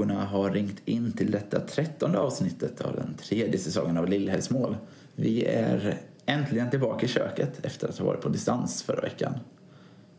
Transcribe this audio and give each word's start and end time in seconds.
klockorna 0.00 0.24
har 0.24 0.50
ringt 0.50 0.82
in 0.84 1.12
till 1.12 1.30
detta 1.30 1.60
trettonde 1.60 2.18
avsnittet 2.18 2.80
av 2.80 2.96
den 2.96 3.14
tredje 3.14 3.58
säsongen 3.58 3.96
av 3.96 4.08
Lillhällsmål. 4.08 4.76
Vi 5.14 5.44
är 5.44 5.98
äntligen 6.26 6.70
tillbaka 6.70 7.06
i 7.06 7.08
köket 7.08 7.64
efter 7.66 7.88
att 7.88 7.98
ha 7.98 8.06
varit 8.06 8.20
på 8.20 8.28
distans 8.28 8.82
förra 8.82 9.00
veckan. 9.00 9.32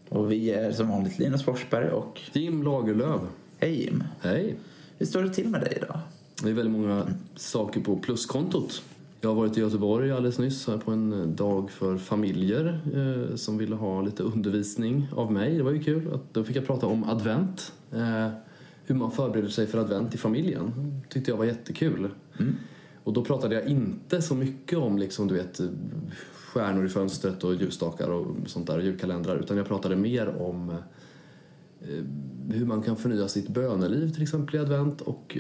Och 0.09 0.32
vi 0.32 0.52
är 0.52 0.71
som 0.71 0.89
vanligt 0.89 1.20
Linus 1.20 1.43
Forsberg 1.43 1.89
och 1.89 2.21
Jim 2.33 2.64
Lagerlöf. 2.64 3.21
Hej 3.57 3.83
Jim! 3.83 4.04
Hej. 4.21 4.55
Hur 4.97 5.05
står 5.05 5.23
det 5.23 5.29
till 5.29 5.50
med 5.50 5.61
dig 5.61 5.73
idag? 5.78 6.00
Det 6.43 6.50
är 6.50 6.54
väldigt 6.54 6.73
många 6.73 7.07
saker 7.36 7.82
på 7.82 7.98
pluskontot. 7.98 8.84
Jag 9.21 9.29
har 9.29 9.36
varit 9.36 9.57
i 9.57 9.59
Göteborg 9.59 10.11
alldeles 10.11 10.39
nyss 10.39 10.70
på 10.86 10.91
en 10.91 11.36
dag 11.36 11.71
för 11.71 11.98
familjer 11.98 12.79
eh, 12.95 13.36
som 13.36 13.57
ville 13.57 13.75
ha 13.75 14.01
lite 14.01 14.23
undervisning 14.23 15.07
av 15.15 15.32
mig. 15.32 15.57
Det 15.57 15.64
var 15.64 15.71
ju 15.71 15.84
kul. 15.84 16.20
Då 16.32 16.43
fick 16.43 16.56
jag 16.56 16.68
prata 16.68 16.87
om 16.87 17.04
advent. 17.04 17.73
Eh, 17.93 18.28
hur 18.91 19.00
man 19.00 19.11
förbereder 19.11 19.50
sig 19.50 19.68
för 19.68 19.77
advent 19.77 20.15
i 20.15 20.18
familjen. 20.18 20.71
tyckte 21.09 21.31
jag 21.31 21.37
var 21.37 21.45
jättekul. 21.45 22.09
Mm. 22.39 22.55
Och 23.04 23.14
då 23.14 23.25
pratade 23.25 23.55
jag 23.55 23.67
inte 23.67 24.21
så 24.21 24.36
mycket 24.36 24.77
om 24.77 24.97
liksom, 24.97 25.27
du 25.27 25.33
vet, 25.33 25.61
stjärnor 26.33 26.86
i 26.86 26.89
fönstret 26.89 27.43
och 27.43 27.55
ljusstakar 27.55 28.09
och 28.09 28.36
sånt 28.45 28.67
där, 28.67 28.79
julkalendrar. 28.79 29.37
Utan 29.37 29.57
jag 29.57 29.67
pratade 29.67 29.95
mer 29.95 30.27
om 30.41 30.69
eh, 30.69 32.03
hur 32.50 32.66
man 32.66 32.81
kan 32.81 32.95
förnya 32.95 33.27
sitt 33.27 33.50
böneliv 33.50 34.14
till 34.14 34.23
exempel 34.23 34.55
i 34.55 34.59
advent 34.59 35.02
och 35.02 35.38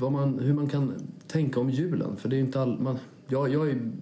eh, 0.00 0.10
man, 0.10 0.38
hur 0.38 0.54
man 0.54 0.68
kan 0.68 0.92
tänka 1.26 1.60
om 1.60 1.70
julen. 1.70 2.16
För 2.16 2.28
det 2.28 2.36
är 2.36 2.40
inte 2.40 2.60
all, 2.60 2.80
man, 2.80 2.98
jag, 3.28 3.48
jag 3.48 3.70
är, 3.70 3.92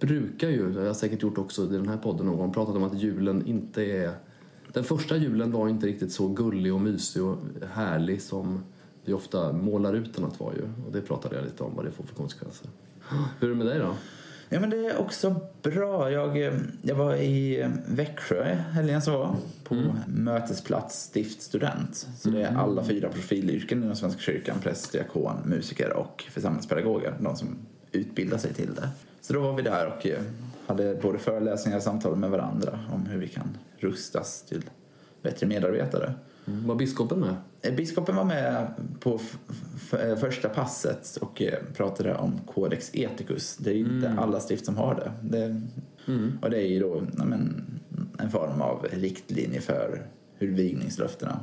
brukar 0.00 0.48
ju, 0.48 0.72
jag 0.72 0.86
har 0.86 0.94
säkert 0.94 1.22
gjort 1.22 1.38
också 1.38 1.64
i 1.64 1.66
den 1.66 1.88
här 1.88 1.96
podden 1.96 2.26
någon 2.26 2.36
gång, 2.36 2.52
pratat 2.52 2.76
om 2.76 2.82
att 2.82 3.00
julen 3.00 3.46
inte 3.46 3.82
är... 3.82 4.27
Den 4.72 4.84
första 4.84 5.16
julen 5.16 5.52
var 5.52 5.68
inte 5.68 5.86
riktigt 5.86 6.12
så 6.12 6.28
gullig 6.28 6.74
och 6.74 6.80
mysig 6.80 7.22
och 7.22 7.36
härlig 7.72 8.22
som 8.22 8.64
vi 9.04 9.12
ofta 9.12 9.52
målar 9.52 9.94
ut 9.94 10.14
den 10.14 10.24
att 10.24 10.40
vara 10.40 10.54
ju. 10.54 10.62
Och 10.86 10.92
det 10.92 11.00
pratade 11.00 11.36
jag 11.36 11.44
lite 11.44 11.62
om 11.62 11.76
vad 11.76 11.84
det 11.84 11.90
får 11.90 12.04
för 12.04 12.14
konsekvenser. 12.14 12.68
Hur 13.40 13.48
är 13.48 13.52
det 13.52 13.58
med 13.58 13.66
dig 13.66 13.78
då? 13.78 13.94
Ja 14.48 14.60
men 14.60 14.70
det 14.70 14.86
är 14.86 14.98
också 14.98 15.40
bra. 15.62 16.10
Jag, 16.10 16.42
eh, 16.42 16.52
jag 16.82 16.94
var 16.94 17.14
i 17.14 17.60
eh, 17.60 17.68
Växjö 17.86 18.44
helgen 18.54 19.02
som 19.02 19.14
var 19.14 19.36
på 19.64 19.74
mötesplats 20.06 21.02
stiftstudent. 21.02 22.08
Så 22.18 22.30
det 22.30 22.42
är 22.42 22.56
alla 22.56 22.84
fyra 22.84 23.08
profilyrken 23.08 23.82
inom 23.82 23.96
Svenska 23.96 24.20
kyrkan. 24.20 24.56
Präst, 24.62 24.92
diakon, 24.92 25.36
musiker 25.44 25.92
och 25.92 26.24
församlingspedagoger. 26.30 27.14
De 27.20 27.36
som 27.36 27.58
utbildar 27.92 28.38
sig 28.38 28.54
till 28.54 28.74
det. 28.74 28.88
Så 29.20 29.32
då 29.32 29.40
var 29.40 29.52
vi 29.52 29.62
där 29.62 29.86
och 29.86 30.06
eh, 30.06 30.20
hade 30.66 30.94
både 30.94 31.18
föreläsningar 31.18 31.76
och 31.76 31.82
samtal 31.82 32.16
med 32.16 32.30
varandra 32.30 32.78
om 32.92 33.06
hur 33.06 33.18
vi 33.18 33.28
kan 33.28 33.58
rustas 33.78 34.42
till 34.42 34.62
bättre 35.22 35.46
medarbetare. 35.46 36.14
Mm. 36.46 36.66
Var 36.66 36.74
biskopen 36.74 37.20
med? 37.20 37.34
Eh, 37.62 37.74
Biskopen 37.74 38.16
var 38.16 38.24
med 38.24 38.74
på 39.00 39.20
eh, 39.92 40.16
första 40.16 40.48
passet 40.48 41.16
och 41.20 41.42
pratade 41.76 42.14
om 42.14 42.40
Codex 42.46 42.90
Ethicus. 42.94 43.56
Det 43.56 43.70
är 43.70 43.74
ju 43.74 43.84
inte 43.84 44.14
alla 44.18 44.40
stift 44.40 44.66
som 44.66 44.76
har 44.76 44.94
det. 44.94 45.38
det 45.38 45.60
Och 46.42 46.50
det 46.50 46.62
är 46.62 46.66
ju 46.66 46.80
då 46.80 47.02
men, 47.12 47.64
en 48.18 48.30
form 48.30 48.62
av 48.62 48.86
riktlinje 48.92 49.60
för 49.60 50.06
hur 50.34 50.54
vigningslöftena 50.54 51.40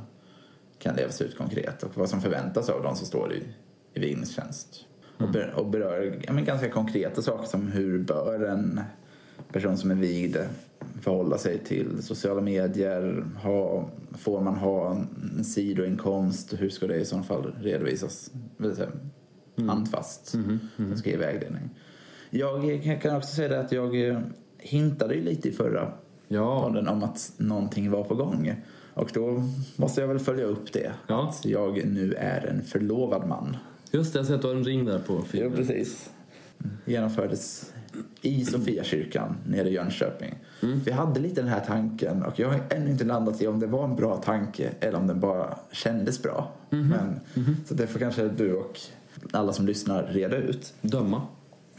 kan 0.80 0.96
levas 0.96 1.22
ut 1.22 1.38
konkret 1.38 1.84
och 1.84 1.98
vad 1.98 2.10
som 2.10 2.22
förväntas 2.22 2.70
av 2.70 2.84
de 2.84 2.96
som 2.96 3.08
står 3.08 3.34
i, 3.34 3.44
i 3.94 4.00
vigningstjänst. 4.00 4.86
Och, 5.18 5.32
ber, 5.32 5.54
och 5.56 5.66
berör 5.68 6.20
ja, 6.28 6.34
men, 6.34 6.46
ganska 6.46 6.70
konkreta 6.70 7.22
saker 7.22 7.48
som 7.48 7.68
hur 7.68 8.00
bör 8.00 8.44
en 8.44 8.82
person 9.52 9.78
som 9.78 9.92
är 9.92 9.96
vigd 9.96 10.38
förhålla 11.02 11.38
sig 11.38 11.58
till 11.60 12.04
sociala 12.04 12.42
medier? 12.42 13.26
Ha, 13.44 13.90
får 14.18 14.42
man 14.42 14.56
ha 14.56 14.92
en 15.36 15.44
sidoinkomst? 15.44 16.54
Hur 16.60 16.70
ska 16.70 16.88
det 16.88 16.96
i 16.96 17.06
så 17.06 17.24
fall 17.24 17.56
redovisas? 17.62 18.32
Säga, 18.76 18.90
Handfast. 19.68 20.36
Jag 20.90 20.98
ska 20.98 21.10
ge 21.10 21.18
vägledning. 21.18 21.70
Jag 22.30 23.00
kan 23.02 23.16
också 23.16 23.36
säga 23.36 23.60
att 23.60 23.72
jag 23.72 24.08
eh, 24.10 24.20
hintade 24.58 25.16
ju 25.16 25.22
lite 25.24 25.50
i 25.50 25.52
förra 25.52 25.92
Ja. 26.28 26.62
podden 26.62 26.88
om 26.88 27.04
att 27.04 27.32
någonting 27.38 27.92
var 27.92 28.04
på 28.04 28.16
gång. 28.16 28.56
Och 28.94 29.12
då 29.14 29.44
måste 29.76 30.02
jag 30.02 30.08
väl 30.08 30.20
följa 30.20 30.46
upp 30.46 30.74
det. 30.74 30.92
Ja. 31.08 31.30
Att 31.30 31.46
jag 31.46 31.86
nu 31.86 32.14
är 32.14 32.46
en 32.46 32.62
förlovad 32.64 33.28
man. 33.28 33.58
Just 33.96 34.14
det, 34.14 34.20
jag 34.20 34.26
ser 34.26 34.36
att 34.36 34.42
du 34.42 34.48
har 34.48 34.56
en 34.56 34.64
ring 34.64 34.86
där 34.86 35.00
på 35.00 35.14
Jo, 35.14 35.22
filmen. 35.28 35.56
precis. 35.56 36.10
Genomfördes 36.86 37.74
i 38.22 38.46
Sofiakyrkan 38.46 39.36
nere 39.48 39.70
i 39.70 39.74
Jönköping. 39.74 40.36
Vi 40.86 40.92
hade 40.92 41.20
lite 41.20 41.42
den 41.42 41.50
här 41.50 41.60
tanken 41.68 42.24
och 42.24 42.40
jag 42.40 42.50
har 42.50 42.60
ännu 42.70 42.92
inte 42.92 43.04
landat 43.04 43.42
i 43.42 43.48
om 43.48 43.60
det 43.60 43.68
var 43.68 43.84
en 43.84 43.96
bra 43.96 44.18
tanke 44.18 44.70
eller 44.80 44.98
om 44.98 45.08
den 45.08 45.20
bara 45.20 45.60
kändes 45.72 46.22
bra. 46.22 46.52
Men, 46.70 47.20
Så 47.66 47.74
det 47.74 47.88
får 47.88 48.00
kanske 48.00 48.28
du 48.28 48.54
och 48.54 48.80
alla 49.32 49.54
som 49.54 49.66
lyssnar 49.68 50.04
reda 50.04 50.38
ut. 50.38 50.74
Döma. 50.82 51.22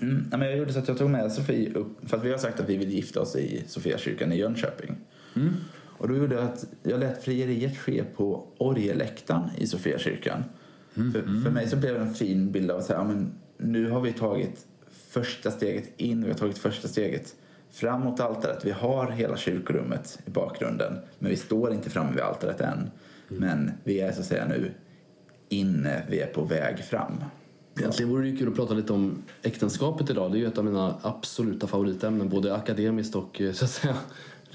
Mm. 0.01 0.27
Men 0.31 0.41
jag 0.41 0.57
gjorde 0.59 0.73
så 0.73 0.79
att 0.79 0.89
jag 0.89 0.99
tog 0.99 1.11
med 1.11 1.33
Sofie 1.33 1.73
upp, 1.75 2.09
för 2.09 2.17
att 2.17 2.25
vi 2.25 2.31
har 2.31 2.39
sagt 2.39 2.61
att 2.61 2.69
vi 2.69 2.77
vill 2.77 2.93
gifta 2.93 3.21
oss 3.21 3.37
i 3.37 3.63
Sofiakyrkan 3.67 4.33
i 4.33 4.37
Jönköping. 4.37 4.97
Och 5.99 6.09
då 6.09 6.17
gjorde 6.17 6.35
jag 6.35 6.45
att 6.45 6.65
jag 6.83 7.01
lät 7.01 7.25
frieriet 7.25 7.79
ske 7.79 8.05
på 8.17 8.45
orgeläktaren 8.59 9.51
i 9.59 9.67
Sofiakyrkan. 9.67 10.45
För, 10.97 11.43
för 11.45 11.51
mig 11.51 11.69
så 11.69 11.77
blev 11.77 11.95
det 11.95 12.01
en 12.01 12.15
fin 12.15 12.53
bild 12.53 12.71
av 12.71 12.79
att 12.79 12.85
säga, 12.85 12.99
ja, 12.99 13.05
men 13.05 13.33
nu 13.59 13.91
har 13.91 14.01
vi 14.01 14.13
tagit 14.13 14.67
första 15.09 15.51
steget 15.51 15.93
in, 15.97 16.23
vi 16.23 16.31
har 16.31 16.39
tagit 16.39 16.59
första 16.59 16.89
steget 16.89 17.35
fram 17.71 18.01
mot 18.01 18.21
altaret. 18.21 18.65
Vi 18.65 18.71
har 18.71 19.11
hela 19.11 19.37
kyrkorummet 19.37 20.19
i 20.27 20.31
bakgrunden, 20.31 20.99
men 21.19 21.31
vi 21.31 21.37
står 21.37 21.73
inte 21.73 21.91
framme 21.91 22.13
vid 22.13 22.21
altaret 22.21 22.61
än. 22.61 22.91
Men 23.29 23.71
vi 23.85 24.01
är 24.01 24.13
så 24.13 24.21
att 24.21 24.27
säga 24.27 24.49
nu 24.49 24.73
inne, 25.49 26.03
vi 26.11 26.21
är 26.21 26.27
på 26.27 26.45
väg 26.45 26.79
fram. 26.79 27.13
Egentligen 27.79 28.11
vore 28.11 28.23
det 28.23 28.29
ju 28.29 28.37
kul 28.37 28.49
att 28.49 28.57
prata 28.57 28.75
lite 28.75 28.93
om 28.93 29.23
äktenskapet 29.43 30.11
idag. 30.11 30.33
Det 30.33 30.39
är 30.39 30.41
ju 30.41 30.47
ett 30.47 30.59
av 30.59 30.65
mina 30.65 30.95
absoluta 31.03 31.67
favoritämnen, 31.67 32.29
både 32.29 32.55
akademiskt 32.55 33.15
och 33.15 33.41
eh, 33.41 33.53
så 33.53 33.65
att 33.65 33.71
säga 33.71 33.97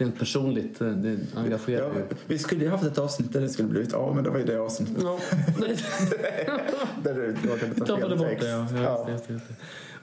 rent 0.02 0.20
personligt. 0.20 0.82
Eh, 0.82 0.88
Det 0.90 1.18
engagerar 1.36 1.88
Ja, 1.88 1.96
ju. 2.00 2.06
vi 2.28 2.38
skulle 2.40 2.64
ju 2.64 2.70
haft 2.70 2.84
ett 2.84 2.98
avsnitt 2.98 3.34
där 3.34 3.42
det 3.42 3.50
skulle 3.50 3.68
blivit 3.68 3.94
av, 3.94 4.16
men 4.16 4.24
det 4.24 4.30
var 4.30 4.38
ju 4.38 4.46
det 4.46 4.58
avsnittet 4.62 4.98
Ja, 5.04 5.20
där 7.04 7.14
du 7.14 7.36
råkade 7.50 7.86
ta 7.86 7.98
fel 7.98 8.10
bort 8.18 8.28
text. 8.28 8.42
det. 8.42 8.50
Ja. 8.50 8.68
Ja, 8.84 9.08
just 9.12 9.28
det, 9.28 9.34
just 9.34 9.48
det. 9.48 9.54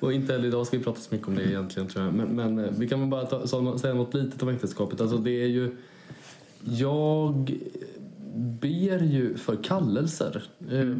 Och 0.01 0.13
inte 0.13 0.33
heller 0.33 0.49
idag 0.49 0.67
ska 0.67 0.79
vi 0.79 0.85
prata 0.85 1.01
så 1.01 1.15
mycket 1.15 1.29
om 1.29 1.35
det 1.35 1.43
egentligen 1.49 1.89
tror 1.89 2.05
jag. 2.05 2.15
Men, 2.15 2.29
men 2.37 2.59
eh, 2.65 2.71
vi 2.79 2.89
kan 2.89 3.01
väl 3.01 3.09
bara 3.09 3.27
ta, 3.27 3.47
så- 3.47 3.79
säga 3.79 3.95
något 3.95 4.15
litet 4.15 4.43
om 4.43 4.49
äktenskapet. 4.49 5.01
Alltså 5.01 5.17
det 5.19 5.43
är 5.43 5.47
ju... 5.47 5.77
Jag 6.65 7.59
ber 8.37 9.03
ju 9.03 9.37
för 9.37 9.57
kallelser. 9.65 10.43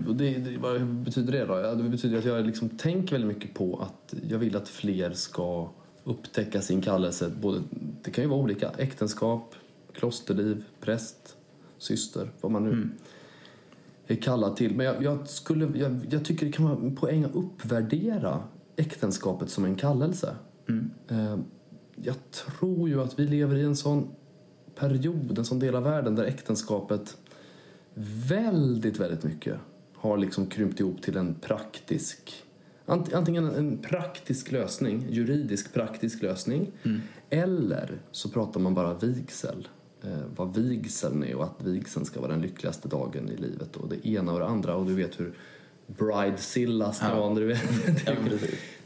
Och 0.09 0.15
Det, 0.17 0.31
det, 0.35 0.57
vad 0.61 0.87
betyder 0.87 1.33
det 1.33 1.45
då? 1.45 1.83
Det 1.83 1.89
betyder 1.89 2.19
att 2.19 2.25
jag 2.25 2.47
liksom 2.47 2.69
tänker 2.69 3.13
väldigt 3.19 3.37
mycket 3.39 3.55
på 3.55 3.79
att 3.83 4.15
jag 4.29 4.39
vill 4.39 4.57
att 4.57 4.69
fler 4.69 5.13
ska 5.13 5.71
upptäcka 6.09 6.61
sin 6.61 6.81
kallelse. 6.83 7.31
Både, 7.41 7.63
det 8.03 8.11
kan 8.11 8.25
ju 8.25 8.31
vara 8.31 8.41
olika. 8.41 8.71
Äktenskap, 8.79 9.55
klosterliv, 9.93 10.65
präst, 10.81 11.37
syster, 11.79 12.31
vad 12.41 12.53
man 12.53 12.65
nu 12.65 12.91
är 14.07 14.17
kallad 14.17 14.57
till. 14.57 14.75
Men 14.75 14.87
jag, 14.87 15.03
jag, 15.03 15.29
skulle, 15.29 15.79
jag, 15.79 16.01
jag 16.11 16.25
tycker 16.25 16.47
det 16.47 16.53
kan 16.53 16.65
vara 16.65 16.77
en 16.77 16.97
poäng 16.97 17.25
att 17.25 17.35
uppvärdera 17.35 18.43
äktenskapet 18.77 19.51
som 19.51 19.65
en 19.65 19.77
kallelse. 19.77 20.37
Eh, 21.09 21.39
Jag 21.97 22.15
tror 22.31 22.89
ju 22.89 23.03
att 23.03 23.19
vi 23.19 23.27
lever 23.27 23.57
i 23.57 23.63
en 23.63 23.77
sån 23.77 24.09
period, 24.75 25.39
en 25.39 25.45
sån 25.45 25.59
del 25.59 25.75
av 25.75 25.83
världen 25.83 26.15
där 26.15 26.25
äktenskapet 26.25 27.17
väldigt, 28.29 29.01
väldigt 29.01 29.25
mycket 29.25 29.57
har 29.95 30.19
liksom 30.19 30.47
krympt 30.47 30.81
ihop 30.81 31.03
till 31.03 31.17
en 31.17 31.35
praktisk 31.35 32.45
Antingen 32.89 33.45
en 33.45 33.79
praktisk 33.79 34.53
lösning, 34.53 35.07
juridisk 35.11 35.73
praktisk 35.75 36.23
lösning 36.23 36.71
eller 37.31 37.99
så 38.13 38.29
pratar 38.29 38.61
man 38.61 38.75
bara 38.75 38.95
vigsel. 38.95 39.69
Eh, 40.03 40.11
vad 40.37 40.55
vigseln 40.55 41.25
är 41.25 41.35
och 41.35 41.45
att 41.45 41.63
vigseln 41.65 42.05
ska 42.07 42.21
vara 42.21 42.31
den 42.33 42.41
lyckligaste 42.43 42.89
dagen 42.89 43.29
i 43.29 43.37
livet 43.37 43.77
och 43.77 43.89
det 43.89 44.09
ena 44.09 44.33
och 44.33 44.39
det 44.39 44.47
andra 44.47 44.75
och 44.77 44.87
du 44.87 44.95
vet 44.95 45.21
hur 45.21 45.33
Bridezilla 45.87 46.93
ska 46.93 47.07
Ja. 47.07 47.33
du 47.37 47.47
vet. 47.47 47.61
Ja. 48.07 48.15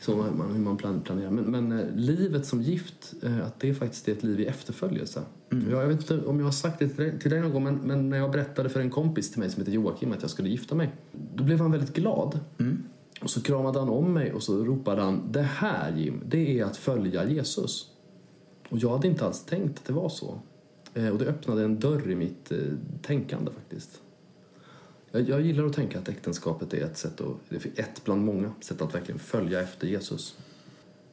Så 0.00 0.16
man, 0.16 0.50
hur 0.52 0.60
man 0.60 0.76
plan- 0.76 1.00
planerar. 1.00 1.30
Men, 1.30 1.44
men 1.44 1.80
eh, 1.80 1.86
livet 1.94 2.46
som 2.46 2.62
gift, 2.62 3.14
eh, 3.22 3.46
att 3.46 3.60
det 3.60 3.74
faktiskt 3.74 4.08
är 4.08 4.12
ett 4.12 4.22
liv 4.22 4.40
i 4.40 4.46
efterföljelse. 4.46 5.22
Mm. 5.52 5.70
Jag, 5.70 5.82
jag 5.82 5.86
vet 5.88 6.00
inte 6.00 6.26
om 6.26 6.38
jag 6.38 6.46
har 6.46 6.52
sagt 6.52 6.78
det 6.78 6.88
till 6.88 6.96
dig, 7.04 7.18
till 7.18 7.30
dig 7.30 7.40
någon 7.40 7.52
gång, 7.52 7.64
men, 7.64 7.74
men 7.74 8.10
när 8.10 8.16
jag 8.18 8.30
berättade 8.30 8.68
för 8.68 8.80
en 8.80 8.90
kompis 8.90 9.30
till 9.30 9.38
mig 9.40 9.50
som 9.50 9.60
heter 9.60 9.72
Joakim 9.72 10.12
att 10.12 10.20
jag 10.22 10.30
skulle 10.30 10.48
gifta 10.48 10.74
mig, 10.74 10.90
då 11.34 11.44
blev 11.44 11.60
han 11.60 11.72
väldigt 11.72 11.94
glad. 11.94 12.40
Mm. 12.58 12.82
Och 13.22 13.30
så 13.30 13.42
kramade 13.42 13.78
han 13.78 13.88
om 13.88 14.12
mig 14.12 14.32
och 14.32 14.42
så 14.42 14.64
ropade 14.64 15.02
han, 15.02 15.32
det 15.32 15.42
här 15.42 15.96
Jim, 15.96 16.22
det 16.26 16.60
är 16.60 16.64
att 16.64 16.76
följa 16.76 17.30
Jesus. 17.30 17.90
Och 18.68 18.78
jag 18.78 18.90
hade 18.90 19.08
inte 19.08 19.24
alls 19.26 19.44
tänkt 19.44 19.78
att 19.78 19.84
det 19.84 19.92
var 19.92 20.08
så. 20.08 20.38
Eh, 20.94 21.08
och 21.08 21.18
det 21.18 21.24
öppnade 21.24 21.64
en 21.64 21.80
dörr 21.80 22.10
i 22.10 22.14
mitt 22.14 22.52
eh, 22.52 22.58
tänkande 23.02 23.50
faktiskt. 23.50 24.00
Jag, 25.10 25.28
jag 25.28 25.40
gillar 25.40 25.64
att 25.64 25.72
tänka 25.72 25.98
att 25.98 26.08
äktenskapet 26.08 26.74
är 26.74 26.84
ett 26.84 26.96
sätt 26.96 27.20
att, 27.20 27.52
ett 27.78 28.04
bland 28.04 28.24
många 28.24 28.52
sätt 28.60 28.82
att 28.82 28.94
verkligen 28.94 29.18
följa 29.18 29.60
efter 29.60 29.86
Jesus. 29.86 30.38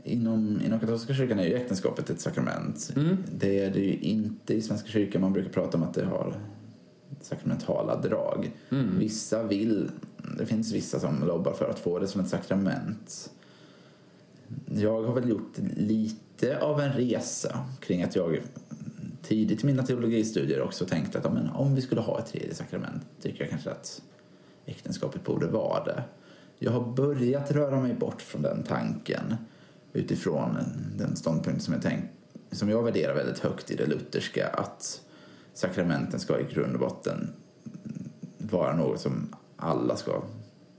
Inom, 0.04 0.62
inom 0.66 0.80
katolska 0.80 1.14
kyrkan 1.14 1.40
är 1.40 1.44
ju 1.44 1.54
äktenskapet 1.54 2.10
ett 2.10 2.22
sakrament. 2.22 2.94
Mm. 2.96 3.18
Det 3.32 3.60
är 3.60 3.72
det 3.72 3.80
ju 3.80 3.94
inte 3.94 4.54
i 4.54 4.62
Svenska 4.62 4.88
kyrkan. 4.88 5.22
Man 5.22 5.34
brukar 5.34 5.50
prata 5.50 5.78
om 5.78 5.84
att 5.84 5.94
det 5.94 6.06
har 6.06 6.42
sakramentala 7.22 8.02
drag. 8.02 8.52
Mm. 8.70 9.00
Vissa 9.00 9.44
vill, 9.44 9.92
det 10.38 10.46
finns 10.46 10.74
vissa 10.74 11.00
som 11.00 11.28
lobbar 11.28 11.54
för 11.54 11.70
att 11.70 11.80
få 11.80 12.00
det 12.00 12.08
som 12.08 12.22
ett 12.22 12.30
sakrament. 12.30 13.32
Jag 14.66 15.04
har 15.04 15.14
väl 15.14 15.30
gjort 15.30 15.58
lite 15.78 16.60
av 16.60 16.82
en 16.82 16.94
resa 16.94 17.66
kring 17.80 18.04
att 18.04 18.16
jag 18.16 18.40
tidigt 19.22 19.64
i 19.64 19.66
mina 19.66 19.84
teologistudier 19.84 20.62
också 20.62 20.86
tänkte 20.86 21.18
att 21.20 21.34
men 21.34 21.50
om 21.50 21.76
vi 21.76 21.82
skulle 21.82 22.02
ha 22.02 22.20
ett 22.20 22.26
tredje 22.26 22.56
sakrament 22.56 23.02
tycker 23.22 23.42
jag 23.42 23.50
kanske 23.50 23.72
att 23.72 24.02
äktenskapet 24.66 25.24
borde 25.24 25.48
vara 25.48 25.84
det. 25.84 26.04
Jag 26.60 26.72
har 26.72 26.94
börjat 26.94 27.52
röra 27.52 27.82
mig 27.82 27.94
bort 27.94 28.22
från 28.22 28.42
den 28.42 28.64
tanken 28.64 29.36
utifrån 29.94 30.58
den 30.98 31.16
ståndpunkt 31.16 31.64
som 31.64 31.74
jag, 31.74 31.84
tänk, 31.84 32.06
som 32.52 32.70
jag 32.70 32.84
värderar 32.84 33.16
väldigt 33.16 33.40
högt 33.40 33.72
i 33.72 33.76
det 33.76 33.86
lutherska 33.86 34.48
att 34.48 35.02
sakramenten 35.60 36.20
ska 36.20 36.40
i 36.40 36.44
grund 36.54 36.74
och 36.74 36.80
botten 36.80 37.34
vara 38.38 38.76
något 38.76 39.00
som 39.00 39.36
alla 39.58 39.96
ska 39.96 40.22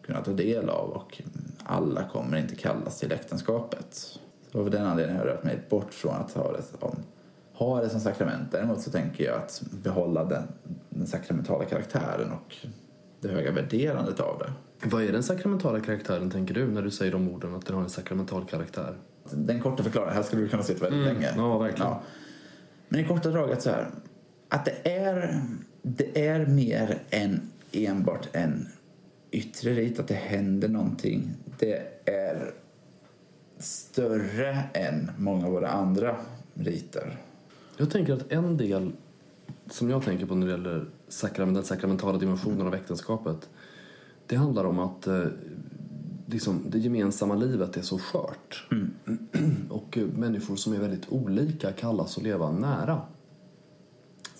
kunna 0.02 0.20
ta 0.20 0.32
del 0.32 0.68
av 0.68 0.90
och 0.90 1.22
alla 1.64 2.04
kommer 2.08 2.38
inte 2.38 2.54
kallas 2.54 2.98
till 2.98 3.12
äktenskapet. 3.12 4.18
Så 4.52 4.60
av 4.60 4.70
den 4.70 4.86
anledningen 4.86 5.20
har 5.20 5.26
jag 5.26 5.34
rört 5.34 5.44
mig 5.44 5.66
bort 5.70 5.94
från 5.94 6.14
att 6.14 6.32
ha 6.32 6.52
det 6.52 6.62
som, 6.62 6.96
ha 7.52 7.80
det 7.80 7.88
som 7.88 8.00
sakrament. 8.00 8.52
Däremot 8.52 8.80
så 8.80 8.90
tänker 8.90 9.24
jag 9.24 9.36
att 9.36 9.62
behålla 9.70 10.24
den, 10.24 10.42
den 10.88 11.06
sakramentala 11.06 11.64
karaktären 11.64 12.32
och 12.32 12.56
det 13.20 13.28
höga 13.28 13.52
värderandet 13.52 14.20
av 14.20 14.38
det. 14.38 14.52
Vad 14.88 15.02
är 15.02 15.12
den 15.12 15.22
sakramentala 15.22 15.80
karaktären 15.80 16.30
tänker 16.30 16.54
du 16.54 16.66
när 16.70 16.82
du 16.82 16.90
säger 16.90 17.12
de 17.12 17.28
orden 17.28 17.54
att 17.54 17.66
den 17.66 17.76
har 17.76 17.82
en 17.82 17.90
sakramental 17.90 18.44
karaktär? 18.44 18.94
Den 19.30 19.60
korta 19.60 19.82
förklaringen, 19.82 20.14
här 20.14 20.22
skulle 20.22 20.42
du 20.42 20.48
kunna 20.48 20.62
sitta 20.62 20.84
väldigt 20.84 21.14
länge. 21.14 21.34
Ja, 21.36 21.58
verkligen. 21.58 21.94
Men 22.88 23.00
i 23.00 23.04
korta 23.04 23.30
drag 23.30 23.52
att 23.52 23.62
så 23.62 23.70
här, 23.70 23.90
att 24.50 24.64
det 24.64 24.90
är, 24.90 25.42
det 25.82 26.26
är 26.26 26.46
mer 26.46 27.02
än 27.10 27.40
enbart 27.72 28.28
en 28.32 28.68
yttre 29.30 29.74
rit, 29.74 30.00
att 30.00 30.08
det 30.08 30.14
händer 30.14 30.68
någonting. 30.68 31.30
Det 31.58 31.88
är 32.04 32.54
större 33.58 34.64
än 34.74 35.10
många 35.18 35.46
av 35.46 35.52
våra 35.52 35.68
andra 35.68 36.16
riter. 36.54 37.16
Jag 37.76 37.90
tänker 37.90 38.12
att 38.12 38.32
en 38.32 38.56
del 38.56 38.92
som 39.70 39.90
jag 39.90 40.04
tänker 40.04 40.26
på 40.26 40.34
när 40.34 40.46
det 40.46 40.52
gäller 40.52 40.86
sakrament, 41.08 41.54
den 41.54 41.64
sakramentala 41.64 42.18
dimensionen 42.18 42.66
av 42.66 42.74
äktenskapet 42.74 43.48
det 44.26 44.36
handlar 44.36 44.64
om 44.64 44.78
att 44.78 45.06
eh, 45.06 45.24
liksom, 46.26 46.64
det 46.68 46.78
gemensamma 46.78 47.34
livet 47.34 47.76
är 47.76 47.82
så 47.82 47.98
skört. 47.98 48.68
Och 49.70 49.98
eh, 49.98 50.06
människor 50.06 50.56
som 50.56 50.72
är 50.72 50.78
väldigt 50.78 51.08
olika 51.08 51.72
kallas 51.72 52.16
att 52.16 52.22
leva 52.22 52.50
nära. 52.50 53.00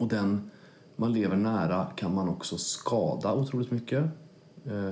Och 0.00 0.08
den 0.08 0.50
man 0.96 1.12
lever 1.12 1.36
nära 1.36 1.86
kan 1.96 2.14
man 2.14 2.28
också 2.28 2.58
skada 2.58 3.34
otroligt 3.34 3.70
mycket. 3.70 4.04
Eh, 4.66 4.90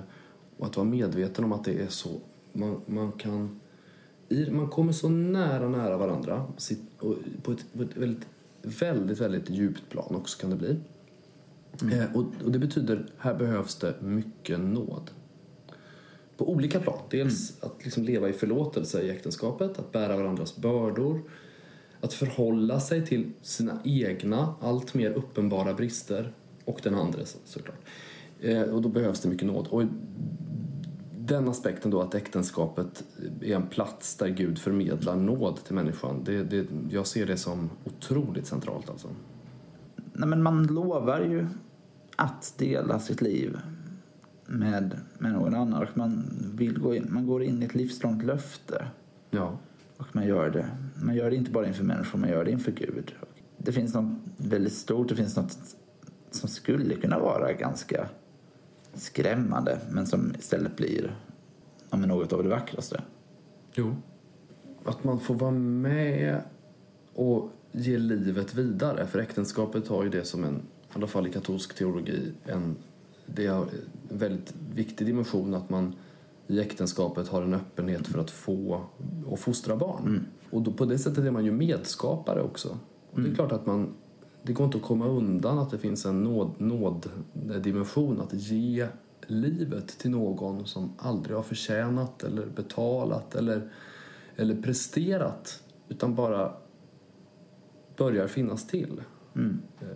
och 0.59 0.67
att 0.67 0.77
vara 0.77 0.87
medveten 0.87 1.45
om 1.45 1.53
att 1.53 1.65
det 1.65 1.83
är 1.83 1.89
så. 1.89 2.11
Man, 2.53 2.81
man 2.87 3.13
kan... 3.13 3.61
Man 4.51 4.69
kommer 4.69 4.93
så 4.93 5.09
nära, 5.09 5.69
nära 5.69 5.97
varandra 5.97 6.47
på 7.43 7.53
ett, 7.53 7.73
på 7.75 7.83
ett 7.83 7.97
väldigt, 7.97 8.27
väldigt, 8.63 9.21
väldigt 9.21 9.51
djupt 9.51 9.89
plan 9.89 10.15
också 10.15 10.41
kan 10.41 10.51
det 10.51 10.57
bli. 10.57 10.77
Eh, 11.93 12.17
och, 12.17 12.25
och 12.45 12.53
det 12.53 12.59
betyder, 12.59 13.07
här 13.19 13.35
behövs 13.35 13.77
det 13.77 13.95
mycket 14.01 14.61
nåd. 14.61 15.11
På 16.37 16.51
olika 16.51 16.81
plan. 16.81 16.99
Dels 17.11 17.63
att 17.63 17.85
liksom 17.85 18.03
leva 18.03 18.29
i 18.29 18.33
förlåtelse 18.33 19.03
i 19.03 19.11
äktenskapet, 19.11 19.79
att 19.79 19.93
bära 19.93 20.17
varandras 20.17 20.57
bördor, 20.57 21.23
att 22.01 22.13
förhålla 22.13 22.81
sig 22.81 23.07
till 23.07 23.33
sina 23.43 23.79
egna, 23.85 24.55
allt 24.61 24.95
mer 24.95 25.11
uppenbara 25.11 25.75
brister 25.75 26.33
och 26.65 26.81
den 26.83 26.95
andres 26.95 27.37
såklart. 27.45 27.79
Eh, 28.41 28.63
och 28.63 28.83
då 28.83 28.89
behövs 28.89 29.21
det 29.21 29.29
mycket 29.29 29.47
nåd. 29.47 29.67
Och 29.67 29.83
den 31.19 31.49
aspekten 31.49 31.91
då 31.91 32.01
att 32.01 32.15
äktenskapet 32.15 33.05
är 33.41 33.55
en 33.55 33.67
plats 33.67 34.17
där 34.17 34.29
Gud 34.29 34.59
förmedlar 34.59 35.17
nåd 35.17 35.65
till 35.65 35.75
människan, 35.75 36.25
det, 36.25 36.43
det, 36.43 36.67
jag 36.91 37.07
ser 37.07 37.27
det 37.27 37.37
som 37.37 37.71
otroligt 37.85 38.47
centralt 38.47 38.91
alltså. 38.91 39.09
Nej, 40.13 40.29
men 40.29 40.43
man 40.43 40.67
lovar 40.67 41.21
ju 41.21 41.47
att 42.17 42.55
dela 42.59 43.01
sitt 43.01 43.21
liv 43.21 43.59
med, 44.47 45.01
med 45.19 45.33
någon 45.33 45.55
annan 45.55 45.87
man, 45.95 46.25
vill 46.55 46.79
gå 46.79 46.95
in, 46.95 47.07
man 47.11 47.27
går 47.27 47.43
in 47.43 47.63
i 47.63 47.67
ett 47.67 47.75
livslångt 47.75 48.25
löfte. 48.25 48.87
Ja. 49.31 49.59
Och 49.99 50.07
man 50.17 50.27
gör 50.27 50.51
det. 50.51 50.67
Man 50.95 51.15
gör 51.15 51.31
det 51.31 51.37
inte 51.37 51.51
bara 51.51 51.67
inför 51.67 51.85
människor, 51.85 52.19
man 52.19 52.31
gör 52.31 52.45
det 52.45 52.51
inför 52.51 52.73
Gud. 52.73 53.15
Det 53.57 53.73
finns 53.73 53.95
något 53.95 54.19
väldigt 54.37 54.73
stort, 54.73 55.09
det 55.09 55.17
finns 55.17 55.37
något 55.37 55.59
som 56.31 56.49
skulle 56.49 56.95
kunna 56.95 57.19
vara 57.19 57.53
ganska 57.53 58.09
skrämmande 58.95 59.79
men 59.91 60.07
som 60.07 60.35
istället 60.39 60.77
blir 60.77 61.17
ja, 61.91 61.99
något 61.99 62.33
av 62.33 62.43
det 62.43 62.49
vackraste. 62.49 63.03
Jo. 63.73 63.97
Att 64.85 65.05
man 65.05 65.21
får 65.21 65.35
vara 65.35 65.51
med 65.51 66.43
och 67.15 67.51
ge 67.73 67.99
livet 67.99 68.55
vidare. 68.55 69.07
För 69.07 69.19
äktenskapet 69.19 69.89
har 69.89 70.05
ju 70.05 70.11
det 70.11 70.25
som 70.25 70.45
en, 70.45 70.57
i 70.57 70.61
alla 70.93 71.07
fall 71.07 71.27
i 71.27 71.33
katolsk 71.33 71.75
teologi, 71.75 72.33
en, 72.45 72.77
det 73.27 73.47
är 73.47 73.53
en 73.53 73.69
väldigt 74.09 74.55
viktig 74.75 75.07
dimension 75.07 75.55
att 75.55 75.71
man 75.71 75.95
i 76.51 76.61
äktenskapet 76.61 77.29
har 77.29 77.43
en 77.43 77.55
öppenhet 77.55 78.07
för 78.07 78.19
att 78.19 78.31
få 78.31 78.85
och 79.27 79.39
fostra 79.39 79.77
barn. 79.77 80.27
Och 80.51 80.63
då, 80.63 80.73
på 80.73 80.85
det 80.85 80.99
sättet 80.99 81.25
är 81.25 81.31
man 81.31 81.45
ju 81.45 81.53
medskapare 81.53 82.43
också. 82.43 82.79
Och 83.11 83.21
det 83.21 83.31
är 83.31 83.35
klart 83.35 83.53
att 83.53 83.67
man, 83.67 83.95
det 84.43 84.53
går 84.53 84.65
inte 84.67 84.79
att 84.79 84.85
komma 84.85 85.07
undan 85.07 85.59
att 85.59 85.71
det 85.71 85.79
finns 85.79 86.07
en 86.07 86.23
nåd, 86.25 86.51
nåddimension 86.59 88.21
att 88.21 88.33
ge 88.35 88.89
livet 89.27 89.89
till 89.99 90.11
någon 90.11 90.67
som 90.67 90.93
aldrig 90.99 91.37
har 91.37 91.43
förtjänat 91.43 92.23
eller 92.25 92.47
betalat 92.47 93.35
eller, 93.35 93.71
eller 94.37 94.63
presterat 94.63 95.63
utan 95.89 96.15
bara 96.15 96.53
börjar 97.97 98.27
finnas 98.27 98.67
till 98.67 99.01
eh, 99.81 99.89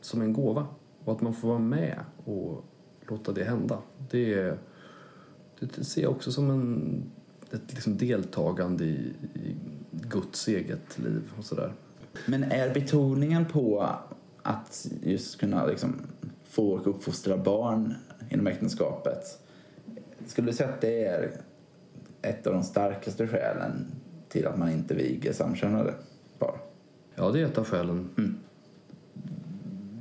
som 0.00 0.20
en 0.22 0.32
gåva. 0.32 0.66
Och 1.04 1.12
att 1.12 1.20
man 1.20 1.34
får 1.34 1.48
vara 1.48 1.58
med 1.58 1.98
och 2.24 2.64
låta 3.08 3.32
det 3.32 3.44
hända. 3.44 3.78
Det, 4.10 4.34
är- 4.34 4.58
det 5.76 5.84
ser 5.84 6.02
jag 6.02 6.10
också 6.10 6.32
som 6.32 6.50
en, 6.50 7.02
ett 7.50 7.72
liksom 7.72 7.96
deltagande 7.96 8.84
i, 8.84 9.12
i 9.34 9.56
Guds 9.90 10.48
eget 10.48 10.98
liv 10.98 11.22
och 11.38 11.44
sådär. 11.44 11.72
Men 12.26 12.44
är 12.44 12.74
betoningen 12.74 13.44
på 13.44 13.88
att 14.42 14.86
just 15.02 15.40
kunna 15.40 15.66
liksom 15.66 15.94
få 16.44 16.72
och 16.72 16.86
uppfostra 16.86 17.36
barn 17.36 17.94
inom 18.30 18.46
äktenskapet 18.46 19.38
skulle 20.26 20.50
du 20.50 20.56
säga 20.56 20.68
att 20.68 20.80
det 20.80 21.04
är 21.04 21.30
ett 22.22 22.46
av 22.46 22.52
de 22.52 22.62
starkaste 22.62 23.28
skälen 23.28 23.86
till 24.28 24.46
att 24.46 24.58
man 24.58 24.70
inte 24.70 24.94
viger 24.94 25.32
samkönade 25.32 25.94
par? 26.38 26.56
Ja, 27.14 27.30
det 27.30 27.40
är 27.40 27.44
ett 27.44 27.58
av 27.58 27.64
skälen. 27.64 28.08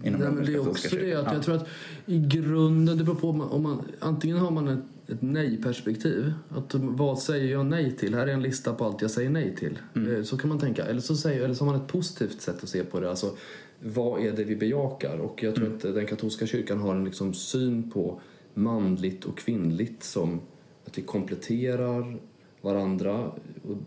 Inom 0.04 0.22
Nej, 0.22 0.32
men 0.32 0.46
det 0.46 0.54
är 0.54 0.70
också 0.70 0.96
det 0.96 1.14
att 1.14 1.34
jag 1.34 1.44
tror 1.44 1.56
att 1.56 1.68
i 2.06 2.20
grunden, 2.20 2.98
det 2.98 3.04
beror 3.04 3.16
på 3.16 3.30
om 3.30 3.38
man, 3.38 3.50
om 3.50 3.64
man 3.64 3.82
antingen 4.00 4.38
har 4.38 4.52
man 4.52 4.68
ett, 4.68 4.84
ett 5.12 5.22
nej-perspektiv. 5.22 6.34
Att 6.50 6.74
vad 6.74 7.20
säger 7.20 7.52
jag 7.52 7.66
nej 7.66 7.98
till? 7.98 8.16
Här 8.16 8.28
är 8.28 8.34
en 8.34 8.42
lista 8.42 8.74
på 8.74 8.86
allt 8.86 9.02
jag 9.02 9.12
säger 9.12 9.30
nej 9.30 9.56
till. 9.56 9.80
Eh, 9.96 10.24
Så 10.24 10.38
kan 10.38 10.50
man 10.50 10.60
tänka. 10.60 10.86
Eller 10.86 11.02
så, 11.02 11.16
säger, 11.16 11.44
eller 11.44 11.54
så 11.54 11.66
har 11.66 11.72
man 11.72 11.82
ett 11.82 11.88
positivt 11.88 12.42
sätt 12.42 12.64
att 12.64 12.70
se 12.70 12.84
på 12.84 13.00
det. 13.00 13.10
Alltså, 13.10 13.36
vad 13.80 14.22
är 14.22 14.32
det 14.32 14.44
vi 14.44 14.56
bejakar? 14.56 15.18
Och 15.18 15.44
jag 15.44 15.56
tror 15.56 15.76
att 15.76 15.82
den 15.82 16.06
katolska 16.06 16.48
kyrkan 16.48 16.80
har 16.80 16.96
en 16.96 17.06
liksom 17.06 17.34
syn 17.34 17.92
på 17.92 18.22
manligt 18.54 19.26
och 19.26 19.38
kvinnligt 19.38 20.04
som 20.04 20.40
att 20.86 20.98
vi 20.98 21.02
kompletterar 21.02 22.18
varandra 22.62 23.32
och 23.64 23.78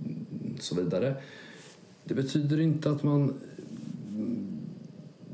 så 0.61 0.75
vidare. 0.75 1.15
Det 2.05 2.15
betyder 2.15 2.61
inte 2.61 2.91
att 2.91 3.03
man 3.03 3.35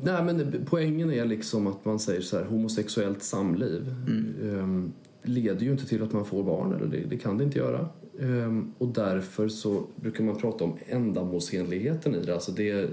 Nej, 0.02 0.25
men 0.25 0.66
poängen 0.66 1.11
är 1.12 1.25
liksom 1.25 1.66
att 1.66 1.85
man 1.85 1.99
säger 1.99 2.20
så 2.20 2.37
här, 2.38 2.44
homosexuellt 2.44 3.23
samliv 3.23 3.94
ehm, 4.42 4.92
leder 5.22 5.60
ju 5.60 5.70
inte 5.72 5.86
till 5.86 6.02
att 6.02 6.12
man 6.12 6.24
får 6.24 6.42
barn, 6.42 6.74
eller 6.74 6.86
det, 6.86 7.04
det 7.08 7.16
kan 7.18 7.38
det 7.38 7.44
inte 7.44 7.58
göra. 7.58 7.88
Ehm, 8.20 8.74
och 8.78 8.88
därför 8.88 9.48
så 9.48 9.86
brukar 9.96 10.24
man 10.24 10.36
prata 10.36 10.64
om 10.64 10.78
ändamålsenligheten 10.86 12.14
i 12.14 12.20
det. 12.20 12.34
Alltså 12.34 12.52
det, 12.52 12.90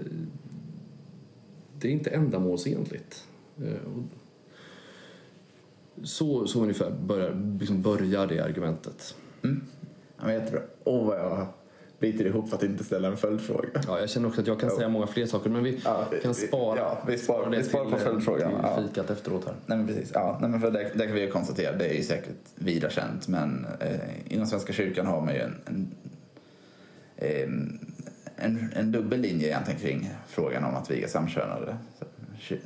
det 1.80 1.88
är 1.88 1.92
inte 1.92 2.10
ändamålsenligt. 2.10 3.28
Ehm, 3.58 4.10
så, 6.04 6.48
så 6.48 6.62
ungefär 6.62 6.92
börjar, 6.92 7.58
liksom 7.60 7.82
börjar 7.82 8.28
det 8.28 8.40
argumentet. 8.40 9.16
Mm. 9.44 9.62
Ja, 10.18 10.26
men 10.26 10.34
jättebra. 10.34 10.62
Åh, 10.84 11.02
oh, 11.02 11.08
vad 11.08 11.20
jag 11.20 11.48
biter 12.00 12.26
ihop 12.26 12.50
för 12.50 12.58
att 12.58 12.64
inte 12.64 12.84
ställa 12.84 13.08
en 13.08 13.18
följdfråga. 13.18 13.70
Ja, 13.88 14.00
jag 14.00 14.10
känner 14.10 14.28
också 14.28 14.42
att 14.42 14.48
jag 14.48 14.60
kan 14.60 14.70
säga 14.70 14.90
många 14.90 15.08
fler 15.08 15.26
saker, 15.26 15.50
men 15.50 15.64
vi 15.64 15.82
Ja, 15.86 16.06
kan 16.24 16.36
spara, 16.36 16.80
ja, 16.80 16.98
vi 17.08 17.18
sparar- 17.18 17.50
det 17.52 17.58
vi 17.58 17.64
sparar 17.64 17.90
på 17.90 17.98
följdfrågan, 17.98 18.50
till 18.50 18.60
ja. 18.64 18.82
fikat 18.88 19.10
efteråt 19.10 19.46
här. 19.46 19.56
Nej 19.66 19.78
men 19.78 19.88
precis. 19.88 20.12
Ja, 20.14 20.38
nej, 20.42 20.50
men 20.50 20.62
för 20.62 20.72
det, 20.72 20.92
det 20.96 21.06
kan 21.06 21.16
vi 21.16 21.22
ju 21.22 21.32
konstatera, 21.32 21.76
det 21.78 21.86
är 21.86 21.94
ju 21.94 22.04
säkert 22.04 22.36
vida 22.56 22.90
känt 22.90 23.28
men 23.28 23.66
eh, 23.80 24.34
inom 24.34 24.48
Svenska 24.48 24.74
kyrkan 24.74 25.06
har 25.06 25.22
man 25.22 25.34
ju 25.34 25.40
en, 25.40 25.56
en, 25.66 25.92
en, 28.36 28.72
en, 28.76 28.92
dubbel 28.92 29.20
linje 29.22 29.48
egentligen 29.48 29.80
kring 29.80 30.10
frågan 30.28 30.64
om 30.64 30.76
att 30.76 30.92
viga 30.92 31.08
samkönade. 31.08 31.78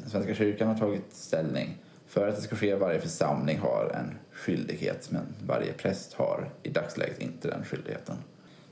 Svenska 0.07 0.35
kyrkan 0.35 0.67
har 0.67 0.75
tagit 0.75 1.13
ställning 1.13 1.77
för 2.07 2.27
att 2.27 2.35
det 2.35 2.41
ska 2.41 2.55
ske. 2.55 2.75
Varje 2.75 2.99
församling 2.99 3.59
har 3.59 3.91
en 3.95 4.17
skyldighet 4.31 5.11
men 5.11 5.21
varje 5.45 5.73
präst 5.73 6.13
har 6.13 6.49
i 6.63 6.69
dagsläget 6.69 7.19
inte 7.19 7.47
den 7.47 7.63
skyldigheten. 7.65 8.15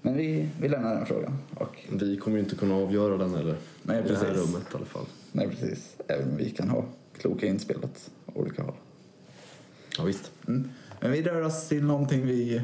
Men 0.02 0.18
vi, 0.18 0.50
vi 0.62 0.70
lämnar 0.70 0.96
den 0.96 1.06
frågan. 1.06 1.38
Och, 1.56 1.86
Vi 1.90 2.18
kommer 2.18 2.38
ju 2.38 2.44
inte 2.44 2.56
kunna 2.56 2.76
avgöra 2.76 3.18
den 3.18 3.34
heller. 3.34 3.56
Nej, 3.84 4.00
I 4.06 4.08
det 4.08 4.16
här 4.16 4.26
precis. 4.26 4.38
rummet 4.38 4.64
i 4.74 4.76
alla 4.76 4.86
fall. 4.86 5.06
nej, 5.32 5.50
precis. 5.50 5.96
Även 6.08 6.32
om 6.32 6.38
vi 6.38 6.50
kan 6.50 6.70
ha 6.70 6.86
kloka 7.18 7.46
inspel 7.48 7.78
åt 7.84 8.12
olika 8.34 8.64
håll. 8.64 8.76
Ja, 9.98 10.04
visst. 10.04 10.32
Mm. 10.48 10.70
Men 11.00 11.12
vi 11.12 11.22
rör 11.22 11.42
oss 11.42 11.68
till 11.68 11.84
någonting 11.84 12.26
vi, 12.26 12.62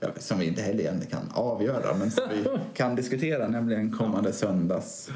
ja, 0.00 0.08
som 0.18 0.38
vi 0.38 0.46
inte 0.46 0.62
heller 0.62 0.80
egentligen 0.80 1.10
kan 1.10 1.30
avgöra 1.34 1.96
men 1.98 2.10
som 2.10 2.24
vi 2.30 2.44
kan 2.74 2.94
diskutera, 2.94 3.48
nämligen 3.48 3.92
kommande 3.92 4.32
söndags 4.32 5.10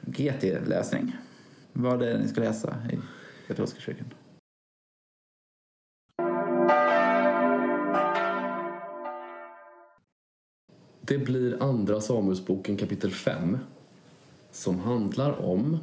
GT-läsning. 0.00 1.16
Vad 1.72 2.02
är 2.02 2.06
det 2.06 2.18
ni 2.18 2.28
ska 2.28 2.40
läsa 2.40 2.76
i 2.92 2.98
katolska 3.48 3.80
kyrkan? 3.80 4.06
Det 11.04 11.18
blir 11.18 11.62
andra 11.62 12.00
Samuelsboken 12.00 12.76
kapitel 12.76 13.10
5 13.10 13.58
som 14.52 14.78
handlar 14.78 15.44
om... 15.46 15.78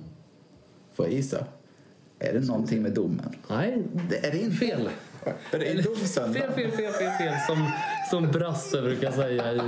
Får 0.93 1.05
jag 1.05 1.15
gissa? 1.15 1.45
Är 2.19 2.33
det 2.33 2.47
någonting 2.47 2.81
med 2.81 2.93
domen? 2.93 3.35
Nej, 3.49 3.83
Det 4.09 4.27
är 4.27 4.31
det 4.31 4.41
inte. 4.41 4.55
fel. 4.55 4.89
Är 5.51 5.59
det 5.59 5.81
domsöndag? 5.81 6.33
Fel, 6.33 6.51
fel, 6.51 6.71
fel, 6.71 6.93
fel, 6.93 7.11
fel. 7.17 7.33
Som, 7.47 7.71
som 8.11 8.31
Brasse 8.31 8.81
brukar 8.81 9.11
säga 9.11 9.53
i, 9.53 9.59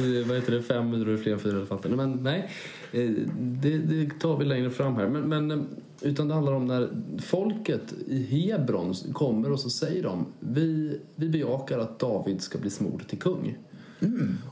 i 0.00 0.22
vad 0.22 0.36
heter 0.36 0.52
det, 0.52 0.62
fem 0.62 0.90
myror 0.90 1.12
är 1.12 1.16
fler 1.16 1.32
än 1.32 1.38
fyra 1.38 1.56
elefanter. 1.56 1.88
Men 1.88 2.12
nej, 2.12 2.50
eh, 2.92 3.10
det, 3.38 3.78
det 3.78 4.20
tar 4.20 4.36
vi 4.36 4.44
längre 4.44 4.70
fram 4.70 4.96
här. 4.96 5.08
Men, 5.08 5.22
men, 5.22 5.50
eh, 5.50 5.58
utan 6.00 6.28
det 6.28 6.34
handlar 6.34 6.52
om 6.52 6.66
när 6.66 6.88
folket 7.22 7.94
i 8.06 8.22
Hebron 8.22 8.94
kommer 9.12 9.52
och 9.52 9.60
så 9.60 9.70
säger 9.70 10.02
de 10.02 10.26
vi, 10.40 10.98
vi 11.14 11.28
bejakar 11.28 11.78
att 11.78 11.98
David 11.98 12.42
ska 12.42 12.58
bli 12.58 12.70
smord 12.70 13.08
till 13.08 13.18
kung. 13.18 13.56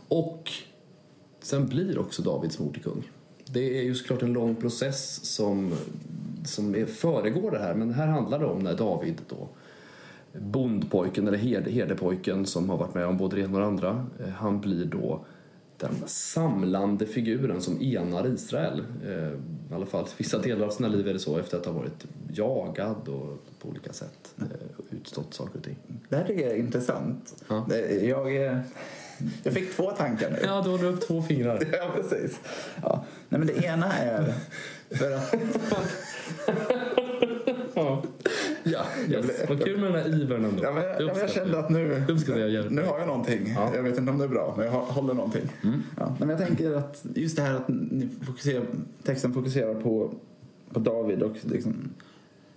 Och 0.09 0.50
sen 1.40 1.66
blir 1.68 1.99
också 1.99 2.23
David 2.23 2.52
smord 2.52 2.75
till 2.75 2.82
kung. 2.82 3.11
Det 3.47 3.78
är 3.78 3.82
ju 3.82 3.94
såklart 3.94 4.23
en 4.23 4.32
lång 4.32 4.56
process 4.56 5.25
som, 5.25 5.75
som 6.44 6.75
är, 6.75 6.87
föregår 6.87 7.50
det 7.50 7.59
här. 7.59 7.75
Men 7.75 7.92
här 7.94 8.06
handlar 8.06 8.38
det 8.38 8.47
om 8.47 8.59
när 8.59 8.75
David 8.76 9.21
då 9.28 9.49
bondpojken 10.40 11.28
eller 11.28 11.38
herde, 11.38 11.71
herdepojken 11.71 12.47
som 12.47 12.71
har 12.71 12.76
varit 12.76 12.94
med 12.94 13.06
om 13.06 13.16
både 13.16 13.37
det 13.37 13.42
ena 13.42 13.54
och 13.54 13.61
det 13.61 13.66
andra. 13.66 14.06
eh, 14.25 14.28
Han 14.28 14.61
blir 14.61 14.85
då 14.85 15.25
den 15.76 15.94
samlande 16.06 17.06
figuren 17.06 17.61
som 17.62 17.82
enar 17.82 18.26
Israel. 18.26 18.82
Eh, 19.06 19.12
I 19.71 19.75
alla 19.75 19.87
fall 19.87 20.06
vissa 20.16 20.38
delar 20.38 20.66
av 20.66 20.71
sina 20.71 20.88
liv 20.88 21.09
är 21.09 21.12
det 21.12 21.18
så 21.18 21.38
efter 21.38 21.59
att 21.59 21.66
ha 21.66 21.73
varit 21.73 22.06
jagad 22.32 23.09
och 23.09 23.44
på 23.59 23.68
olika 23.68 23.92
sätt 23.92 24.35
eh, 24.38 24.97
utstått 24.97 25.35
saker 25.35 25.59
och 25.59 25.64
ting. 25.64 25.76
Det 26.09 26.16
här 26.16 26.25
tycker 26.25 26.42
jag 26.42 26.52
är 26.52 26.59
intressant. 26.59 27.44
Ja. 27.49 27.66
Jag, 28.02 28.47
eh, 28.47 28.59
jag 29.43 29.55
fick 29.55 29.76
två 29.76 29.91
tankar 29.91 30.31
nu. 30.31 30.38
Ja, 30.43 30.61
du 30.64 30.71
håller 30.71 30.85
upp 30.85 31.00
två 31.00 31.23
fingrar. 31.23 31.62
Ja, 31.73 31.91
precis. 31.95 32.41
Ja. 32.83 33.05
Nej, 33.29 33.38
men 33.38 33.47
det 33.47 33.64
ena 33.64 33.93
är 33.93 34.35
för 34.91 35.12
att... 35.12 35.35
Ja, 37.75 38.02
ja 38.64 38.85
yes. 39.09 39.26
vad 39.49 39.64
kul 39.64 39.81
med 39.81 39.93
den 39.93 40.02
här 40.02 40.21
ivern 40.23 40.45
ändå. 40.45 40.62
Ja, 40.64 40.73
men 40.73 40.83
jag, 40.85 40.93
ja, 40.93 41.00
jag 41.00 41.09
uppskattar 41.11 41.35
kände 41.35 41.59
att 41.59 41.71
nu, 41.71 42.05
jag 42.37 42.73
nu 42.73 42.83
har 42.83 42.99
jag 42.99 43.07
någonting. 43.07 43.52
Ja. 43.57 43.62
Mm. 43.62 43.75
Jag 43.75 43.83
vet 43.83 43.99
inte 43.99 44.12
om 44.12 44.19
det 44.19 44.25
är 44.25 44.29
bra, 44.29 44.55
men 44.57 44.67
jag 44.67 44.73
har- 44.73 44.85
håller 44.87 45.14
någonting. 45.14 45.43
Ja. 45.62 45.71
Nej, 45.97 46.07
Men 46.19 46.29
jag 46.29 46.38
tänker 46.38 46.73
att 46.75 47.05
just 47.14 47.37
det 47.37 47.43
här 47.43 47.55
att 47.55 47.69
ni 47.69 48.09
fokuserar, 48.26 48.64
texten 49.02 49.35
fokuserar 49.35 49.75
på, 49.75 50.14
på 50.73 50.81
David 50.81 51.23
och 51.23 51.37
liksom 51.43 51.75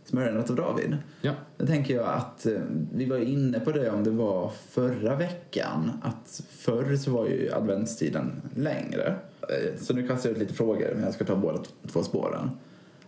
smörjandet 0.05 0.50
av 0.50 0.55
David. 0.55 0.97
Ja. 1.21 1.31
Då 1.57 1.65
tänker 1.65 1.95
jag 1.95 2.07
att 2.07 2.45
eh, 2.45 2.62
vi 2.93 3.05
var 3.05 3.17
inne 3.17 3.59
på 3.59 3.71
det 3.71 3.89
om 3.89 4.03
det 4.03 4.12
var 4.12 4.51
förra 4.69 5.15
veckan. 5.15 5.91
Att 6.01 6.41
förr 6.50 6.95
så 6.95 7.12
var 7.12 7.27
ju 7.27 7.51
adventstiden 7.53 8.31
längre. 8.55 9.15
Eh, 9.41 9.79
Så 9.81 9.93
nu 9.93 10.07
kastar 10.07 10.29
jag 10.29 10.35
ut 10.35 10.41
lite 10.41 10.53
frågor, 10.53 10.91
men 10.95 11.03
jag 11.03 11.13
ska 11.13 11.25
ta 11.25 11.35
båda 11.35 11.59
två 11.88 12.03
spåren. 12.03 12.50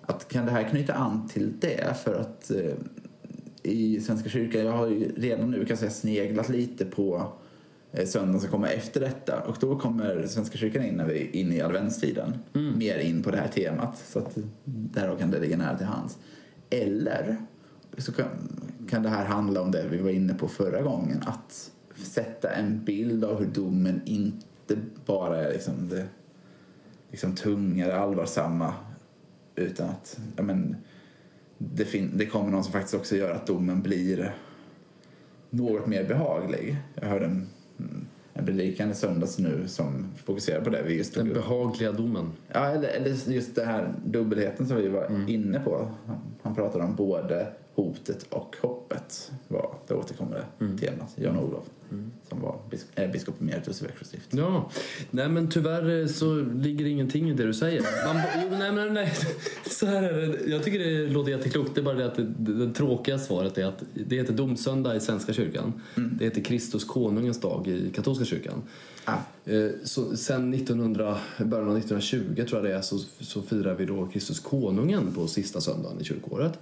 Att 0.02 0.28
kan 0.28 0.46
det 0.46 0.52
här 0.52 0.64
knyta 0.70 0.94
an 0.94 1.30
till 1.34 1.54
det? 1.60 1.98
För 2.04 2.16
att 2.16 2.52
eh, 2.52 2.74
i 3.64 4.02
Svenska 4.02 4.30
kyrkan, 4.30 4.66
jag 4.66 4.72
har 4.72 4.88
ju 4.88 5.12
redan 5.16 5.52
nu 5.52 5.66
kan 5.66 5.78
säga 5.78 5.92
sneglat 5.92 6.50
lite 6.50 6.86
på 6.86 7.32
söndagen 8.06 8.42
som 8.42 8.50
kommer 8.50 8.68
efter 8.68 9.00
detta. 9.00 9.42
Och 9.48 9.58
då 9.60 9.80
kommer 9.80 10.28
Svenska 10.28 10.58
kyrkan 10.58 10.84
in 10.86 10.96
när 10.96 11.06
vi 11.06 11.30
inne 11.32 11.56
i 11.56 11.62
adventstiden. 11.62 12.34
Mer 12.76 12.98
in 13.00 13.24
på 13.24 13.32
det 13.32 13.38
här 13.38 13.48
temat. 13.48 13.98
Så 14.08 14.20
att 14.20 14.38
därav 14.66 15.18
kan 15.18 15.32
det 15.32 15.40
ligga 15.40 15.58
nära 15.58 15.78
till 15.78 15.86
hands. 15.88 16.18
Eller 16.70 17.38
så 17.98 18.12
kan, 18.12 18.28
kan 18.90 19.04
det 19.04 19.10
här 19.10 19.26
handla 19.26 19.62
om 19.62 19.72
det 19.72 19.88
vi 19.88 19.98
var 19.98 20.10
inne 20.10 20.34
på 20.34 20.48
förra 20.48 20.82
gången. 20.82 21.24
Att 21.26 21.72
sätta 21.96 22.50
en 22.50 22.84
bild 22.84 23.24
av 23.26 23.40
hur 23.40 23.48
domen 23.48 24.02
inte 24.06 24.78
bara 25.06 25.38
är 25.44 25.52
liksom 25.54 25.90
det 25.90 26.08
liksom 27.12 27.36
tunga, 27.36 27.88
det 27.88 28.00
allvarsamma. 28.00 28.74
Utan 29.56 29.90
att 29.90 30.20
ja, 30.36 30.44
men, 30.44 30.76
det, 31.58 31.86
fin- 31.86 32.12
det 32.16 32.26
kommer 32.26 32.52
någon 32.52 32.64
som 32.64 32.74
faktiskt 32.74 32.96
också 32.96 33.16
gör 33.16 33.32
att 33.32 33.48
domen 33.48 33.82
blir 33.82 34.36
något 35.50 35.88
mer 35.88 36.04
behaglig. 36.04 36.78
Jag 36.96 37.08
hörde 37.08 37.26
en, 37.26 37.48
en 38.38 38.46
predikan 38.46 38.92
i 38.92 38.96
söndags 38.96 39.40
nu 39.40 39.68
som 39.68 40.14
fokuserar 40.26 40.62
på 40.62 40.70
det. 40.70 40.84
Vi 40.84 40.98
just 40.98 41.16
Den 41.16 41.34
behagliga 41.34 41.92
domen. 41.92 42.32
Ja, 42.48 42.66
eller, 42.66 42.88
eller 42.88 43.10
just 43.32 43.56
det 43.56 43.66
här 43.66 43.94
dubbelheten 44.06 44.68
som 44.68 44.78
vi 44.78 44.88
var 44.88 45.30
inne 45.30 45.60
på. 45.60 45.88
Han, 46.42 46.56
pratade 46.56 46.84
om 46.84 46.96
både 46.96 47.48
hotet 47.76 48.24
och 48.30 48.56
hoppet. 48.62 49.32
Var 49.48 49.76
det 49.88 49.94
återkommande 49.94 50.44
temat. 50.60 51.14
Jan-Olof 51.16 51.64
som 52.30 52.42
var 52.42 52.60
bis, 52.70 52.86
äh, 52.96 53.12
biskop 53.12 53.42
emeritus 53.42 53.82
i 53.82 53.86
Växjö 53.86 54.06
stift. 54.06 54.34
Ja, 54.34 54.70
nej 55.12 55.30
men 55.30 55.50
tyvärr 55.50 56.02
eh, 56.02 56.08
så 56.08 56.36
ligger 56.36 56.86
ingenting 56.86 57.30
i 57.30 57.34
det 57.34 57.46
du 57.46 57.54
säger. 57.54 57.82
Man, 58.06 58.22
jo, 58.44 58.58
nej, 58.58 58.72
nej, 58.72 58.90
nej. 58.90 59.14
Så 59.70 59.86
här 59.86 60.04
är 60.04 60.28
det. 60.28 60.52
Jag 60.52 60.64
tycker 60.64 60.80
det 60.80 61.08
låter 61.08 61.32
jätteklokt. 61.32 61.76
Det 61.76 61.82
är 61.82 61.84
bara 61.84 61.96
det 61.96 62.06
att 62.06 62.16
det, 62.16 62.66
det, 62.66 62.74
tråkiga 62.74 63.20
svaret 63.20 63.58
är 63.58 63.66
att 63.66 63.84
det 63.94 64.16
heter 64.16 64.34
domsöndag 64.34 64.96
i 64.96 65.00
Svenska 65.00 65.34
kyrkan. 65.34 65.74
Det 65.96 66.26
heter 66.26 66.42
Kristus 66.42 66.86
konungens 66.86 67.40
dag 67.40 67.68
i 67.68 67.92
katolska 67.96 68.26
kyrkan. 68.26 68.64
Ah. 69.06 69.18
Eh, 69.46 69.70
Så 69.84 70.18
sen 70.18 70.54
1900, 70.54 71.18
början 71.38 71.70
av 71.70 71.78
1920 71.78 72.46
tror 72.50 72.62
jag 72.62 72.64
det 72.64 72.78
är, 72.78 72.82
så, 72.82 73.00
så 73.20 73.42
firar 73.42 73.76
vi 73.76 73.86
då 73.86 74.08
Kristus 74.08 74.40
konungen 74.40 75.14
på 75.14 75.28
sista 75.28 75.62
söndagen 75.62 76.02
i 76.02 76.04
kyrkåret. 76.04 76.60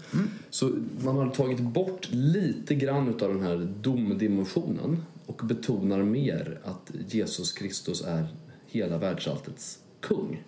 Så 0.49 0.71
man 1.03 1.15
har 1.15 1.29
tagit 1.29 1.59
bort 1.59 2.07
lite 2.11 2.75
grann 2.75 3.09
utav 3.09 3.33
den 3.33 3.43
här 3.43 3.67
domdimensionen 3.81 4.97
och 5.25 5.41
betonar 5.45 6.03
mer 6.03 6.59
att 6.63 6.91
Jesus 7.07 7.53
Kristus 7.53 8.01
är 8.01 8.27
hela 8.67 8.97
världsalltets 8.97 9.79
kung. 9.99 10.43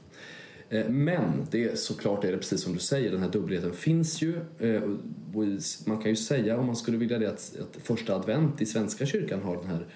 Eh, 0.69 0.89
Men 0.89 1.48
det 1.51 1.63
är 1.63 1.75
såklart 1.75 2.24
är 2.24 2.31
det 2.31 2.38
precis 2.38 2.62
som 2.62 2.74
du 2.74 2.79
säger, 2.79 3.12
den 3.12 3.22
här 3.22 3.29
dubbelheten 3.29 3.74
finns 3.74 4.22
ju. 4.22 4.36
Eh, 4.60 4.81
Man 5.86 6.01
kan 6.01 6.10
ju 6.10 6.15
säga, 6.15 6.57
om 6.57 6.65
man 6.65 6.75
skulle 6.75 6.98
vilja 6.98 7.19
det, 7.19 7.29
att, 7.29 7.55
att 7.60 7.84
första 7.84 8.15
advent 8.15 8.62
i 8.62 8.65
Svenska 8.65 9.05
kyrkan 9.05 9.41
har 9.41 9.57
den 9.57 9.67
här 9.67 9.88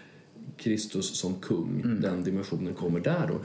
Kristus 0.58 1.20
som 1.20 1.34
kung, 1.34 1.98
den 2.02 2.24
dimensionen 2.24 2.74
kommer 2.74 3.00
där 3.00 3.28
då. 3.28 3.40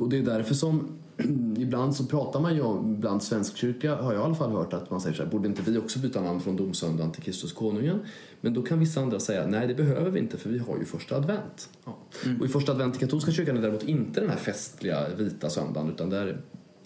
Och 0.00 0.08
det 0.08 0.18
är 0.18 0.22
därför 0.22 0.54
som 0.54 0.98
ibland 1.58 1.96
så 1.96 2.04
pratar 2.04 2.40
man 2.40 2.54
ju 2.54 2.60
om, 2.60 3.00
bland 3.00 3.22
svenskkyrkliga 3.22 3.96
har 3.96 4.12
jag 4.12 4.22
i 4.22 4.24
alla 4.24 4.34
fall 4.34 4.50
hört 4.50 4.72
att 4.72 4.90
man 4.90 5.00
säger 5.00 5.16
så 5.16 5.22
här, 5.22 5.30
borde 5.30 5.48
inte 5.48 5.62
vi 5.62 5.78
också 5.78 5.98
byta 5.98 6.20
namn 6.20 6.40
från 6.40 6.56
domsöndagen 6.56 7.12
till 7.12 7.22
Kristus 7.22 7.52
konungen? 7.52 7.98
Men 8.40 8.54
då 8.54 8.62
kan 8.62 8.78
vissa 8.78 9.00
andra 9.00 9.20
säga, 9.20 9.46
nej 9.46 9.66
det 9.66 9.74
behöver 9.74 10.10
vi 10.10 10.18
inte 10.18 10.38
för 10.38 10.50
vi 10.50 10.58
har 10.58 10.78
ju 10.78 10.84
första 10.84 11.16
advent. 11.16 11.68
Ja. 11.84 11.98
Och 12.40 12.46
i 12.46 12.48
första 12.48 12.72
advent 12.72 12.96
i 12.96 12.98
katolska 12.98 13.32
kyrkan 13.32 13.56
är 13.56 13.62
däremot 13.62 13.82
inte 13.82 14.20
den 14.20 14.30
här 14.30 14.36
festliga 14.36 15.08
vita 15.08 15.50
söndagen 15.50 15.90
utan 15.90 16.10
där 16.10 16.40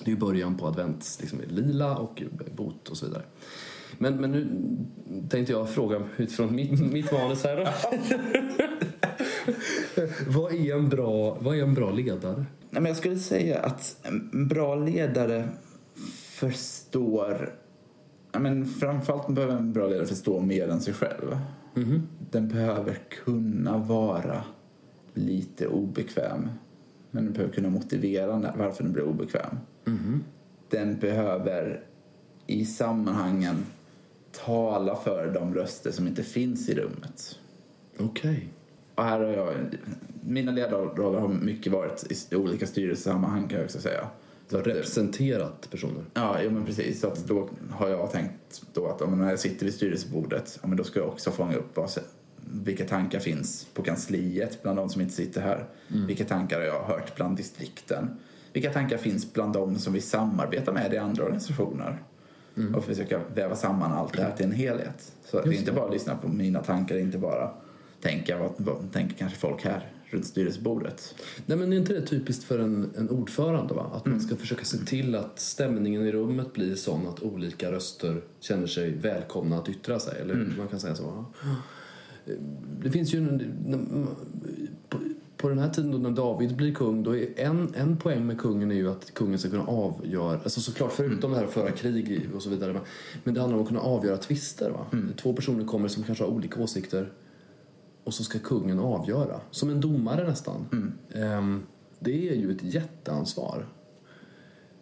det 0.04 0.12
är 0.12 0.16
början 0.16 0.56
på 0.56 0.66
advent, 0.66 1.18
liksom 1.20 1.40
lila 1.48 1.96
och 1.96 2.22
bot 2.56 2.88
och 2.88 2.96
så 2.96 3.06
vidare. 3.06 3.22
Men, 3.98 4.16
men 4.16 4.32
nu 4.32 4.48
tänkte 5.28 5.52
jag 5.52 5.70
fråga 5.70 6.02
utifrån 6.16 6.54
mitt, 6.54 6.80
mitt 6.92 7.12
manus 7.12 7.44
här 7.44 7.56
då. 7.56 7.66
vad, 10.28 10.52
är 10.52 10.74
en 10.74 10.88
bra, 10.88 11.38
vad 11.40 11.56
är 11.56 11.62
en 11.62 11.74
bra 11.74 11.90
ledare? 11.90 12.44
Nej, 12.70 12.82
men 12.82 12.86
jag 12.86 12.96
skulle 12.96 13.18
säga 13.18 13.58
att 13.58 13.96
en 14.02 14.48
bra 14.48 14.74
ledare 14.74 15.48
förstår... 16.24 17.54
Men 18.38 18.66
framförallt 18.66 19.28
behöver 19.28 19.56
en 19.56 19.72
bra 19.72 19.86
ledare 19.86 20.06
förstå 20.06 20.40
mer 20.40 20.68
än 20.68 20.80
sig 20.80 20.94
själv. 20.94 21.38
Den 22.30 22.48
behöver 22.48 22.98
kunna 23.24 23.78
vara 23.78 24.44
lite 25.14 25.68
obekväm. 25.68 26.48
Men 27.10 27.24
den 27.24 27.32
behöver 27.32 27.54
kunna 27.54 27.70
motivera 27.70 28.52
varför 28.58 28.84
den 28.84 28.92
blir 28.92 29.04
obekväm. 29.04 29.56
Den 30.70 30.98
behöver 30.98 31.84
i 32.46 32.64
sammanhangen 32.64 33.56
tala 34.44 34.96
för 34.96 35.30
de 35.34 35.54
röster 35.54 35.90
som 35.90 36.06
inte 36.06 36.22
finns 36.22 36.68
i 36.68 36.74
rummet. 36.74 37.38
Okej. 37.98 38.48
Och 38.98 39.04
här 39.04 39.20
har 39.20 39.26
jag, 39.32 39.54
mina 40.22 40.52
ledarroller 40.52 41.18
har 41.20 41.28
mycket 41.28 41.72
varit 41.72 42.04
i 42.32 42.36
olika 42.36 42.66
styrelsesammanhang 42.66 43.48
kan 43.48 43.58
jag 43.58 43.64
också 43.64 43.80
säga. 43.80 44.06
Så 44.50 44.58
att 44.58 44.64
det- 44.64 44.70
Representerat 44.70 45.68
personer. 45.70 46.04
Ja, 46.14 46.36
jo, 46.42 46.50
men 46.50 46.64
precis. 46.64 47.00
Så 47.00 47.06
att 47.06 47.26
då 47.26 47.48
har 47.70 47.88
jag 47.88 48.10
tänkt 48.12 48.62
då 48.72 48.86
att 48.86 49.02
om 49.02 49.18
när 49.18 49.30
jag 49.30 49.38
sitter 49.38 49.64
vid 49.64 49.74
styrelsebordet, 49.74 50.58
ja, 50.62 50.68
men 50.68 50.76
då 50.76 50.84
ska 50.84 51.00
jag 51.00 51.08
också 51.08 51.30
fånga 51.30 51.56
upp 51.56 51.76
vad, 51.76 51.90
vilka 52.64 52.84
tankar 52.84 53.18
finns 53.18 53.66
på 53.74 53.82
kansliet 53.82 54.62
bland 54.62 54.78
de 54.78 54.88
som 54.88 55.02
inte 55.02 55.14
sitter 55.14 55.40
här. 55.40 55.64
Vilka 56.06 56.24
tankar 56.24 56.58
har 56.58 56.66
jag 56.66 56.82
hört 56.82 57.16
bland 57.16 57.36
distrikten? 57.36 58.10
Vilka 58.52 58.72
tankar 58.72 58.96
finns 58.96 59.32
bland 59.32 59.52
de 59.52 59.76
som 59.78 59.92
vi 59.92 60.00
samarbetar 60.00 60.72
med 60.72 60.94
i 60.94 60.96
andra 60.98 61.22
organisationer? 61.24 62.02
Och 62.76 62.84
försöka 62.84 63.20
väva 63.34 63.56
samman 63.56 63.92
allt 63.92 64.12
det 64.16 64.22
här 64.22 64.32
till 64.32 64.46
en 64.46 64.52
helhet. 64.52 65.12
Så 65.24 65.38
att 65.38 65.44
det 65.44 65.54
inte 65.54 65.72
bara 65.72 65.88
lyssna 65.90 66.16
på 66.16 66.28
mina 66.28 66.62
tankar, 66.62 66.98
inte 66.98 67.18
bara 67.18 67.50
tänka 68.00 68.38
vad, 68.38 68.52
vad 68.56 68.92
tänker 68.92 69.16
kanske 69.16 69.38
folk 69.38 69.64
här 69.64 69.92
runt 70.10 70.26
styrelsebordet. 70.26 71.14
Nej 71.46 71.58
men 71.58 71.72
är 71.72 71.76
inte 71.76 71.92
det 71.92 72.02
typiskt 72.06 72.44
för 72.44 72.58
en, 72.58 72.90
en 72.98 73.10
ordförande 73.10 73.74
va? 73.74 73.90
Att 73.94 74.06
Mm. 74.06 74.18
man 74.18 74.26
ska 74.26 74.36
försöka 74.36 74.64
se 74.64 74.78
till 74.78 75.14
att 75.14 75.40
stämningen 75.40 76.06
i 76.06 76.12
rummet 76.12 76.52
blir 76.52 76.74
sån 76.74 77.06
att 77.06 77.22
olika 77.22 77.72
röster 77.72 78.20
känner 78.40 78.66
sig 78.66 78.90
välkomna 78.90 79.58
att 79.58 79.68
yttra 79.68 79.98
sig. 79.98 80.20
Eller 80.20 80.34
Mm. 80.34 80.52
man 80.58 80.68
kan 80.68 80.80
säga 80.80 80.94
så. 80.94 81.02
va? 81.02 81.24
Det 82.82 82.90
finns 82.90 83.14
ju 83.14 83.18
en, 83.18 84.08
på, 84.88 84.98
på 85.36 85.48
den 85.48 85.58
här 85.58 85.68
tiden 85.68 85.90
då 85.90 85.98
när 85.98 86.10
David 86.10 86.56
blir 86.56 86.74
kung, 86.74 87.02
då 87.02 87.16
är 87.16 87.28
en, 87.40 87.74
en 87.74 87.96
poäng 87.96 88.26
med 88.26 88.40
kungen 88.40 88.70
är 88.70 88.74
ju 88.74 88.90
att 88.90 89.14
kungen 89.14 89.38
ska 89.38 89.50
kunna 89.50 89.66
avgöra, 89.66 90.40
alltså 90.42 90.60
såklart 90.60 90.92
förutom 90.92 91.30
det 91.30 91.36
här 91.36 91.44
att 91.44 91.50
föra 91.52 91.70
krig 91.70 92.28
och 92.34 92.42
så 92.42 92.50
vidare, 92.50 92.80
men- 93.24 93.34
det 93.34 93.40
handlar 93.40 93.56
om 93.58 93.62
att 93.62 93.68
kunna 93.68 93.80
avgöra 93.80 94.16
tvister. 94.16 94.70
Va? 94.70 94.86
Två 95.16 95.32
personer 95.32 95.64
kommer 95.64 95.88
som 95.88 96.02
kanske 96.02 96.24
har 96.24 96.30
olika 96.30 96.60
åsikter 96.62 97.12
och 98.08 98.14
så 98.14 98.24
ska 98.24 98.38
kungen 98.38 98.78
avgöra. 98.78 99.40
Som 99.50 99.70
en 99.70 99.80
domare 99.80 100.28
nästan. 100.28 100.66
Ehm, 101.14 101.62
det 101.98 102.28
är 102.30 102.34
ju 102.34 102.52
ett 102.52 102.62
jätteansvar. 102.62 103.66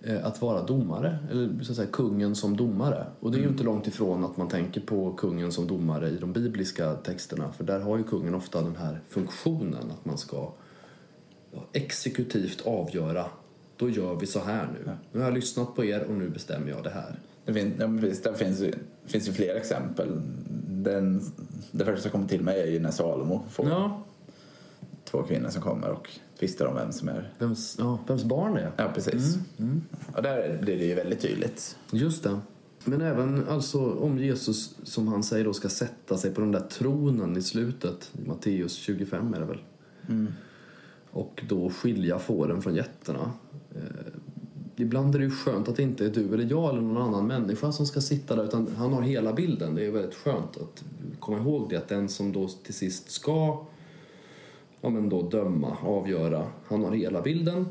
eh, 0.02 0.26
Att 0.26 0.42
vara 0.42 0.62
domare, 0.62 1.18
eller 1.30 1.62
så 1.64 1.72
att 1.72 1.76
säga 1.76 1.88
kungen 1.92 2.34
som 2.36 2.56
domare. 2.56 3.06
Och 3.20 3.30
det 3.32 3.38
är 3.38 3.42
ju 3.42 3.48
inte 3.48 3.64
långt 3.64 3.86
ifrån 3.86 4.24
att 4.24 4.36
man 4.36 4.48
tänker 4.48 4.80
på 4.80 5.12
kungen 5.12 5.52
som 5.52 5.66
domare 5.66 6.08
i 6.08 6.16
de 6.16 6.32
bibliska 6.32 6.94
texterna. 6.94 7.52
För 7.52 7.64
där 7.64 7.80
har 7.80 7.96
ju 7.98 8.04
kungen 8.04 8.34
ofta 8.34 8.62
den 8.62 8.76
här 8.76 9.00
funktionen 9.08 9.90
att 9.90 10.04
man 10.04 10.18
ska 10.18 10.52
exekutivt 11.72 12.62
avgöra. 12.66 13.24
Då 13.76 13.90
gör 13.90 14.14
vi 14.14 14.26
så 14.26 14.40
här 14.40 14.68
nu. 14.74 14.90
Nu 15.12 15.18
har 15.18 15.26
jag 15.26 15.34
lyssnat 15.34 15.74
på 15.74 15.84
er 15.84 16.02
och 16.02 16.14
nu 16.14 16.28
bestämmer 16.28 16.70
jag 16.70 16.84
det 16.84 16.90
här. 16.90 17.18
Det 17.44 17.54
finns, 17.54 17.74
ja, 17.78 17.86
precis, 18.00 18.22
där 18.22 18.32
finns, 18.34 18.62
finns 19.06 19.28
ju 19.28 19.32
fler 19.32 19.54
exempel. 19.54 20.08
Den, 20.68 21.22
det 21.70 21.84
första 21.84 22.02
som 22.02 22.10
kommer 22.10 22.28
till 22.28 22.42
mig 22.42 22.60
är 22.60 22.66
ju 22.66 22.80
när 22.80 22.90
Salomo 22.90 23.44
får 23.50 23.68
Ja, 23.68 24.02
två 25.04 25.22
kvinnor 25.22 25.48
som 25.48 25.62
kommer 25.62 25.90
och 25.90 26.10
tvistar 26.38 26.66
om 26.66 26.74
vem 26.74 26.92
som 26.92 27.08
är... 27.08 27.32
vems, 27.38 27.76
ja, 27.78 27.98
vems 28.06 28.24
barn 28.24 28.54
det 28.54 28.60
är. 28.60 28.72
Ja, 28.76 28.90
precis. 28.94 29.38
Och 30.16 30.22
där 30.22 30.58
blir 30.62 30.78
det 30.78 30.84
ju 30.84 30.94
väldigt 30.94 31.20
tydligt. 31.20 31.78
Just 31.90 32.24
det. 32.24 32.40
Men 32.84 33.00
även 33.00 33.48
alltså 33.48 33.92
om 33.92 34.18
Jesus, 34.18 34.74
som 34.82 35.08
han 35.08 35.22
säger, 35.22 35.44
då 35.44 35.52
ska 35.52 35.68
sätta 35.68 36.16
sig 36.16 36.34
på 36.34 36.40
den 36.40 36.52
där 36.52 36.60
tronen 36.60 37.36
i 37.36 37.42
slutet, 37.42 38.10
i 38.24 38.28
Matteus 38.28 38.74
25 38.74 39.34
är 39.34 39.40
det 39.40 39.46
väl, 39.46 39.60
och 41.10 41.44
då 41.48 41.70
skilja 41.70 42.18
fåren 42.18 42.62
från 42.62 42.74
getterna. 42.74 43.32
Ibland 44.76 45.14
är 45.14 45.18
det 45.18 45.24
ju 45.24 45.30
skönt 45.30 45.68
att 45.68 45.76
det 45.76 45.82
inte 45.82 46.06
är 46.06 46.10
du 46.10 46.34
eller 46.34 46.50
jag 46.50 46.70
eller 46.70 46.82
någon 46.82 47.02
annan 47.02 47.26
människa 47.26 47.72
som 47.72 47.86
ska 47.86 48.00
sitta 48.00 48.36
där, 48.36 48.44
utan 48.44 48.68
han 48.76 48.92
har 48.92 49.02
hela 49.02 49.32
bilden. 49.32 49.74
Det 49.74 49.86
är 49.86 49.90
väldigt 49.90 50.14
skönt 50.14 50.56
att 50.56 50.84
komma 51.20 51.38
ihåg 51.38 51.70
det, 51.70 51.76
att 51.76 51.88
den 51.88 52.08
som 52.08 52.32
då 52.32 52.48
till 52.48 52.74
sist 52.74 53.10
ska 53.10 53.64
ja, 54.80 54.88
men 54.88 55.08
då 55.08 55.22
döma, 55.22 55.76
avgöra, 55.82 56.46
han 56.66 56.84
har 56.84 56.92
hela 56.92 57.22
bilden. 57.22 57.66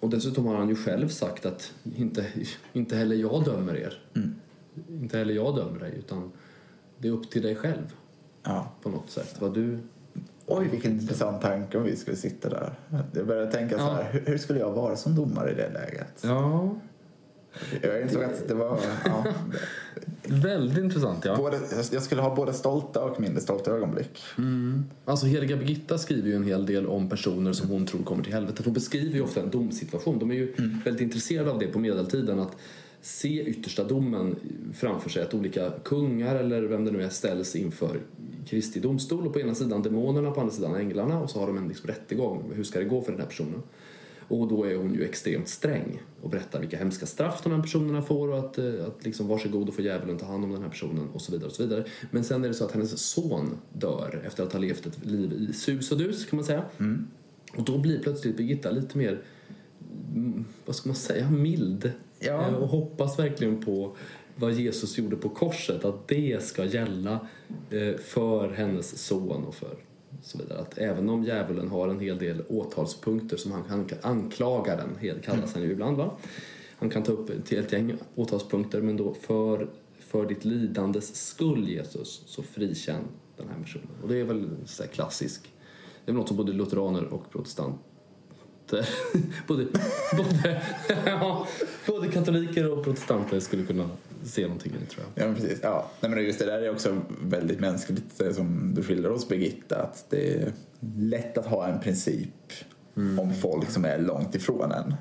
Och 0.00 0.10
dessutom 0.10 0.46
har 0.46 0.54
han 0.56 0.68
ju 0.68 0.76
själv 0.76 1.08
sagt 1.08 1.46
att 1.46 1.72
inte, 1.96 2.26
inte 2.72 2.96
heller 2.96 3.16
jag 3.16 3.44
dömer 3.44 3.76
er. 3.76 4.02
Inte 4.88 5.18
heller 5.18 5.34
jag 5.34 5.56
dömer 5.56 5.78
dig, 5.80 5.94
utan 5.98 6.32
det 6.98 7.08
är 7.08 7.12
upp 7.12 7.30
till 7.30 7.42
dig 7.42 7.54
själv 7.56 7.94
Ja. 8.42 8.72
på 8.82 8.88
något 8.88 9.10
sätt. 9.10 9.36
Vad 9.40 9.54
du... 9.54 9.78
Oj, 10.50 10.68
vilken 10.70 10.92
intressant 10.92 11.42
tanke 11.42 11.78
om 11.78 11.84
vi 11.84 11.96
skulle 11.96 12.16
sitta 12.16 12.48
där. 12.48 12.72
Jag 13.12 13.26
började 13.26 13.52
tänka 13.52 13.78
så 13.78 13.84
här, 13.84 14.08
hur, 14.12 14.22
hur 14.26 14.38
skulle 14.38 14.58
jag 14.58 14.70
vara 14.70 14.96
som 14.96 15.14
domare 15.14 15.50
i 15.50 15.54
det 15.54 15.70
läget? 15.72 16.20
Ja, 16.22 16.74
Jag 17.82 18.02
insåg 18.02 18.24
att 18.24 18.48
det 18.48 18.54
var... 18.54 18.78
Ja, 19.04 19.24
väldigt 20.26 20.78
intressant 20.78 21.24
ja. 21.24 21.36
både, 21.36 21.58
jag 21.92 22.02
skulle 22.02 22.22
ha 22.22 22.34
både 22.34 22.52
stolta 22.52 23.04
och 23.04 23.20
mindre 23.20 23.40
stolta 23.40 23.70
ögonblick. 23.70 24.22
Alltså 25.04 25.26
heliga 25.26 25.56
Birgitta 25.56 25.98
skriver 25.98 26.28
ju 26.28 26.36
en 26.36 26.44
hel 26.44 26.66
del 26.66 26.86
om 26.86 27.08
personer 27.08 27.52
som 27.52 27.68
hon 27.68 27.86
tror 27.86 28.02
kommer 28.02 28.24
till 28.24 28.32
helvetet. 28.32 28.64
Hon 28.64 28.74
beskriver 28.74 29.14
ju 29.14 29.22
ofta 29.22 29.40
en 29.40 29.50
domsituation. 29.50 30.18
De 30.18 30.30
är 30.30 30.34
ju 30.34 30.54
väldigt 30.84 31.00
intresserade 31.00 31.50
av 31.50 31.58
det 31.58 31.66
på 31.66 31.78
medeltiden. 31.78 32.38
Att 32.38 32.56
se 33.00 33.44
yttersta 33.44 33.84
domen 33.84 34.36
framför 34.74 35.10
sig. 35.10 35.22
Att 35.22 35.34
olika 35.34 35.70
kungar 35.70 36.36
eller 36.36 36.62
vem 36.62 36.84
det 36.84 36.90
nu 36.90 37.02
är 37.02 37.08
ställs 37.08 37.56
inför 37.56 38.00
Kristi 38.46 38.80
domstol. 38.80 39.26
Och 39.26 39.32
på 39.32 39.40
ena 39.40 39.54
sidan 39.54 39.82
demonerna, 39.82 40.30
på 40.30 40.40
andra 40.40 40.52
sidan 40.52 40.74
änglarna. 40.74 41.20
Och 41.20 41.30
så 41.30 41.40
har 41.40 41.46
de 41.46 41.56
en 41.56 41.68
liksom 41.68 41.88
rättegång. 41.88 42.52
Hur 42.54 42.64
ska 42.64 42.78
det 42.78 42.84
gå 42.84 43.02
för 43.02 43.12
den 43.12 43.20
här 43.20 43.28
personen? 43.28 43.62
Och 44.28 44.48
då 44.48 44.64
är 44.64 44.76
hon 44.76 44.94
ju 44.94 45.04
extremt 45.04 45.48
sträng 45.48 46.02
och 46.22 46.30
berättar 46.30 46.60
vilka 46.60 46.76
hemska 46.76 47.06
straff 47.06 47.40
de 47.42 47.52
här 47.52 47.62
personerna 47.62 48.02
får 48.02 48.28
och 48.28 48.38
att, 48.38 48.58
eh, 48.58 48.86
att 48.86 49.04
liksom 49.04 49.28
varsågod 49.28 49.68
och 49.68 49.74
få 49.74 49.82
djävulen 49.82 50.18
ta 50.18 50.26
hand 50.26 50.44
om 50.44 50.52
den 50.52 50.62
här 50.62 50.68
personen 50.68 51.08
och 51.12 51.22
så 51.22 51.32
vidare. 51.32 51.46
och 51.46 51.54
så 51.54 51.62
vidare. 51.62 51.84
Men 52.10 52.24
sen 52.24 52.44
är 52.44 52.48
det 52.48 52.54
så 52.54 52.64
att 52.64 52.72
hennes 52.72 53.00
son 53.00 53.58
dör 53.72 54.22
efter 54.26 54.42
att 54.42 54.52
ha 54.52 54.60
levt 54.60 54.86
ett 54.86 55.06
liv 55.06 55.32
i 55.32 55.52
sus 55.52 55.92
och 55.92 55.98
dus 55.98 56.24
kan 56.26 56.36
man 56.36 56.44
säga. 56.44 56.64
Och 57.56 57.64
då 57.64 57.78
blir 57.78 58.02
plötsligt 58.02 58.36
Birgitta 58.36 58.70
lite 58.70 58.98
mer, 58.98 59.22
mm, 60.14 60.44
vad 60.64 60.76
ska 60.76 60.88
man 60.88 60.96
säga, 60.96 61.30
mild. 61.30 61.92
Ja. 62.20 62.48
Eh, 62.48 62.54
och 62.54 62.68
hoppas 62.68 63.18
verkligen 63.18 63.64
på 63.64 63.96
vad 64.36 64.52
Jesus 64.52 64.98
gjorde 64.98 65.16
på 65.16 65.28
korset, 65.28 65.84
att 65.84 66.08
det 66.08 66.42
ska 66.42 66.64
gälla 66.64 67.28
eh, 67.70 67.96
för 67.96 68.50
hennes 68.50 68.98
son 68.98 69.44
och 69.44 69.54
för 69.54 69.76
så 70.22 70.38
vidare. 70.38 70.58
Att 70.58 70.78
även 70.78 71.08
om 71.08 71.24
djävulen 71.24 71.68
har 71.68 71.88
en 71.88 72.00
hel 72.00 72.18
del 72.18 72.42
åtalspunkter 72.48 73.36
som 73.36 73.52
han, 73.52 73.62
han 73.68 73.88
anklaga 74.02 74.76
den, 74.76 75.20
kallas 75.22 75.54
han 75.54 75.62
ju 75.62 75.70
ibland 75.70 75.96
va. 75.96 76.16
Han 76.76 76.90
kan 76.90 77.02
ta 77.02 77.12
upp 77.12 77.30
ett 77.30 77.50
helt 77.50 77.72
gäng 77.72 77.94
åtalspunkter 78.14 78.80
men 78.80 78.96
då 78.96 79.14
för, 79.14 79.70
för 79.98 80.26
ditt 80.26 80.44
lidandes 80.44 81.16
skull 81.16 81.68
Jesus 81.68 82.22
så 82.26 82.42
frikänn 82.42 83.02
den 83.36 83.48
här 83.48 83.62
personen. 83.62 83.88
Och 84.02 84.08
det 84.08 84.16
är 84.16 84.24
väl 84.24 84.48
så 84.66 84.82
här 84.82 84.90
klassisk, 84.90 85.52
det 86.04 86.10
är 86.10 86.12
väl 86.12 86.20
något 86.20 86.28
som 86.28 86.36
både 86.36 86.52
lutheraner 86.52 87.04
och 87.04 87.30
protestanter 87.30 87.89
både, 89.46 89.66
både, 90.16 90.62
ja, 91.06 91.46
både 91.86 92.08
katoliker 92.08 92.72
och 92.72 92.84
protestanter 92.84 93.40
skulle 93.40 93.64
kunna 93.64 93.90
se 94.22 94.42
någonting 94.42 94.72
i 94.72 94.86
tror 94.86 95.04
jag. 95.14 95.24
Ja, 95.24 95.26
men 95.26 95.34
precis. 95.34 95.60
Ja. 95.62 95.90
Nej, 96.00 96.10
men 96.10 96.24
just 96.24 96.38
det 96.38 96.46
där 96.46 96.62
är 96.62 96.70
också 96.70 97.00
väldigt 97.22 97.60
mänskligt 97.60 98.18
det 98.18 98.34
som 98.34 98.74
du 98.74 98.82
skildrar 98.82 99.10
hos 99.10 99.28
Birgitta. 99.28 99.82
Att 99.82 100.06
det 100.10 100.34
är 100.34 100.52
lätt 100.96 101.38
att 101.38 101.46
ha 101.46 101.66
en 101.66 101.80
princip 101.80 102.52
om 102.94 103.34
folk 103.34 103.70
som 103.70 103.84
är 103.84 103.98
långt 103.98 104.34
ifrån 104.34 104.72
en. 104.72 104.94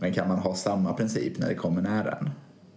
Men 0.00 0.12
kan 0.12 0.28
man 0.28 0.38
ha 0.38 0.54
samma 0.54 0.92
princip 0.92 1.38
när 1.38 1.48
det 1.48 1.54
kommer 1.54 1.82
nära 1.82 2.18
en? 2.20 2.30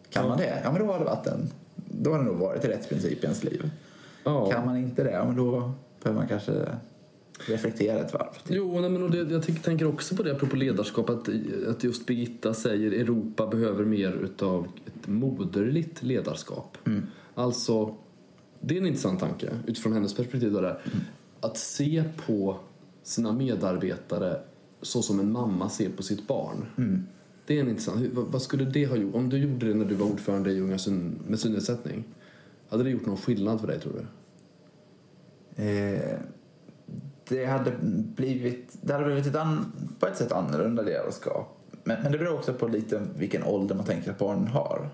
Kan 0.09 0.27
man 0.27 0.37
det? 0.37 0.61
Ja, 0.63 0.71
men 0.71 0.87
då 0.87 0.91
har 0.91 0.99
det 0.99 1.05
varit 1.05 1.27
en, 1.27 1.49
då 1.75 2.11
har 2.11 2.19
det 2.19 2.25
nog 2.25 2.37
varit 2.37 2.65
rätt 2.65 2.89
princip 2.89 3.23
i 3.23 3.23
ens 3.23 3.43
liv. 3.43 3.69
Ja. 4.23 4.51
Kan 4.51 4.65
man 4.65 4.77
inte 4.77 5.03
det, 5.03 5.11
ja, 5.11 5.25
men 5.25 5.35
då 5.35 5.71
behöver 6.03 6.19
man 6.19 6.27
kanske 6.27 6.51
reflektera 7.45 7.99
ett 7.99 8.13
varv. 8.13 8.29
Jo, 8.47 8.81
nej, 8.81 8.89
men 8.89 9.03
och 9.03 9.11
det, 9.11 9.17
jag 9.31 9.43
tänk- 9.43 9.63
tänker 9.63 9.85
också 9.87 10.15
på 10.15 10.23
det 10.23 10.31
apropå 10.31 10.55
ledarskap 10.55 11.09
att, 11.09 11.29
att 11.67 11.83
just 11.83 12.05
Birgitta 12.05 12.53
säger 12.53 12.91
Europa 12.91 13.47
behöver 13.47 13.85
mer 13.85 14.11
utav 14.11 14.67
ett 14.87 15.07
moderligt 15.07 16.03
ledarskap. 16.03 16.77
Alltså, 17.35 17.95
det 18.59 18.73
är 18.77 18.81
en 18.81 18.87
intressant 18.87 19.19
tanke 19.19 19.49
utifrån 19.67 19.93
hennes 19.93 20.13
perspektiv. 20.15 20.51
Där. 20.53 20.81
Att 21.39 21.57
se 21.57 22.03
på 22.25 22.59
sina 23.03 23.31
medarbetare 23.33 24.41
så 24.81 25.01
som 25.01 25.19
en 25.19 25.31
mamma 25.31 25.69
ser 25.69 25.89
på 25.89 26.03
sitt 26.03 26.27
barn. 26.27 26.65
Det 27.45 27.57
är 27.57 27.61
en 27.61 27.69
intressant. 27.69 28.01
hur- 28.01 28.09
Vad, 28.11 28.25
vad 28.25 28.41
skulle 28.41 28.65
det 28.65 28.85
ha 28.85 28.95
gjort? 28.95 29.15
Om 29.15 29.29
du 29.29 29.37
gjorde 29.37 29.67
det 29.67 29.73
när 29.73 29.85
du 29.85 29.95
var 29.95 30.05
ordförande 30.05 30.51
i 30.51 30.61
Unga 30.61 30.77
syn, 30.77 31.19
med 31.27 31.39
synnedsättning. 31.39 32.03
Hade 32.69 32.83
det 32.83 32.89
gjort 32.89 33.05
någon 33.05 33.17
skillnad 33.17 33.59
för 33.59 33.67
dig 33.67 33.79
tror 33.79 33.93
du? 33.93 34.05
Eh, 35.63 36.19
det 37.29 37.45
hade 37.45 37.71
blivit, 38.15 38.77
det 38.81 38.93
hade 38.93 39.05
blivit 39.05 39.25
ett 39.27 39.35
an, 39.35 39.71
på 39.99 40.07
ett 40.07 40.17
sätt 40.17 40.31
annorlunda 40.31 40.81
ledarskap. 40.81 41.57
Men, 41.83 42.01
men 42.03 42.11
det 42.11 42.17
beror 42.17 42.33
också 42.33 42.53
på 42.53 42.67
lite 42.67 43.01
vilken 43.17 43.43
ålder 43.43 43.75
man 43.75 43.85
tänker 43.85 44.11
att 44.11 44.17
barnen 44.19 44.47
har. 44.47 44.89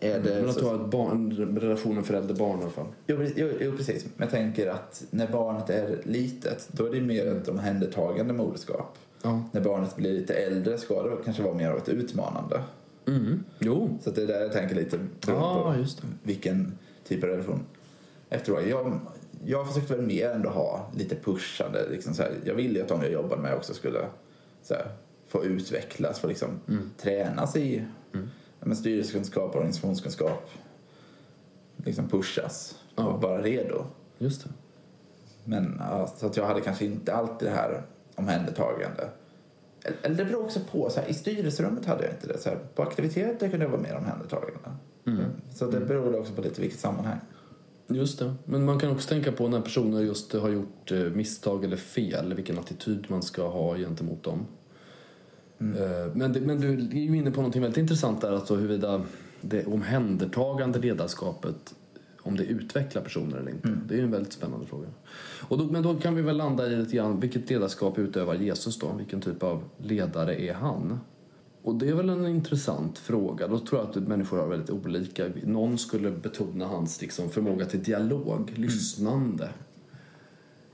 Är 0.00 0.20
det 0.20 0.34
Men 0.40 0.48
att 0.48 0.54
så- 0.54 0.60
du 0.60 0.66
har 0.66 0.74
ett 0.74 0.90
barn, 0.90 1.32
en 1.32 1.58
relation 1.60 2.04
förälder-barn 2.04 2.58
i 2.58 2.62
alla 2.62 2.70
fall. 2.70 2.86
Jo, 3.06 3.16
jo, 3.36 3.48
jo, 3.60 3.72
precis. 3.76 4.04
Men 4.16 4.26
jag 4.28 4.30
tänker 4.30 4.66
att 4.70 5.04
när 5.10 5.28
barnet 5.28 5.70
är 5.70 5.98
litet, 6.04 6.68
då 6.72 6.86
är 6.86 6.90
det 6.92 7.00
mer 7.00 7.26
ett 7.26 7.48
omhändertagande 7.48 8.32
moderskap. 8.34 8.98
Ja. 9.22 9.42
När 9.52 9.60
barnet 9.60 9.96
blir 9.96 10.12
lite 10.12 10.34
äldre 10.34 10.78
ska 10.78 11.02
det 11.02 11.16
kanske 11.24 11.42
vara 11.42 11.54
mer 11.54 11.70
av 11.70 11.76
ett 11.78 11.88
utmanande. 11.88 12.62
Mm. 13.08 13.44
Jo. 13.58 13.98
Så 14.02 14.10
det 14.10 14.22
är 14.22 14.26
där 14.26 14.40
jag 14.40 14.52
tänker 14.52 14.74
lite 14.74 14.98
beroende 15.26 15.46
Ja, 15.46 15.74
på 16.00 16.06
vilken 16.22 16.78
typ 17.08 17.24
av 17.24 17.28
relation. 17.30 17.60
Efteråt, 18.30 18.66
jag, 18.68 19.00
jag 19.46 19.68
försökte 19.68 19.94
väl 19.96 20.06
mer 20.06 20.30
ändå 20.30 20.48
ha 20.48 20.90
lite 20.96 21.16
pushande. 21.16 21.88
Liksom 21.90 22.14
så 22.14 22.22
här, 22.22 22.32
jag 22.44 22.54
ville 22.54 22.74
ju 22.78 22.82
att 22.82 22.88
de 22.88 23.02
jag 23.02 23.12
jobbade 23.12 23.42
med 23.42 23.54
också 23.54 23.74
skulle 23.74 23.98
här, 24.70 24.92
få 25.28 25.44
utvecklas, 25.44 26.18
få 26.18 26.26
liksom 26.26 26.60
tränas 26.96 27.56
i 27.56 27.84
mm. 28.14 28.28
men 28.60 28.76
styrelsekunskap 28.76 29.50
och 29.50 29.56
organisationskunskap. 29.56 30.50
Liksom 31.76 32.08
pushas 32.08 32.78
Ja. 32.96 33.04
och 33.04 33.22
vara 33.22 33.42
redo. 33.42 33.84
Just 34.18 34.44
det. 34.44 34.50
Men 35.44 35.76
ja, 35.90 36.06
så 36.16 36.26
att 36.26 36.36
jag 36.36 36.46
hade 36.46 36.60
kanske 36.60 36.84
inte 36.84 37.14
alltid 37.14 37.48
det 37.48 37.54
här 37.54 37.82
omhändertagande. 38.14 39.08
Eller- 39.84 39.98
Eller 40.02 40.16
det 40.16 40.24
beror 40.24 40.44
också 40.44 40.60
på. 40.70 40.90
Så 40.90 41.00
här, 41.00 41.08
I 41.08 41.14
styrelserummet 41.14 41.86
hade 41.86 42.04
jag 42.04 42.12
inte 42.14 42.26
det. 42.26 42.38
Så 42.38 42.48
här, 42.48 42.58
på 42.74 42.82
aktiviteter 42.82 43.48
kunde 43.50 43.64
jag 43.64 43.70
vara 43.70 43.80
mer 43.80 43.96
omhändertagande. 43.96 44.58
Så 45.54 45.66
det 45.70 45.80
beror 45.80 46.20
också 46.20 46.32
på 46.32 46.42
lite 46.42 46.60
vilket 46.60 46.80
sammanhang. 46.80 47.18
Just 47.88 48.18
det. 48.18 48.34
Men 48.44 48.64
man 48.64 48.78
kan 48.78 48.90
också 48.90 49.08
tänka 49.08 49.32
på 49.32 49.48
när 49.48 49.60
personer 49.60 50.00
just 50.00 50.32
har 50.32 50.48
gjort 50.48 50.92
eh, 50.92 50.98
misstag 50.98 51.64
eller 51.64 51.76
fel, 51.76 52.34
vilken 52.34 52.58
attityd 52.58 53.04
man 53.08 53.22
ska 53.22 53.48
ha 53.48 53.76
gentemot 53.76 54.22
dem. 54.22 54.46
Eh, 55.58 56.14
Men, 56.14 56.32
det, 56.32 56.40
men 56.40 56.60
du 56.60 56.68
är 56.68 56.94
ju 56.94 57.16
inne 57.16 57.30
på 57.30 57.42
något 57.42 57.56
väldigt 57.56 57.76
intressant 57.76 58.20
där, 58.20 58.32
alltså 58.32 58.54
huruvida 58.54 59.02
det 59.40 59.66
omhändertagande 59.66 60.78
ledarskapet, 60.78 61.74
om 62.22 62.36
det 62.36 62.44
utvecklar 62.44 63.02
personer 63.02 63.36
eller 63.36 63.50
inte. 63.50 63.68
Det 63.88 63.94
är 63.94 63.98
ju 63.98 64.04
en 64.04 64.10
väldigt 64.10 64.32
spännande 64.32 64.66
fråga. 64.66 64.88
Och 65.48 65.58
då, 65.58 65.64
men 65.64 65.82
då 65.82 65.94
kan 65.94 66.14
vi 66.14 66.22
väl 66.22 66.36
landa 66.36 66.66
i 66.66 66.76
lite 66.76 66.96
grann, 66.96 67.20
vilket 67.20 67.50
ledarskap 67.50 67.98
utövar 67.98 68.34
Jesus 68.34 68.78
då? 68.78 68.92
Vilken 68.98 69.20
typ 69.20 69.42
av 69.42 69.62
ledare 69.78 70.42
är 70.42 70.54
han? 70.54 71.00
Och 71.64 71.74
det 71.74 71.88
är 71.88 71.94
väl 71.94 72.08
en 72.08 72.26
intressant 72.26 72.98
fråga. 72.98 73.48
Då 73.48 73.58
tror 73.58 73.80
jag 73.80 73.90
att 73.90 74.08
människor 74.08 74.38
har 74.38 74.48
väldigt 74.48 74.70
olika. 74.70 75.32
Någon 75.44 75.78
skulle 75.78 76.10
betona 76.10 76.66
hans 76.66 77.00
liksom, 77.00 77.30
förmåga 77.30 77.66
till 77.66 77.82
dialog, 77.82 78.52
lyssnande. 78.54 79.48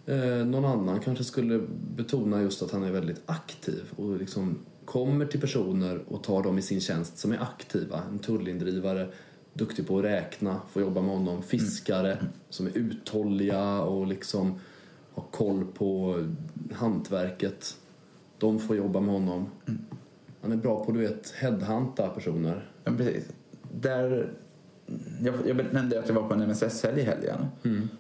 Eh, 0.06 0.46
någon 0.46 0.64
annan 0.64 1.00
kanske 1.00 1.24
skulle 1.24 1.60
betona 1.96 2.42
just 2.42 2.62
att 2.62 2.70
han 2.70 2.82
är 2.82 2.90
väldigt 2.90 3.22
aktiv 3.26 3.82
och 3.96 4.16
liksom 4.16 4.58
kommer 4.84 5.26
till 5.26 5.40
personer 5.40 6.04
och 6.08 6.22
tar 6.22 6.42
dem 6.42 6.58
i 6.58 6.62
sin 6.62 6.80
tjänst 6.80 7.18
som 7.18 7.32
är 7.32 7.42
aktiva. 7.42 8.02
En 8.10 8.18
tullindrivare, 8.18 9.08
duktig 9.52 9.86
på 9.86 9.98
att 9.98 10.04
räkna, 10.04 10.60
får 10.72 10.82
jobba 10.82 11.00
med 11.00 11.10
honom. 11.10 11.42
Fiskare 11.42 12.18
som 12.48 12.66
är 12.66 12.78
uthålliga 12.78 13.80
och 13.82 14.06
liksom 14.06 14.60
har 15.14 15.24
koll 15.30 15.64
på 15.64 16.24
hantverket. 16.72 17.76
De 18.38 18.58
får 18.58 18.76
jobba 18.76 19.00
med 19.00 19.14
honom. 19.14 19.48
Han 20.42 20.52
är 20.52 20.56
bra 20.56 20.84
på 20.84 20.92
du 20.92 20.98
vet, 21.00 21.30
headhunta 21.30 22.08
personer. 22.08 22.70
Ja, 22.84 22.92
precis. 22.96 23.24
Där, 23.74 24.32
jag, 25.20 25.34
jag 25.46 25.72
nämnde 25.72 25.98
att 25.98 26.08
jag 26.08 26.14
var 26.14 26.28
på 26.28 26.34
en 26.34 26.42
MSS-helg 26.42 27.00
i 27.00 27.04
helgen. 27.04 27.46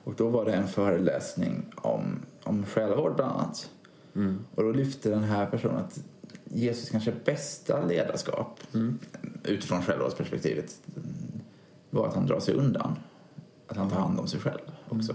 Och 0.04 0.14
då 0.16 0.28
var 0.28 0.44
det 0.44 0.52
en 0.52 0.68
föreläsning 0.68 1.64
om, 1.76 2.18
om 2.44 2.66
själavård 2.66 3.16
bland 3.16 3.32
annat. 3.32 3.70
Och 4.54 4.62
då 4.62 4.72
lyfte 4.72 5.10
den 5.10 5.22
här 5.24 5.46
personen 5.46 5.76
att 5.76 6.04
Jesus 6.44 6.90
kanske 6.90 7.12
bästa 7.24 7.86
ledarskap 7.86 8.60
utifrån 9.44 9.82
självvårdsperspektivet 9.82 10.80
var 11.90 12.08
att 12.08 12.14
han 12.14 12.26
drar 12.26 12.40
sig 12.40 12.54
undan. 12.54 12.96
Att 13.66 13.76
han 13.76 13.90
tar 13.90 13.96
hand 14.00 14.20
om 14.20 14.26
sig 14.26 14.40
själv 14.40 14.60
också. 14.88 15.14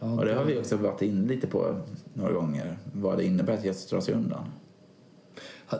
Ja, 0.00 0.12
Och 0.12 0.24
det 0.24 0.34
har 0.34 0.44
vi 0.44 0.58
också 0.60 0.76
varit 0.76 1.02
in 1.02 1.26
lite 1.26 1.46
på 1.46 1.80
några 2.14 2.32
gånger. 2.32 2.78
Vad 2.92 3.18
det 3.18 3.24
innebär 3.24 3.54
att 3.54 3.64
Jesus 3.64 3.90
drar 3.90 4.00
sig 4.00 4.14
undan. 4.14 4.44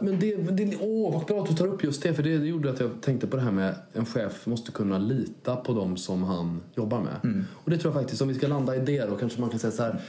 Men 0.00 0.20
det, 0.20 0.36
det, 0.36 0.76
åh, 0.80 1.12
vad 1.12 1.26
bra 1.26 1.42
att 1.42 1.48
du 1.48 1.54
tar 1.54 1.66
upp 1.66 1.84
just 1.84 2.02
det, 2.02 2.14
för 2.14 2.22
det, 2.22 2.38
det 2.38 2.46
gjorde 2.46 2.70
att 2.70 2.80
jag 2.80 2.90
tänkte 3.00 3.26
på 3.26 3.36
det 3.36 3.42
här 3.42 3.50
med 3.50 3.74
en 3.92 4.06
chef 4.06 4.46
måste 4.46 4.72
kunna 4.72 4.98
lita 4.98 5.56
på 5.56 5.72
dem 5.72 5.96
som 5.96 6.22
han 6.22 6.60
jobbar 6.74 7.00
med. 7.00 7.44
Och 7.52 7.70
det 7.70 7.78
tror 7.78 7.94
jag 7.94 8.02
faktiskt, 8.02 8.22
om 8.22 8.28
vi 8.28 8.34
ska 8.34 8.46
landa 8.46 8.76
i 8.76 8.80
det 8.80 9.06
då, 9.06 9.16
kanske 9.16 9.40
man 9.40 9.50
kan 9.50 9.58
säga 9.58 9.72
så 9.72 9.82
här. 9.82 10.00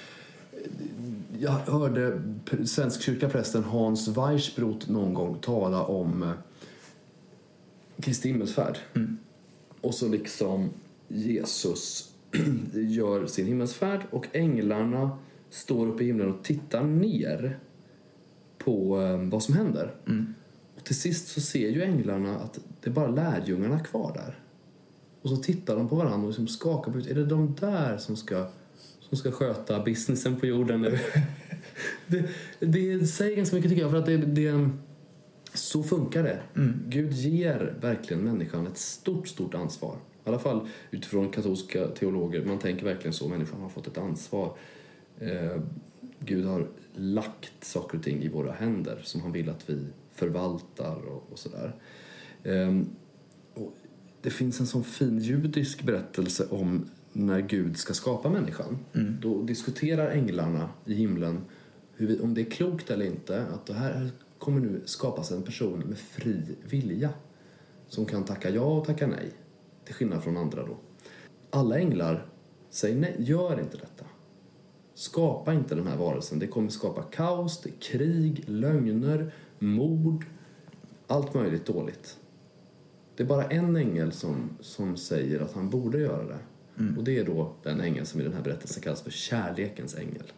Jag 1.39 1.52
hörde 1.52 2.22
svensk 2.65 3.02
kyrkaprästen 3.02 3.63
Hans 3.63 4.08
Weissbrot 4.08 4.89
någon 4.89 5.13
gång 5.13 5.38
tala 5.41 5.84
om 5.84 6.24
eh, 6.24 6.30
Kristi 8.02 8.28
himmelsfärd. 8.30 8.78
Och 9.82 9.93
så 9.93 10.08
liksom 10.08 10.69
Jesus 11.08 12.12
gör 12.74 13.26
sin 13.26 13.48
himmelsfärd 13.48 14.02
och 14.12 14.28
änglarna 14.32 15.17
står 15.50 15.88
uppe 15.88 16.04
i 16.04 16.08
himlen 16.08 16.30
och 16.30 16.43
tittar 16.43 16.84
ner 16.84 17.60
på 18.63 19.02
eh, 19.02 19.17
vad 19.17 19.43
som 19.43 19.54
händer. 19.54 19.95
Och 20.78 20.84
till 20.84 20.99
sist 20.99 21.28
så 21.28 21.41
ser 21.41 21.69
ju 21.69 21.84
änglarna 21.84 22.39
att 22.39 22.60
det 22.82 22.89
är 22.89 22.93
bara 22.93 23.08
lärjungarna 23.08 23.80
kvar 23.80 24.12
där. 24.13 24.39
Och 25.21 25.30
så 25.30 25.38
tittar 25.38 25.76
de 25.76 25.89
på 25.89 25.95
varandra 25.95 26.21
och 26.21 26.28
liksom 26.28 26.47
skakar 26.47 26.91
på. 26.91 26.97
Är 26.97 27.15
det 27.15 27.26
de 27.26 27.56
där 27.60 27.97
som 27.97 28.15
ska, 28.15 28.47
som 28.99 29.17
ska 29.17 29.32
sköta 29.32 29.84
businessen 29.84 30.39
på 30.39 30.45
jorden 30.45 30.82
nu? 30.82 30.99
det, 32.08 32.30
det 32.60 33.08
säger 33.08 33.36
ganska 33.36 33.56
mycket 33.56 33.71
tycker 33.71 33.82
jag 33.82 33.91
för 33.91 33.97
att 33.97 34.06
det, 34.06 34.17
det 34.17 34.69
så 35.54 35.84
funkar 35.84 36.23
det. 36.23 36.39
Gud 36.88 37.12
ger 37.12 37.76
verkligen 37.82 38.23
människan 38.23 38.67
ett 38.67 38.78
stort, 38.78 39.28
stort 39.28 39.54
ansvar. 39.54 39.95
I 40.26 40.30
alla 40.30 40.39
fall 40.39 40.67
utifrån 40.91 41.32
katolska 41.32 41.88
teologer. 41.88 42.45
Man 42.45 42.60
tänker 42.60 42.86
verkligen 42.86 43.13
så. 43.13 43.28
Människan 43.28 43.62
har 43.62 43.69
fått 43.69 43.88
ett 43.88 43.97
ansvar. 43.97 44.58
Eh, 45.19 45.62
Gud 46.19 46.45
har 46.45 46.67
lagt 46.96 47.64
saker 47.64 47.98
och 47.98 48.04
ting 48.04 48.24
i 48.24 48.28
våra 48.28 48.52
händer 48.52 49.02
som 49.04 49.22
han 49.22 49.32
vill 49.32 49.50
att 49.50 49.70
vi 49.70 49.88
förvaltar 50.12 50.96
och, 51.08 51.28
och 51.32 51.40
sådär. 51.40 51.76
Ehm, 52.44 52.90
och 53.54 53.74
det 54.22 54.30
finns 54.30 54.60
en 54.60 54.68
sån 54.68 54.84
fin 54.84 55.20
judisk 55.20 55.84
berättelse 55.84 56.48
om 56.50 56.90
när 57.14 57.42
Gud 57.42 57.78
ska 57.78 57.94
skapa 57.94 58.30
människan. 58.30 58.78
Då 59.22 59.42
diskuterar 59.42 60.10
änglarna 60.10 60.70
i 60.86 60.94
himlen 60.94 61.42
vi, 61.98 62.20
om 62.20 62.34
det 62.34 62.42
är 62.42 62.52
klokt 62.52 62.90
eller 62.90 63.06
inte 63.06 63.46
att 63.46 63.66
det 63.66 63.74
här 63.74 64.12
kommer 64.40 64.62
nu 64.62 64.82
skapas 64.86 65.32
en 65.32 65.44
person 65.44 65.80
med 65.80 65.98
fri 65.98 66.42
vilja 66.70 67.10
som 67.88 68.06
kan 68.06 68.24
tacka 68.24 68.50
ja 68.50 68.62
och 68.62 68.86
tacka 68.86 69.08
nej. 69.08 69.32
Till 69.86 69.96
skillnad 69.96 70.24
från 70.24 70.38
andra 70.38 70.66
då. 70.66 70.78
Alla 71.50 71.80
änglar 71.80 72.26
säger 72.70 72.96
nej, 72.96 73.16
gör 73.20 73.60
inte 73.60 73.78
detta. 73.78 74.06
Skapa 74.94 75.54
inte 75.54 75.76
den 75.76 75.88
här 75.88 75.98
varelsen. 75.98 76.40
Det 76.40 76.48
kommer 76.48 76.70
skapa 76.70 77.02
kaos, 77.02 77.68
krig, 77.80 78.44
lögner, 78.48 79.34
mord, 79.60 80.26
allt 81.08 81.34
möjligt 81.34 81.66
dåligt. 81.66 82.18
Det 83.16 83.24
är 83.24 83.28
bara 83.28 83.44
en 83.44 83.76
ängel 83.76 84.12
som, 84.12 84.50
som 84.60 84.98
säger 84.98 85.40
att 85.40 85.54
han 85.54 85.70
borde 85.70 86.00
göra 86.00 86.26
det. 86.26 86.40
Och 86.98 87.04
det 87.04 87.20
är 87.20 87.26
då 87.26 87.54
den 87.64 87.82
ängel 87.82 88.06
som 88.06 88.22
i 88.22 88.24
den 88.24 88.34
här 88.34 88.42
berättelsen 88.42 88.84
kallas 88.84 89.02
för 89.02 89.12
kärlekens 89.12 89.96
ängel. 89.96 90.32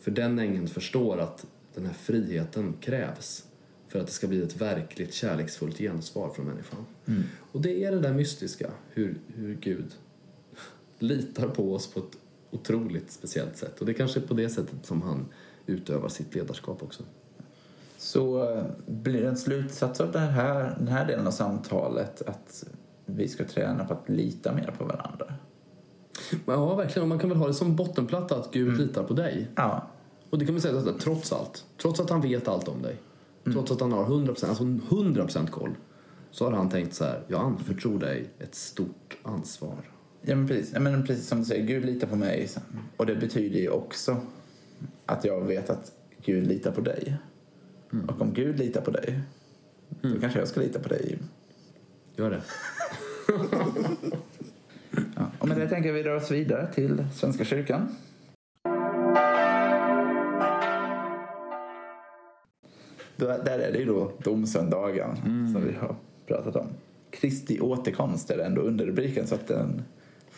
För 0.00 0.10
den 0.10 0.38
ängeln 0.38 0.68
förstår 0.68 1.18
att 1.18 1.46
den 1.74 1.86
här 1.86 1.92
friheten 1.92 2.74
krävs 2.80 3.46
för 3.88 3.98
att 3.98 4.06
det 4.06 4.12
ska 4.12 4.26
bli 4.26 4.42
ett 4.42 4.60
verkligt 4.60 5.14
kärleksfullt 5.14 5.78
gensvar 5.78 6.30
från 6.30 6.46
människan. 6.46 6.86
Och 7.52 7.60
det 7.60 7.84
är 7.84 7.90
det 7.90 8.00
där 8.00 8.12
mystiska, 8.12 8.70
hur, 8.90 9.18
hur 9.34 9.54
Gud 9.54 9.94
litar 10.98 11.48
på 11.48 11.74
oss 11.74 11.86
på 11.86 12.00
ett 12.00 12.18
otroligt 12.54 13.10
speciellt 13.10 13.56
sätt. 13.56 13.80
Och 13.80 13.86
det 13.86 13.94
kanske 13.94 14.20
är 14.20 14.26
på 14.26 14.34
det 14.34 14.48
sättet 14.48 14.86
som 14.86 15.02
han 15.02 15.26
utövar 15.66 16.08
sitt 16.08 16.34
ledarskap 16.34 16.82
också. 16.82 17.02
Så 17.98 18.50
eh, 18.50 18.64
blir 18.86 19.24
en 19.24 19.36
slutsats 19.36 20.00
av 20.00 20.12
det 20.12 20.18
här, 20.18 20.74
den 20.78 20.88
här 20.88 21.06
delen 21.06 21.26
av 21.26 21.30
samtalet 21.30 22.22
att 22.22 22.64
vi 23.06 23.28
ska 23.28 23.44
träna 23.44 23.84
på 23.84 23.92
att 23.92 24.08
lita 24.08 24.52
mer 24.52 24.74
på 24.78 24.84
varandra? 24.84 25.34
Ja, 26.46 26.74
verkligen. 26.74 27.02
Och 27.02 27.08
man 27.08 27.18
kan 27.18 27.28
väl 27.28 27.38
ha 27.38 27.46
det 27.46 27.54
som 27.54 27.76
bottenplatta 27.76 28.36
att 28.36 28.52
Gud 28.52 28.78
litar 28.78 29.02
på 29.02 29.14
dig. 29.14 29.48
Ja. 29.54 29.86
Och 30.30 30.38
det 30.38 30.44
kan 30.44 30.54
man 30.54 30.62
säga 30.62 30.78
att 30.78 31.00
trots 31.00 31.32
allt, 31.32 31.64
trots 31.82 32.00
att 32.00 32.10
han 32.10 32.20
vet 32.20 32.48
allt 32.48 32.68
om 32.68 32.82
dig, 32.82 32.96
trots 33.44 33.70
att 33.70 33.80
han 33.80 33.92
har 33.92 34.04
100%, 34.04 34.28
alltså 34.28 34.64
100% 34.64 35.50
koll, 35.50 35.74
så 36.30 36.44
har 36.44 36.52
han 36.52 36.70
tänkt 36.70 36.94
så 36.94 37.04
här, 37.04 37.22
jag 37.28 37.40
anförtror 37.40 37.98
dig 37.98 38.30
ett 38.38 38.54
stort 38.54 39.16
ansvar. 39.22 39.93
Ja, 40.26 40.36
men 40.36 40.48
precis. 40.48 40.72
Ja, 40.74 40.80
men 40.80 41.06
precis 41.06 41.26
som 41.26 41.38
du 41.38 41.44
säger, 41.44 41.66
Gud 41.66 41.84
litar 41.84 42.06
på 42.06 42.16
mig. 42.16 42.48
Och 42.96 43.06
det 43.06 43.14
betyder 43.14 43.60
ju 43.60 43.68
också 43.68 44.20
att 45.06 45.24
jag 45.24 45.40
vet 45.40 45.70
att 45.70 45.92
Gud 46.24 46.46
litar 46.46 46.72
på 46.72 46.80
dig. 46.80 47.16
Och 48.08 48.20
om 48.20 48.32
Gud 48.34 48.58
litar 48.58 48.80
på 48.80 48.90
dig, 48.90 49.20
då 49.88 50.20
kanske 50.20 50.38
jag 50.38 50.48
ska 50.48 50.60
lita 50.60 50.78
på 50.78 50.88
dig. 50.88 51.18
Gör 52.16 52.30
det. 52.30 52.42
Ja. 55.16 55.30
Och 55.38 55.48
med 55.48 55.56
det 55.56 55.68
tänker 55.68 55.92
vi 55.92 56.02
rör 56.02 56.16
oss 56.16 56.30
vidare 56.30 56.72
till 56.74 57.04
Svenska 57.14 57.44
kyrkan. 57.44 57.96
Där 63.16 63.58
är 63.58 63.72
det 63.72 63.78
ju 63.78 63.84
då 63.84 64.12
domsöndagen 64.18 65.16
som 65.52 65.64
vi 65.66 65.72
har 65.72 65.96
pratat 66.26 66.56
om. 66.56 66.66
Kristi 67.10 67.60
återkomst 67.60 68.30
är 68.30 68.38
ändå 68.38 68.60
underrubriken 68.60 69.26
så 69.26 69.34
att 69.34 69.46
den 69.46 69.82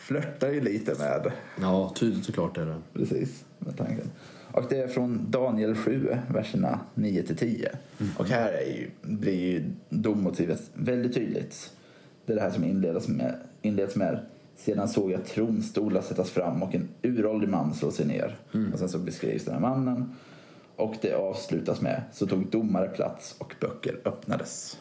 flörtar 0.07 0.51
ju 0.51 0.61
lite 0.61 0.91
med 0.99 1.31
Ja, 1.61 1.93
tydligt 1.95 2.25
såklart 2.25 2.57
är 2.57 2.65
det. 2.65 2.81
Precis, 2.93 3.45
med 3.59 3.77
tanken. 3.77 4.11
Och 4.51 4.65
det 4.69 4.77
är 4.77 4.87
från 4.87 5.31
Daniel 5.31 5.75
7, 5.75 6.17
verserna 6.27 6.79
9 6.93 7.23
till 7.23 7.37
10. 7.37 7.71
Och 8.17 8.25
här 8.25 8.51
är 8.51 8.65
ju, 8.65 8.89
blir 9.01 9.51
ju 9.51 9.63
dommotivet 9.89 10.61
väldigt 10.73 11.13
tydligt. 11.13 11.71
Det 12.25 12.33
är 12.33 12.35
det 12.35 12.41
här 12.41 12.51
som 12.51 12.63
inleds 12.63 13.07
med, 13.07 13.35
inleds 13.61 13.95
med 13.95 14.19
sedan 14.55 14.87
såg 14.87 15.11
jag 15.11 15.25
tronstolar 15.25 16.01
sättas 16.01 16.29
fram 16.29 16.63
och 16.63 16.75
en 16.75 16.89
uråldrig 17.01 17.49
man 17.49 17.73
slå 17.73 17.91
sig 17.91 18.05
ner. 18.05 18.35
Och 18.73 18.79
sen 18.79 18.89
så 18.89 18.99
beskrivs 18.99 19.45
den 19.45 19.53
här 19.53 19.61
mannen. 19.61 20.15
Och 20.75 20.95
det 21.01 21.13
avslutas 21.13 21.81
med 21.81 22.01
så 22.13 22.27
tog 22.27 22.49
domare 22.49 22.87
plats 22.87 23.35
och 23.37 23.55
böcker 23.61 23.99
öppnades. 24.05 24.77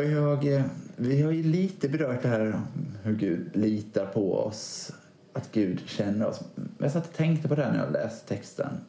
Och 0.00 0.06
jag, 0.06 0.62
vi 0.96 1.22
har 1.22 1.32
ju 1.32 1.42
lite 1.42 1.88
berört 1.88 2.22
det 2.22 2.28
här 2.28 2.60
hur 3.02 3.16
Gud 3.16 3.56
litar 3.56 4.06
på 4.06 4.38
oss, 4.38 4.92
att 5.32 5.52
Gud 5.52 5.80
känner 5.86 6.26
oss. 6.26 6.40
Men 6.54 6.72
jag 6.78 6.92
satt 6.92 7.06
och 7.06 7.12
tänkte 7.12 7.48
på 7.48 7.54
det 7.54 7.64
här 7.64 7.72
när 7.72 7.78
jag 7.78 7.92
läste 7.92 8.28
texten. 8.28 8.80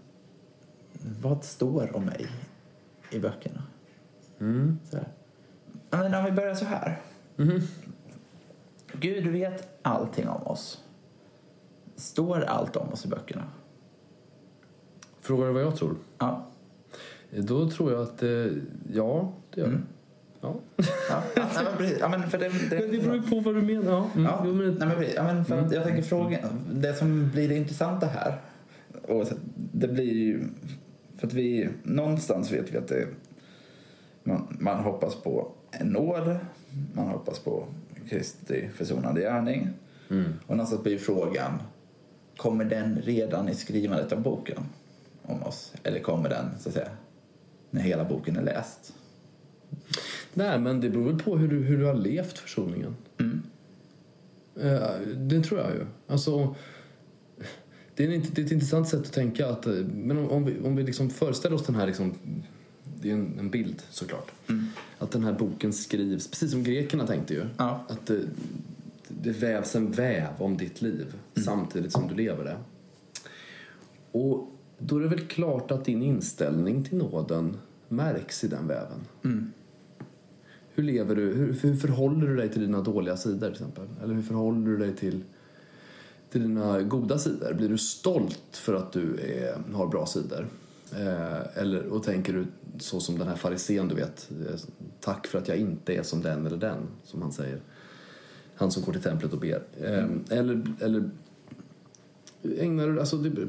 Vad 1.21 1.43
står 1.43 1.95
om 1.95 2.05
mig 2.05 2.27
i 3.11 3.19
böckerna? 3.19 3.63
Så 4.89 4.97
här. 4.97 5.07
Men 5.89 6.15
om 6.15 6.25
vi 6.25 6.31
börjar 6.31 6.55
så 6.55 6.65
här. 6.65 7.01
Gud 8.93 9.27
vet 9.27 9.79
allting 9.81 10.27
om 10.27 10.47
oss. 10.47 10.83
Står 11.95 12.41
allt 12.41 12.75
om 12.75 12.89
oss 12.89 13.05
i 13.05 13.07
böckerna? 13.07 13.43
Frågar 15.21 15.47
du 15.47 15.53
vad 15.53 15.63
jag 15.63 15.75
tror? 15.75 15.95
Ja. 16.17 16.45
Då 17.37 17.69
tror 17.69 17.91
jag 17.91 18.01
att 18.01 18.23
eh, 18.23 18.47
ja, 18.93 19.33
det 19.51 19.61
gör 19.61 19.67
det. 19.67 19.81
Ja. 20.41 20.55
Ja, 21.09 21.23
ja, 21.35 21.47
nej, 21.55 21.63
men 21.63 21.77
precis. 21.77 21.97
Ja, 21.99 22.07
men 22.09 22.29
för 22.29 22.37
det, 22.37 22.49
det, 22.69 22.79
Men 22.79 22.91
det 22.91 22.97
beror 22.97 23.15
ju 23.15 23.21
på 23.21 23.39
vad 23.39 23.55
du 23.55 23.61
menar. 23.61 23.91
Ja. 23.91 24.09
Mm. 24.15 24.25
Ja, 24.25 24.43
Jo, 24.45 24.53
men, 24.53 24.73
nej, 24.73 24.87
men, 24.87 24.97
precis. 24.97 25.15
ja, 25.15 25.23
men 25.23 25.45
för 25.45 25.57
att 25.57 25.71
jag 25.71 25.83
tänker 25.83 26.01
frågan, 26.01 26.39
det 26.73 26.93
som 26.93 27.29
blir 27.31 27.49
det 27.49 27.55
intressanta 27.55 28.05
här, 28.07 28.41
och 29.07 29.27
det 29.55 29.87
blir 29.87 30.13
ju, 30.13 30.43
för 31.17 31.27
att 31.27 31.33
vi, 31.33 31.69
någonstans 31.83 32.51
vet 32.51 32.71
vi 32.73 32.77
att 32.77 32.87
det, 32.87 33.07
man, 34.23 34.57
man 34.59 34.83
hoppas 34.83 35.15
på 35.15 35.51
en 35.71 35.87
nåd, 35.87 36.37
man 36.93 37.07
hoppas 37.07 37.39
på 37.39 37.65
Kristi 38.09 38.69
försonande 38.75 39.21
gärning, 39.21 39.69
och 40.47 40.55
någonstans 40.57 40.83
blir 40.83 40.97
frågan, 40.97 41.61
kommer 42.37 42.65
den 42.65 43.01
redan 43.03 43.49
i 43.49 43.55
skrivandet 43.55 44.11
av 44.11 44.21
boken 44.21 44.63
om 45.23 45.43
oss? 45.43 45.73
Eller 45.83 45.99
kommer 45.99 46.29
den, 46.29 46.45
så 46.59 46.69
att 46.69 46.75
säga, 46.75 46.89
när 47.69 47.81
hela 47.81 48.03
boken 48.05 48.37
är 48.37 48.41
läst? 48.43 48.93
Nej, 50.33 50.59
men 50.59 50.81
det 50.81 50.89
beror 50.89 51.05
väl 51.05 51.19
på 51.19 51.37
hur 51.37 51.47
du, 51.47 51.55
hur 51.59 51.77
du 51.77 51.85
har 51.85 51.93
levt 51.93 52.37
försoningen. 52.37 52.95
Eh, 54.55 54.89
det 55.17 55.41
tror 55.43 55.59
jag 55.59 55.71
ju. 55.71 55.85
Alltså, 56.07 56.55
det, 57.95 58.03
är 58.05 58.09
int- 58.09 58.31
det 58.33 58.41
är 58.41 58.45
ett 58.45 58.51
intressant 58.51 58.87
sätt 58.89 58.99
att 58.99 59.13
tänka. 59.13 59.47
Att, 59.47 59.67
eh, 59.67 59.73
men 59.93 60.17
om, 60.17 60.29
om 60.29 60.45
vi, 60.45 60.59
om 60.59 60.75
vi 60.75 60.83
liksom 60.83 61.09
föreställer 61.09 61.55
oss 61.55 61.65
den 61.65 61.75
här... 61.75 61.87
Liksom, 61.87 62.13
det 63.01 63.09
är 63.09 63.13
en, 63.13 63.39
en 63.39 63.49
bild 63.49 63.81
såklart. 63.89 64.31
Att 64.97 65.11
den 65.11 65.23
här 65.23 65.33
boken 65.33 65.73
skrivs, 65.73 66.27
precis 66.27 66.51
som 66.51 66.63
grekerna 66.63 67.07
tänkte 67.07 67.33
ju. 67.33 67.43
Ja. 67.57 67.85
Att 67.89 68.05
det, 68.05 68.21
det 69.07 69.31
vävs 69.31 69.75
en 69.75 69.91
väv 69.91 70.27
om 70.37 70.57
ditt 70.57 70.81
liv 70.81 71.13
samtidigt 71.45 71.91
som 71.91 72.07
du 72.07 72.15
lever 72.15 72.43
det. 72.43 72.57
Och 74.11 74.47
då 74.77 74.97
är 74.97 75.01
det 75.01 75.07
väl 75.07 75.27
klart 75.27 75.71
att 75.71 75.85
din 75.85 76.03
inställning 76.03 76.83
till 76.83 76.97
nåden 76.97 77.57
märks 77.87 78.43
i 78.43 78.47
den 78.47 78.67
väven. 78.67 78.99
Hur 80.75 80.83
lever 80.83 81.15
du? 81.15 81.33
Hur, 81.33 81.53
hur 81.53 81.75
förhåller 81.75 82.27
du 82.27 82.35
dig 82.35 82.49
till 82.49 82.61
dina 82.61 82.81
dåliga 82.81 83.17
sidor 83.17 83.39
till 83.39 83.51
exempel? 83.51 83.87
Eller 84.03 84.13
hur 84.13 84.21
förhåller 84.21 84.65
du 84.65 84.77
dig 84.77 84.95
till, 84.95 85.23
till 86.29 86.41
dina 86.41 86.81
goda 86.81 87.17
sidor? 87.17 87.53
Blir 87.53 87.69
du 87.69 87.77
stolt 87.77 88.49
för 88.51 88.73
att 88.73 88.93
du 88.93 89.19
är, 89.19 89.73
har 89.73 89.87
bra 89.87 90.05
sidor? 90.05 90.47
Eh, 90.95 91.57
eller, 91.61 91.85
och 91.85 92.03
tänker 92.03 92.33
du 92.33 92.45
så 92.79 92.99
som 92.99 93.17
den 93.17 93.27
här 93.27 93.35
farisén 93.35 93.87
du 93.87 93.95
vet, 93.95 94.31
eh, 94.49 94.59
tack 94.99 95.27
för 95.27 95.37
att 95.37 95.47
jag 95.47 95.57
inte 95.57 95.93
är 95.93 96.03
som 96.03 96.21
den 96.21 96.45
eller 96.45 96.57
den, 96.57 96.87
som 97.03 97.21
han 97.21 97.31
säger. 97.31 97.59
Han 98.55 98.71
som 98.71 98.83
går 98.83 98.93
till 98.93 99.01
templet 99.01 99.33
och 99.33 99.39
ber. 99.39 99.63
Eh, 99.79 100.07
eller, 100.29 100.63
eller 100.79 101.09
ägnar 102.43 102.87
du, 102.87 102.99
alltså 102.99 103.17
det, 103.17 103.47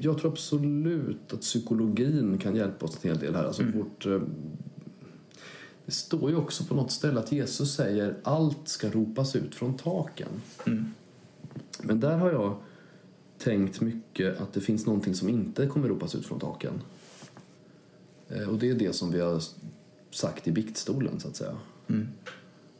jag 0.00 0.18
tror 0.18 0.30
absolut 0.30 1.32
att 1.32 1.40
psykologin 1.40 2.38
kan 2.38 2.56
hjälpa 2.56 2.86
oss 2.86 2.98
en 3.02 3.10
hel 3.10 3.18
del 3.18 3.34
här. 3.34 3.44
Alltså 3.44 3.62
vårt, 3.74 4.06
eh, 4.06 4.20
det 5.86 5.92
står 5.92 6.30
ju 6.30 6.36
också 6.36 6.64
på 6.64 6.74
något 6.74 6.90
ställe 6.92 7.20
att 7.20 7.32
Jesus 7.32 7.74
säger 7.74 8.14
allt 8.22 8.68
ska 8.68 8.90
ropas 8.90 9.36
ut 9.36 9.54
från 9.54 9.76
taken. 9.76 10.28
Men 11.82 12.00
där 12.00 12.16
har 12.18 12.30
jag 12.32 12.56
tänkt 13.38 13.80
mycket 13.80 14.40
att 14.40 14.52
det 14.52 14.60
finns 14.60 14.86
någonting 14.86 15.14
som 15.14 15.28
inte 15.28 15.66
kommer 15.66 15.88
ropas 15.88 16.14
ut 16.14 16.26
från 16.26 16.38
taken. 16.40 16.82
Eh, 18.28 18.48
Och 18.48 18.58
det 18.58 18.70
är 18.70 18.74
det 18.74 18.92
som 18.94 19.10
vi 19.12 19.20
har 19.20 19.42
sagt 20.10 20.48
i 20.48 20.52
biktstolen 20.52 21.20
så 21.20 21.28
att 21.28 21.36
säga. 21.36 21.56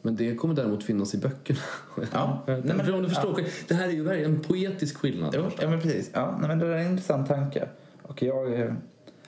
Men 0.01 0.15
det 0.15 0.35
kommer 0.35 0.53
däremot 0.55 0.83
finnas 0.83 1.13
i 1.13 1.17
böckerna. 1.17 1.59
Ja. 2.11 2.43
Nej, 2.47 2.61
men- 2.65 2.93
om 2.93 3.03
du 3.03 3.09
förstår, 3.09 3.41
Det 3.67 3.73
här 3.73 3.87
är 3.87 3.91
ju 3.91 4.03
verkligen 4.03 4.35
en 4.35 4.39
poetisk 4.41 4.97
skillnad. 4.97 5.33
Jo, 5.37 5.49
ja, 5.61 5.69
men 5.69 5.81
precis. 5.81 6.09
Ja, 6.13 6.37
nej, 6.39 6.47
men 6.47 6.59
det 6.59 6.65
där 6.67 6.73
är 6.73 6.79
en 6.85 6.91
intressant 6.91 7.27
tanke. 7.27 7.69
Och 8.01 8.23
jag, 8.23 8.53
eh, 8.53 8.59
ja, 8.59 8.73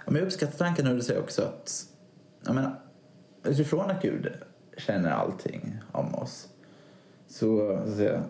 men 0.06 0.16
jag 0.16 0.26
uppskattar 0.26 0.58
tanken 0.58 0.86
när 0.86 0.96
du 0.96 1.02
säger 1.02 1.20
också 1.22 1.42
att 1.42 1.86
jag 2.46 2.56
menar, 2.56 2.80
utifrån 3.44 3.92
att 3.92 4.02
Gud 4.02 4.28
känner 4.78 5.10
allting 5.12 5.78
om 5.92 6.16
oss 6.16 6.48
så, 7.28 7.80
så 7.86 7.96
säga, 7.96 8.24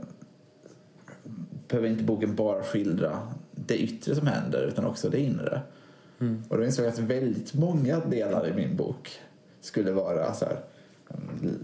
behöver 1.67 1.87
inte 1.89 2.03
boken 2.03 2.35
bara 2.35 2.63
skildra 2.63 3.19
det 3.51 3.77
yttre 3.77 4.15
som 4.15 4.27
händer 4.27 4.67
utan 4.67 4.85
också 4.85 5.09
det 5.09 5.19
inre. 5.19 5.61
Och 6.49 6.57
då 6.57 6.65
insåg 6.65 6.85
jag 6.85 6.93
att 6.93 6.99
väldigt 6.99 7.53
många 7.53 7.99
delar 7.99 8.47
i 8.47 8.53
min 8.53 8.75
bok 8.75 9.19
skulle 9.61 9.91
vara 9.91 10.33
så 10.33 10.45
här 10.45 10.59
mm, 11.09 11.55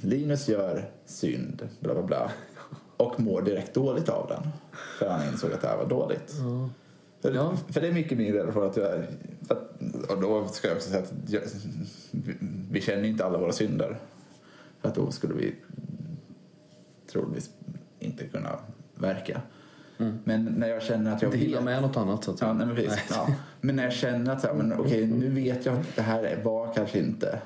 Linus 0.00 0.48
gör 0.48 0.90
synd, 1.06 1.68
bla 1.80 1.94
bla 1.94 2.02
bla 2.02 2.30
och 2.96 3.20
mår 3.20 3.42
direkt 3.42 3.74
dåligt 3.74 4.08
av 4.08 4.28
den. 4.28 4.42
För 4.98 5.08
han 5.08 5.28
insåg 5.32 5.52
att 5.52 5.60
det 5.62 5.68
här 5.68 5.76
var 5.76 5.88
dåligt. 5.88 6.34
För, 7.22 7.34
Ja. 7.34 7.56
för 7.68 7.80
det 7.80 7.88
är 7.88 7.92
mycket 7.92 8.18
min 8.18 8.32
relation 8.32 8.66
att 8.66 8.76
jag... 8.76 9.04
För 9.48 9.54
att, 9.54 10.10
och 10.10 10.20
då 10.20 10.48
ska 10.48 10.68
jag 10.68 10.76
också 10.76 10.90
säga 10.90 11.02
att 11.02 11.12
jag, 11.26 11.42
vi, 12.72 12.80
känner 12.80 13.04
inte 13.04 13.24
alla 13.24 13.38
våra 13.38 13.52
synder. 13.52 13.98
För 14.80 14.88
att 14.88 14.94
då 14.94 15.10
skulle 15.10 15.34
vi 15.34 15.54
troligtvis 17.06 17.50
inte 17.98 18.26
kunna 18.26 18.58
verka. 18.94 19.42
Men 20.24 20.44
när 20.44 20.68
jag 20.68 20.82
känner 20.82 21.12
att 21.12 21.22
jag 21.22 21.36
hinna 21.36 21.56
vet... 21.56 21.64
med 21.64 21.82
något 21.82 21.96
annat 21.96 22.24
så 22.24 22.30
att 22.30 22.38
säga. 22.38 22.48
Ja, 22.48 22.54
nej, 22.54 22.66
men, 22.66 22.76
precis. 22.76 23.10
Ja. 23.10 23.34
men 23.60 23.76
när 23.76 23.84
jag 23.84 23.92
känner 23.92 24.32
att 24.32 24.40
så 24.40 24.46
här, 24.46 24.54
men, 24.54 24.72
okej, 24.80 25.06
nu 25.06 25.28
vet 25.28 25.66
jag 25.66 25.78
att 25.78 25.96
det 25.96 26.02
här 26.02 26.22
är- 26.22 26.42
var 26.42 26.74
kanske 26.74 26.98
inte 26.98 27.42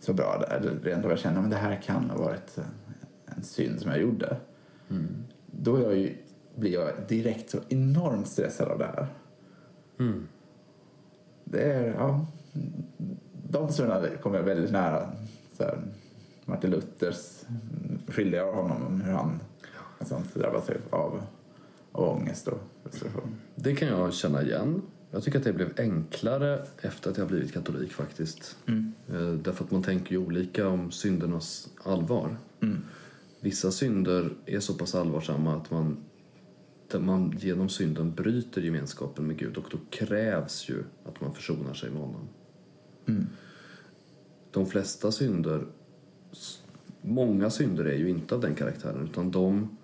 så 0.00 0.12
bra. 0.12 0.44
Eller 0.50 0.70
rent 0.82 1.04
av 1.04 1.10
jag 1.10 1.18
känner 1.18 1.42
att 1.42 1.50
det 1.50 1.56
här 1.56 1.76
kan 1.82 2.10
ha 2.10 2.18
varit 2.18 2.58
en 3.26 3.42
synd 3.42 3.80
som 3.80 3.90
jag 3.90 4.00
gjorde. 4.00 4.36
Då 5.46 5.76
är 5.76 5.82
jag 5.82 5.96
ju, 5.96 6.16
blir 6.56 6.72
jag 6.72 6.90
direkt 7.08 7.50
så 7.50 7.58
enormt 7.68 8.28
stressad 8.28 8.68
av 8.68 8.78
det 8.78 8.86
här. 8.86 9.06
Det 11.44 11.62
är, 11.62 11.94
ja, 11.94 12.26
de 13.54 13.72
stunderna 13.72 14.08
kommer 14.22 14.36
jag 14.36 14.44
väldigt 14.44 14.72
nära 14.72 15.12
så 15.56 15.62
här, 15.62 15.78
Martin 16.44 16.70
Luthers 16.70 17.42
skildrar 18.08 18.40
av 18.40 18.54
honom 18.54 18.86
om 18.86 19.00
hur 19.00 19.12
han 19.12 19.40
sånt 20.06 20.34
drabbas 20.34 20.70
av, 20.90 21.22
av 21.92 22.10
ångest 22.10 22.48
och 22.48 22.58
frustration. 22.82 23.36
Det 23.54 23.74
kan 23.74 23.88
jag 23.88 24.14
känna 24.14 24.42
igen. 24.42 24.82
Jag 25.10 25.22
tycker 25.22 25.38
att 25.38 25.44
det 25.44 25.52
blev 25.52 25.72
enklare 25.76 26.66
efter 26.80 27.10
att 27.10 27.18
jag 27.18 27.28
blivit 27.28 27.52
katolik 27.52 27.92
faktiskt. 27.92 28.56
Eh, 29.08 29.32
Därför 29.32 29.64
att 29.64 29.70
man 29.70 29.82
tänker 29.82 30.12
ju 30.12 30.18
olika 30.18 30.68
om 30.68 30.90
syndernas 30.90 31.68
allvar. 31.84 32.36
Vissa 33.40 33.70
synder 33.70 34.30
är 34.46 34.60
så 34.60 34.74
pass 34.74 34.94
allvarsamma 34.94 35.56
att 35.56 35.70
man, 35.70 35.96
man 36.98 37.34
genom 37.38 37.68
synden 37.68 38.14
bryter 38.14 38.60
gemenskapen 38.62 39.26
med 39.26 39.36
Gud 39.38 39.56
och 39.56 39.64
då 39.70 39.78
krävs 39.90 40.68
ju 40.68 40.82
att 41.04 41.20
man 41.20 41.34
försonar 41.34 41.74
sig 41.74 41.90
med 41.90 42.00
honom. 42.00 42.28
De 44.50 44.66
flesta 44.66 45.12
synder, 45.12 45.66
många 47.00 47.50
synder 47.50 47.84
är 47.84 47.96
ju 47.96 48.08
inte 48.08 48.34
av 48.34 48.40
den 48.40 48.54
karaktären 48.54 49.04
utan 49.04 49.30
de 49.30 49.76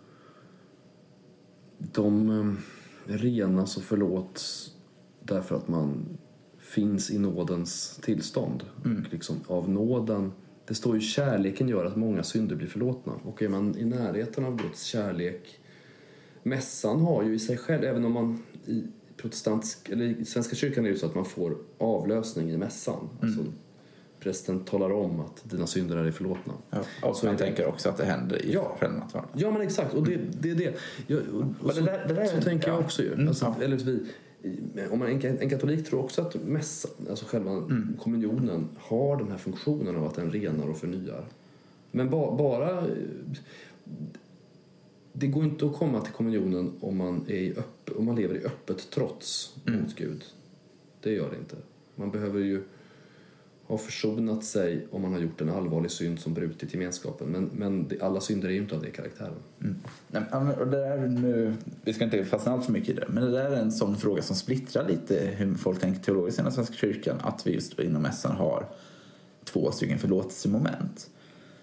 de 1.93 2.31
eh, 2.31 3.15
renas 3.15 3.77
och 3.77 3.83
förlåts 3.83 4.75
därför 5.21 5.57
att 5.57 5.69
man 5.69 6.19
finns 6.59 7.11
i 7.11 7.19
nådens 7.19 8.01
tillstånd. 8.03 8.65
Och 8.85 9.13
liksom 9.13 9.37
av 9.47 9.71
nåden, 9.71 10.33
det 10.67 10.75
står 10.75 10.95
ju 10.95 11.01
kärleken 11.01 11.69
gör 11.69 11.85
att 11.85 11.97
många 11.97 12.23
synder 12.23 12.57
blir 12.57 12.69
förlåtna. 12.69 13.13
Och 13.13 13.43
är 13.43 13.49
man 13.49 13.79
i 13.79 13.85
närheten 13.85 14.45
av 14.45 14.57
Guds 14.57 14.83
kärlek 14.83 15.61
Mässan 16.43 17.01
har 17.01 17.23
ju 17.23 17.35
i 17.35 17.39
sig 17.39 17.57
själv, 17.57 17.85
även 17.85 18.05
om 18.05 18.13
man 18.13 18.43
i 18.67 18.85
protestantisk, 19.21 19.89
eller 19.89 20.05
i 20.05 20.25
Svenska 20.25 20.57
kyrkan 20.57 20.85
är 20.85 20.89
det 20.89 20.93
ju 20.95 20.99
så 21.01 21.07
att 21.07 21.15
man 21.15 21.25
får 21.25 21.57
avlösning 21.79 22.51
i 22.51 22.57
mässan. 22.57 23.09
Alltså, 23.23 23.41
prästen 24.21 24.61
talar 24.65 24.93
om 24.93 25.21
att 25.21 25.51
dina 25.51 25.67
synder 25.67 25.97
är 25.97 26.11
förlåtna. 26.11 26.53
Ja, 26.71 26.79
och 27.03 27.17
Så 27.17 27.27
man 27.27 27.37
tänker 27.37 27.67
också 27.67 27.89
att 27.89 27.97
det 27.97 28.05
händer 28.05 28.45
i 28.47 28.53
Ja. 28.53 28.77
självnattvarden. 28.81 29.31
Ja 29.35 29.51
men 29.51 29.61
exakt, 29.63 29.95
och 29.95 30.05
det, 30.07 30.19
det 30.41 30.51
är 30.51 30.55
det. 30.55 30.75
Jag, 31.07 31.19
och, 31.35 31.41
och 31.41 31.45
Men 31.61 31.75
så, 31.75 31.81
det 31.81 31.87
där- 31.87 32.05
det 32.09 32.15
där 32.15 32.23
är- 32.23 32.27
så 32.27 32.41
tänker 32.43 32.69
jag 32.69 32.77
ja. 32.81 32.85
också 32.85 33.03
ju. 33.03 33.13
Mm, 33.13 33.29
Alltså, 33.29 33.45
ja. 33.59 33.65
eller 33.65 33.77
vi, 33.77 34.01
om 34.91 34.99
man, 34.99 35.09
en, 35.09 35.39
en 35.39 35.51
katolik 35.51 35.87
tror 35.87 36.01
också 36.05 36.23
att 36.23 36.35
mässan, 36.47 36.91
alltså 37.11 37.25
själva 37.27 37.51
Mm. 37.51 37.97
kommunionen 38.01 38.69
har 38.79 39.17
den 39.17 39.31
här 39.31 39.39
funktionen 39.39 39.97
av 39.97 40.05
att 40.07 40.15
den 40.15 40.31
renar 40.31 40.69
och 40.71 40.77
förnyar. 40.77 41.25
Men 41.91 42.11
ba, 42.11 42.37
bara... 42.37 42.85
Det 45.13 45.27
går 45.27 45.45
inte 45.45 45.67
att 45.67 45.75
komma 45.77 46.01
till 46.01 46.13
kommunionen 46.13 46.73
om 46.81 46.97
man 46.97 47.25
är 47.29 47.35
i 47.35 47.51
öppen 47.51 47.65
öpp, 47.91 47.99
om 47.99 48.05
man 48.05 48.17
lever 48.17 48.35
i 48.35 48.45
öppet 48.45 48.91
trots 48.91 49.55
Mm. 49.67 49.81
mot 49.83 49.95
Gud. 49.97 50.25
Det 51.03 51.11
gör 51.13 51.31
det 51.31 51.37
inte. 51.37 51.57
Man 51.95 52.11
behöver 52.11 52.41
ju 52.41 52.63
ha 53.67 53.79
försonat 53.79 54.45
sig 54.45 54.87
om 54.91 55.03
man 55.03 55.13
har 55.13 55.21
gjort 55.21 55.41
en 55.41 55.51
allvarlig 55.51 55.91
synd 55.91 56.21
som 56.21 56.35
brutit 56.35 56.75
gemenskapen. 56.75 57.29
Men, 57.29 57.51
men 57.55 57.91
alla 58.01 58.21
synder 58.21 58.49
är 58.49 58.53
ju 58.53 58.59
inte 58.59 58.75
av 58.75 58.83
det 58.83 58.91
karaktären. 58.91 59.35
Nej, 59.59 60.23
men- 60.31 60.55
och 60.55 60.67
det 60.67 60.77
där 60.79 60.99
nu, 61.09 61.55
vi 61.85 61.93
ska 61.93 62.05
inte 62.05 62.25
fastna 62.25 62.53
allt 62.53 62.65
för 62.65 62.73
mycket 62.73 62.89
i 62.89 62.93
det, 62.93 63.07
men 63.09 63.25
det 63.25 63.31
där 63.31 63.51
är 63.51 63.57
en 63.57 63.73
sån 63.73 63.97
fråga 63.97 64.23
som 64.23 64.37
splittrar 64.37 64.89
lite 64.89 65.15
hur 65.37 65.55
folk 65.55 65.81
tänker 65.81 66.03
teologiskt 66.03 66.41
inom 66.41 66.53
Svenska 66.53 66.75
kyrkan, 66.75 67.17
att 67.23 67.47
vi 67.47 67.51
just 67.55 67.79
inom 67.79 68.03
mässan 68.03 68.37
har 68.37 68.69
två 69.45 69.73
stycken 69.73 69.99
förlåtelsemoment. 69.99 71.11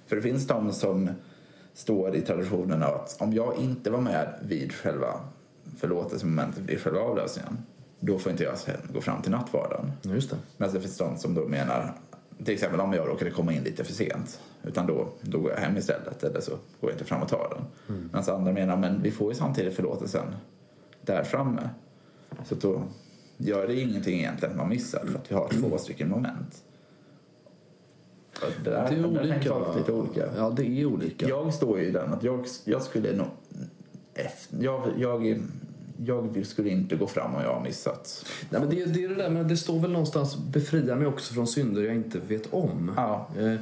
För 0.06 0.16
det 0.16 0.22
finns 0.22 0.48
de 0.48 0.74
som 0.74 1.10
står 1.74 2.16
i 2.16 2.22
traditionen 2.22 2.84
att 2.84 3.18
om 3.20 3.34
jag 3.34 3.56
inte 3.60 3.90
var 3.90 4.02
med 4.02 4.34
vid 4.48 4.72
själva 4.74 5.20
förlåtelsemomentet, 5.78 6.64
vid 6.64 6.80
själva 6.82 7.00
avlösningen, 7.00 7.58
då 8.00 8.20
får 8.20 8.32
inte 8.32 8.44
jag 8.44 8.56
gå 8.94 9.02
fram 9.02 9.22
till 9.22 9.32
nattvarden. 9.32 9.92
Just 10.02 10.30
det. 10.30 10.38
Men 10.58 10.74
det 10.74 10.82
finns 10.82 10.98
de 10.98 11.18
som 11.18 11.34
då 11.34 11.48
menar, 11.48 11.94
till 12.46 12.54
exempel 12.54 12.80
om 12.80 12.94
jag 12.94 13.08
råkade 13.08 13.32
komma 13.32 13.54
in 13.54 13.64
lite 13.64 13.84
för 13.84 13.94
sent, 13.94 14.40
utan 14.64 14.88
då, 14.88 15.08
då 15.22 15.40
går 15.40 15.52
jag 15.52 15.58
hem 15.58 15.78
istället 15.78 16.24
eller 16.24 16.42
så 16.42 16.52
går 16.52 16.60
jag 16.90 16.92
inte 16.92 17.06
fram 17.06 17.22
och 17.22 17.30
tar 17.30 17.50
den. 17.58 17.96
Mm. 17.96 18.10
Medan 18.14 18.36
andra 18.36 18.52
menar, 18.54 18.78
men 18.78 19.02
vi 19.02 19.12
får 19.12 19.32
ju 19.32 19.36
samtidigt 19.36 19.76
förlåtelsen 19.76 20.36
där 21.02 21.24
framme. 21.24 21.70
Så 22.46 22.56
då 22.56 22.84
gör 23.38 23.68
det 23.68 23.80
ingenting 23.80 24.20
egentligen 24.20 24.52
att 24.52 24.58
man 24.58 24.70
missar 24.70 25.00
för 25.06 25.20
att 25.20 25.32
vi 25.32 25.36
har 25.36 25.50
två 25.50 25.78
stycken 25.78 26.10
moment. 26.10 26.64
Det, 28.64 28.70
där, 28.70 28.90
Det 28.90 28.96
är 28.96 29.06
olika. 29.06 29.74
lite 29.78 29.92
olika. 29.92 30.26
Ja, 30.36 30.50
det 30.50 30.64
är 30.82 30.86
olika. 30.86 31.28
Jag 31.28 31.54
står 31.54 31.80
ju 31.80 31.86
i 31.86 31.92
den 31.92 32.14
att 32.14 32.24
jag, 32.24 32.46
jag 32.66 32.82
skulle 32.82 33.16
nog... 33.16 33.28
Jag, 34.60 34.82
jag, 34.98 35.40
jag 36.06 36.46
skulle 36.46 36.70
inte 36.70 36.96
gå 36.96 37.08
fram 37.08 37.36
om 37.36 37.42
jag 37.42 37.54
har 37.54 37.64
missat. 37.64 38.26
Nej, 38.50 38.62
men 38.62 38.70
det, 38.70 38.86
det 38.86 39.04
är 39.04 39.10
det 39.10 39.16
där 39.16 39.30
men 39.30 39.48
det 39.48 39.58
står 39.58 39.80
väl 39.80 39.92
någonstans 39.92 40.38
befria 40.38 40.96
mig 40.96 41.08
också 41.08 41.34
från 41.34 41.48
synder 41.48 41.82
jag 41.82 41.96
inte 41.96 42.20
vet 42.28 42.54
om. 42.54 42.92
Ja. 42.96 43.28
Eh, 43.40 43.54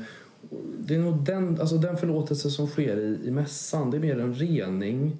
Det 0.79 0.95
är 0.95 0.99
nog 0.99 1.23
den, 1.25 1.59
alltså 1.61 1.77
den 1.77 1.97
förlåtelse 1.97 2.49
som 2.49 2.67
sker 2.67 2.97
i, 2.97 3.19
i 3.27 3.31
mässan, 3.31 3.91
det 3.91 3.97
är 3.97 4.01
mer 4.01 4.19
en 4.19 4.33
rening 4.33 5.17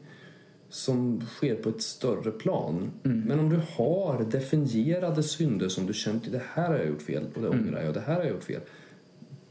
som 0.70 1.22
sker 1.36 1.56
på 1.56 1.70
ett 1.70 1.82
större 1.82 2.32
plan. 2.32 2.92
Men 3.04 3.40
om 3.40 3.50
du 3.50 3.62
har 3.76 4.24
definierade 4.32 5.24
synder 5.24 5.70
som 5.70 5.86
du 5.86 5.94
känt 5.94 6.32
det 6.32 6.42
här 6.54 6.70
har 6.70 6.78
jag 6.78 6.88
gjort 6.88 7.02
fel 7.02 7.24
och 7.36 7.42
det 7.42 7.50
ångrar 7.50 7.82
jag, 7.84 7.94
det 7.94 8.00
här 8.00 8.14
har 8.16 8.22
jag 8.22 8.32
gjort 8.32 8.44
fel. 8.44 8.62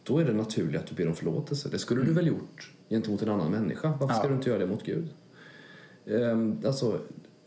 Då 0.03 0.19
är 0.19 0.25
det 0.25 0.33
naturligt 0.33 0.81
att 0.81 0.87
du 0.87 0.95
ber 0.95 1.09
om 1.09 1.15
förlåtelse. 1.15 1.69
Det 1.73 1.79
skulle 1.79 2.03
du 2.05 2.13
väl 2.13 2.27
gjort 2.27 2.73
gentemot 2.91 3.23
en 3.23 3.29
annan 3.29 3.51
människa. 3.51 3.95
Varför 4.01 4.15
ska 4.15 4.25
Ja. 4.25 4.29
du 4.29 4.35
inte 4.35 4.49
göra 4.51 4.59
det 4.59 4.67
mot 4.67 4.83
Gud? 4.83 5.09
Ehm, 6.07 6.59
alltså, 6.67 6.99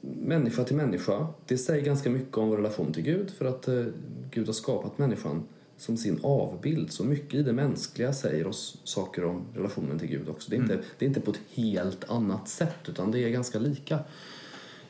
människa 0.01 0.63
till 0.63 0.75
människa, 0.75 1.27
det 1.45 1.57
säger 1.57 1.85
ganska 1.85 2.09
mycket 2.09 2.37
om 2.37 2.49
vår 2.49 2.57
relation 2.57 2.93
till 2.93 3.03
Gud 3.03 3.31
för 3.31 3.45
att 3.45 3.67
eh, 3.67 3.85
Gud 4.31 4.45
har 4.45 4.53
skapat 4.53 4.97
människan 4.97 5.43
som 5.77 5.97
sin 5.97 6.19
avbild. 6.23 6.91
Så 6.91 7.03
mycket 7.03 7.33
i 7.33 7.43
det 7.43 7.53
mänskliga 7.53 8.13
säger 8.13 8.47
oss 8.47 8.81
saker 8.83 9.25
om 9.25 9.45
relationen 9.55 9.99
till 9.99 10.07
Gud 10.09 10.29
också. 10.29 10.49
Det 10.49 10.55
är, 10.55 10.61
inte, 10.61 10.79
det 10.97 11.05
är 11.05 11.07
inte 11.07 11.21
på 11.21 11.31
ett 11.31 11.39
helt 11.53 12.09
annat 12.09 12.47
sätt 12.47 12.89
utan 12.89 13.11
det 13.11 13.19
är 13.19 13.29
ganska 13.29 13.59
lika. 13.59 13.99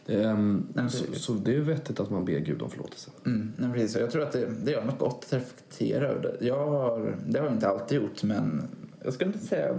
Ehm, 0.07 0.67
Nej, 0.73 0.89
så, 0.89 1.05
så 1.13 1.33
det 1.33 1.55
är 1.55 1.59
vettigt 1.59 1.99
att 1.99 2.09
man 2.09 2.25
ber 2.25 2.39
Gud 2.39 2.61
om 2.61 2.69
förlåtelse. 2.69 3.11
Mm, 3.25 3.53
nej, 3.57 3.71
precis. 3.73 3.95
Jag 3.95 4.11
tror 4.11 4.23
att 4.23 4.31
det, 4.31 4.49
det 4.63 4.71
gör 4.71 4.85
något 4.85 4.99
gott 4.99 5.25
att 5.25 5.33
reflektera 5.33 6.07
över 6.07 6.21
det. 6.21 6.45
Jag 6.45 6.67
har, 6.67 7.17
det 7.27 7.39
har 7.39 7.45
jag 7.45 7.55
inte 7.55 7.67
alltid 7.67 8.01
gjort, 8.01 8.23
men 8.23 8.63
jag 9.03 9.13
skulle 9.13 9.33
inte 9.33 9.45
säga, 9.45 9.75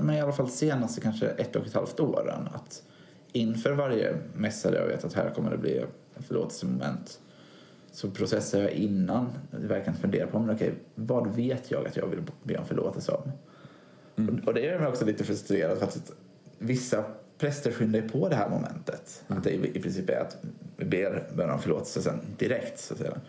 men 0.00 0.10
i 0.10 0.20
alla 0.20 0.32
fall 0.32 0.48
senaste 0.48 1.00
kanske 1.00 1.26
ett 1.26 1.56
och 1.56 1.66
ett 1.66 1.74
halvt 1.74 2.00
åren, 2.00 2.48
att 2.54 2.82
inför 3.32 3.72
varje 3.72 4.16
mässa 4.34 4.70
där 4.70 4.78
jag 4.80 4.86
vet 4.86 5.04
att 5.04 5.12
här 5.12 5.30
kommer 5.30 5.50
det 5.50 5.58
bli 5.58 5.76
ett 5.78 5.88
förlåtelsemoment 6.26 7.20
så 7.92 8.10
processar 8.10 8.60
jag 8.60 8.70
innan 8.70 9.32
verkligen 9.50 9.98
funderar 9.98 10.26
på 10.26 10.38
men 10.38 10.54
okej, 10.54 10.72
vad 10.94 11.34
vet 11.34 11.70
jag 11.70 11.86
att 11.86 11.96
jag 11.96 12.06
vill 12.06 12.22
be 12.42 12.56
om 12.56 12.66
förlåtelse 12.66 13.12
om? 13.12 13.32
Och, 14.28 14.48
och 14.48 14.54
det 14.54 14.60
gör 14.60 14.78
mig 14.78 14.88
också 14.88 15.04
lite 15.04 15.24
frustrerad 15.24 15.78
för 15.78 15.86
att 15.86 16.12
vissa 16.58 17.04
präster 17.38 17.72
skyndar 17.72 18.00
ju 18.00 18.08
på 18.08 18.28
det 18.28 18.36
här 18.36 18.48
momentet. 18.48 19.24
Att 19.28 19.44
det 19.44 19.50
i, 19.50 19.80
princip 19.80 20.10
är 20.10 20.20
att 20.20 20.36
vi 20.76 20.84
ber 20.84 21.28
bön 21.36 21.50
om 21.50 21.58
förlåtelse 21.58 22.02
sen 22.02 22.20
direkt. 22.38 22.80
Så 22.80 22.94
att 22.94 23.00
säga. 23.00 23.20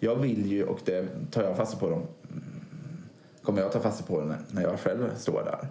Jag 0.00 0.16
vill 0.16 0.52
ju, 0.52 0.64
och 0.64 0.80
det 0.84 1.08
tar 1.30 1.42
jag 1.42 1.56
fasta 1.56 1.78
på 1.78 1.90
dem, 1.90 2.02
kommer 3.42 3.60
jag 3.60 3.72
ta 3.72 3.80
fasta 3.80 4.04
på 4.04 4.34
när 4.50 4.62
jag 4.62 4.80
själv 4.80 5.10
står 5.16 5.44
där. 5.44 5.68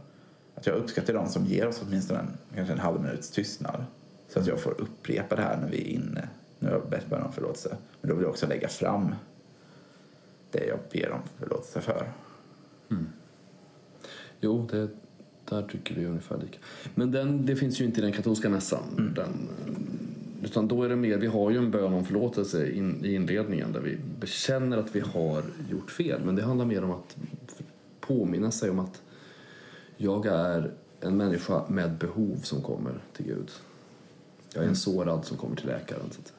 Att 0.59 0.67
jag 0.67 0.75
uppskattar 0.75 1.13
de 1.13 1.27
som 1.29 1.45
ger 1.45 1.67
oss 1.67 1.81
åtminstone 1.87 2.19
en, 2.19 2.37
kanske 2.55 2.73
en 2.73 2.79
halv 2.79 3.01
minuts 3.01 3.29
tystnad. 3.29 3.85
Så 4.29 4.39
att 4.39 4.47
jag 4.47 4.59
får 4.59 4.81
upprepa 4.81 5.35
det 5.35 5.41
här 5.41 5.57
när 5.57 5.69
vi 5.69 5.81
är 5.81 5.87
inne, 5.87 6.29
jag 6.59 6.71
har 6.71 6.79
bett 6.79 7.09
bön 7.09 7.21
om 7.21 7.33
förlåtelse. 7.33 7.77
Men 8.01 8.09
då 8.09 8.15
vill 8.15 8.23
jag 8.23 8.29
också 8.29 8.47
lägga 8.47 8.67
fram 8.67 9.15
det 10.51 10.65
jag 10.65 10.79
ber 10.91 11.11
om 11.11 11.21
förlåtelse 11.39 11.81
för. 11.81 12.11
Jo, 14.41 14.67
det, 14.71 14.87
där 15.49 15.61
tycker 15.61 15.95
vi 15.95 16.05
ungefär 16.05 16.37
lika. 16.37 16.57
Men 16.95 17.11
den, 17.11 17.45
det 17.45 17.55
finns 17.55 17.81
ju 17.81 17.85
inte 17.85 17.99
i 17.99 18.03
den 18.03 18.13
katolska 18.13 18.49
mässan. 18.49 18.83
Mm. 18.97 19.13
Den, 19.13 19.49
utan 20.43 20.67
då 20.67 20.83
är 20.83 20.89
det 20.89 20.95
mer, 20.95 21.17
vi 21.17 21.27
har 21.27 21.51
ju 21.51 21.57
en 21.57 21.71
bön 21.71 21.93
om 21.93 22.05
förlåtelse 22.05 22.71
in, 22.71 23.05
i 23.05 23.13
inledningen 23.13 23.71
där 23.71 23.79
vi 23.79 23.97
bekänner 24.19 24.77
att 24.77 24.95
vi 24.95 24.99
har 24.99 25.43
gjort 25.69 25.91
fel. 25.91 26.21
Men 26.25 26.35
det 26.35 26.43
handlar 26.43 26.65
mer 26.65 26.83
om 26.83 26.91
att 26.91 27.17
påminna 27.99 28.51
sig 28.51 28.69
om 28.69 28.79
att 28.79 29.01
jag 30.01 30.25
är 30.25 30.71
en 31.01 31.17
människa 31.17 31.63
med 31.67 31.91
behov 31.97 32.39
som 32.43 32.61
kommer 32.61 33.03
till 33.13 33.25
Gud. 33.25 33.51
Jag 34.49 34.55
är 34.55 34.59
Mm. 34.61 34.69
en 34.69 34.75
sårad 34.75 35.25
som 35.25 35.37
kommer 35.37 35.55
till 35.55 35.67
läkaren. 35.67 36.01
Så 36.11 36.19
att. 36.21 36.33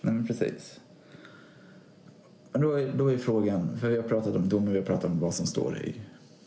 Nej, 0.00 0.14
men 0.14 0.26
precis. 0.26 0.80
Men 2.52 2.62
då 2.62 2.72
är, 2.72 2.92
då 2.92 3.12
är 3.12 3.18
frågan, 3.18 3.76
för 3.78 3.88
vi 3.88 3.96
har 3.96 4.02
pratat 4.02 4.36
om 4.36 4.48
domen, 4.48 4.72
vi 4.72 4.78
har 4.78 4.86
pratat 4.86 5.04
om 5.10 5.20
vad 5.20 5.34
som 5.34 5.46
står 5.46 5.78
i 5.78 6.00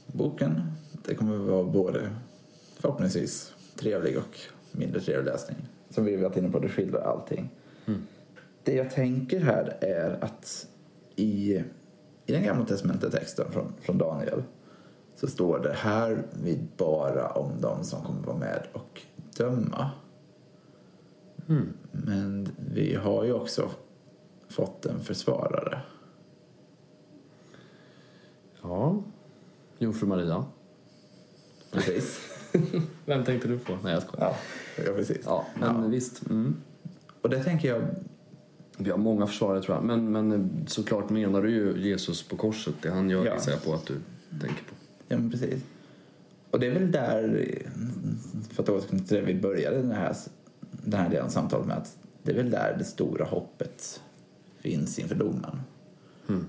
boken. 0.07 0.61
Det 1.05 1.15
kommer 1.15 1.35
att 1.35 1.41
vara 1.41 1.63
både 1.63 2.09
förhoppningsvis 2.79 3.53
trevlig 3.75 4.17
och 4.17 4.39
mindre 4.71 5.01
trevlig 5.01 5.25
läsning. 5.31 5.57
Som 5.89 6.05
vi 6.05 6.15
har 6.15 6.23
varit 6.23 6.37
inne 6.37 6.49
på, 6.49 6.59
det 6.59 6.69
skildrar 6.69 7.01
allting. 7.01 7.49
Det 8.63 8.75
jag 8.75 8.91
tänker 8.91 9.39
här 9.39 9.77
är 9.81 10.23
att 10.23 10.67
i, 11.15 11.53
i 12.25 12.31
den 12.31 12.43
gamla 12.43 12.65
testamentetexten 12.65 13.51
från, 13.51 13.73
från 13.81 13.97
Daniel 13.97 14.43
så 15.15 15.27
står 15.27 15.59
det 15.59 15.73
här 15.73 16.23
vid 16.43 16.67
bara 16.77 17.27
om 17.29 17.51
de 17.61 17.83
som 17.83 18.03
kommer 18.03 18.23
vara 18.23 18.37
med 18.37 18.67
och 18.73 19.01
döma. 19.37 19.91
Men 21.91 22.49
vi 22.73 22.95
har 22.95 23.23
ju 23.23 23.33
också 23.33 23.69
fått 24.49 24.85
en 24.85 24.99
försvarare. 24.99 25.81
Ja, 28.61 29.03
Jungfru 29.77 30.07
Maria. 30.07 30.45
Precis. 31.71 32.19
Vem 33.05 33.23
tänkte 33.25 33.47
du 33.47 33.59
på? 33.59 33.77
Nej, 33.83 33.93
jag 33.93 34.03
skojar. 34.03 34.35
ja, 34.77 34.83
ja, 34.85 34.93
precis. 34.93 35.21
Ja, 35.25 35.45
men 35.59 35.81
Ja. 35.83 35.87
visst. 35.87 36.29
Mm. 36.29 36.55
Och 37.21 37.29
det 37.29 37.43
tänker 37.43 37.67
jag... 37.67 37.81
Vi 38.77 38.89
har 38.91 38.97
många 38.97 39.27
försvarare 39.27 39.61
tror 39.63 39.75
jag. 39.77 39.83
Men, 39.85 40.11
men 40.11 40.49
såklart 40.67 41.09
menar 41.09 41.41
du 41.41 41.49
ju 41.51 41.77
Jesus 41.89 42.23
på 42.23 42.37
korset. 42.37 42.73
Det 42.81 42.89
han 42.89 43.09
gör 43.09 43.25
Ja. 43.25 43.35
jag 43.47 43.63
på 43.63 43.73
att 43.73 43.85
du 43.85 43.93
tänker 44.29 44.63
på. 44.63 44.75
Ja, 45.13 45.19
men 45.19 45.31
precis. 45.31 45.63
Och 46.51 46.59
det 46.59 46.67
är 46.67 46.71
väl 46.71 46.91
där, 46.91 47.47
för 48.49 48.63
att 48.63 48.69
återknyta 48.69 49.05
till 49.05 49.17
det 49.17 49.23
vi 49.23 49.35
började 49.35 49.77
den 49.77 49.91
här, 49.91 50.15
den 50.71 50.99
här 50.99 51.09
delen 51.09 51.25
av 51.25 51.29
samtalet 51.29 51.67
med, 51.67 51.77
att 51.77 51.97
det 52.23 52.31
är 52.31 52.35
väl 52.35 52.49
där 52.49 52.75
det 52.77 52.83
stora 52.83 53.25
hoppet 53.25 54.01
finns 54.59 54.99
inför 54.99 55.15
domen. 55.15 55.61
Mm. 56.29 56.47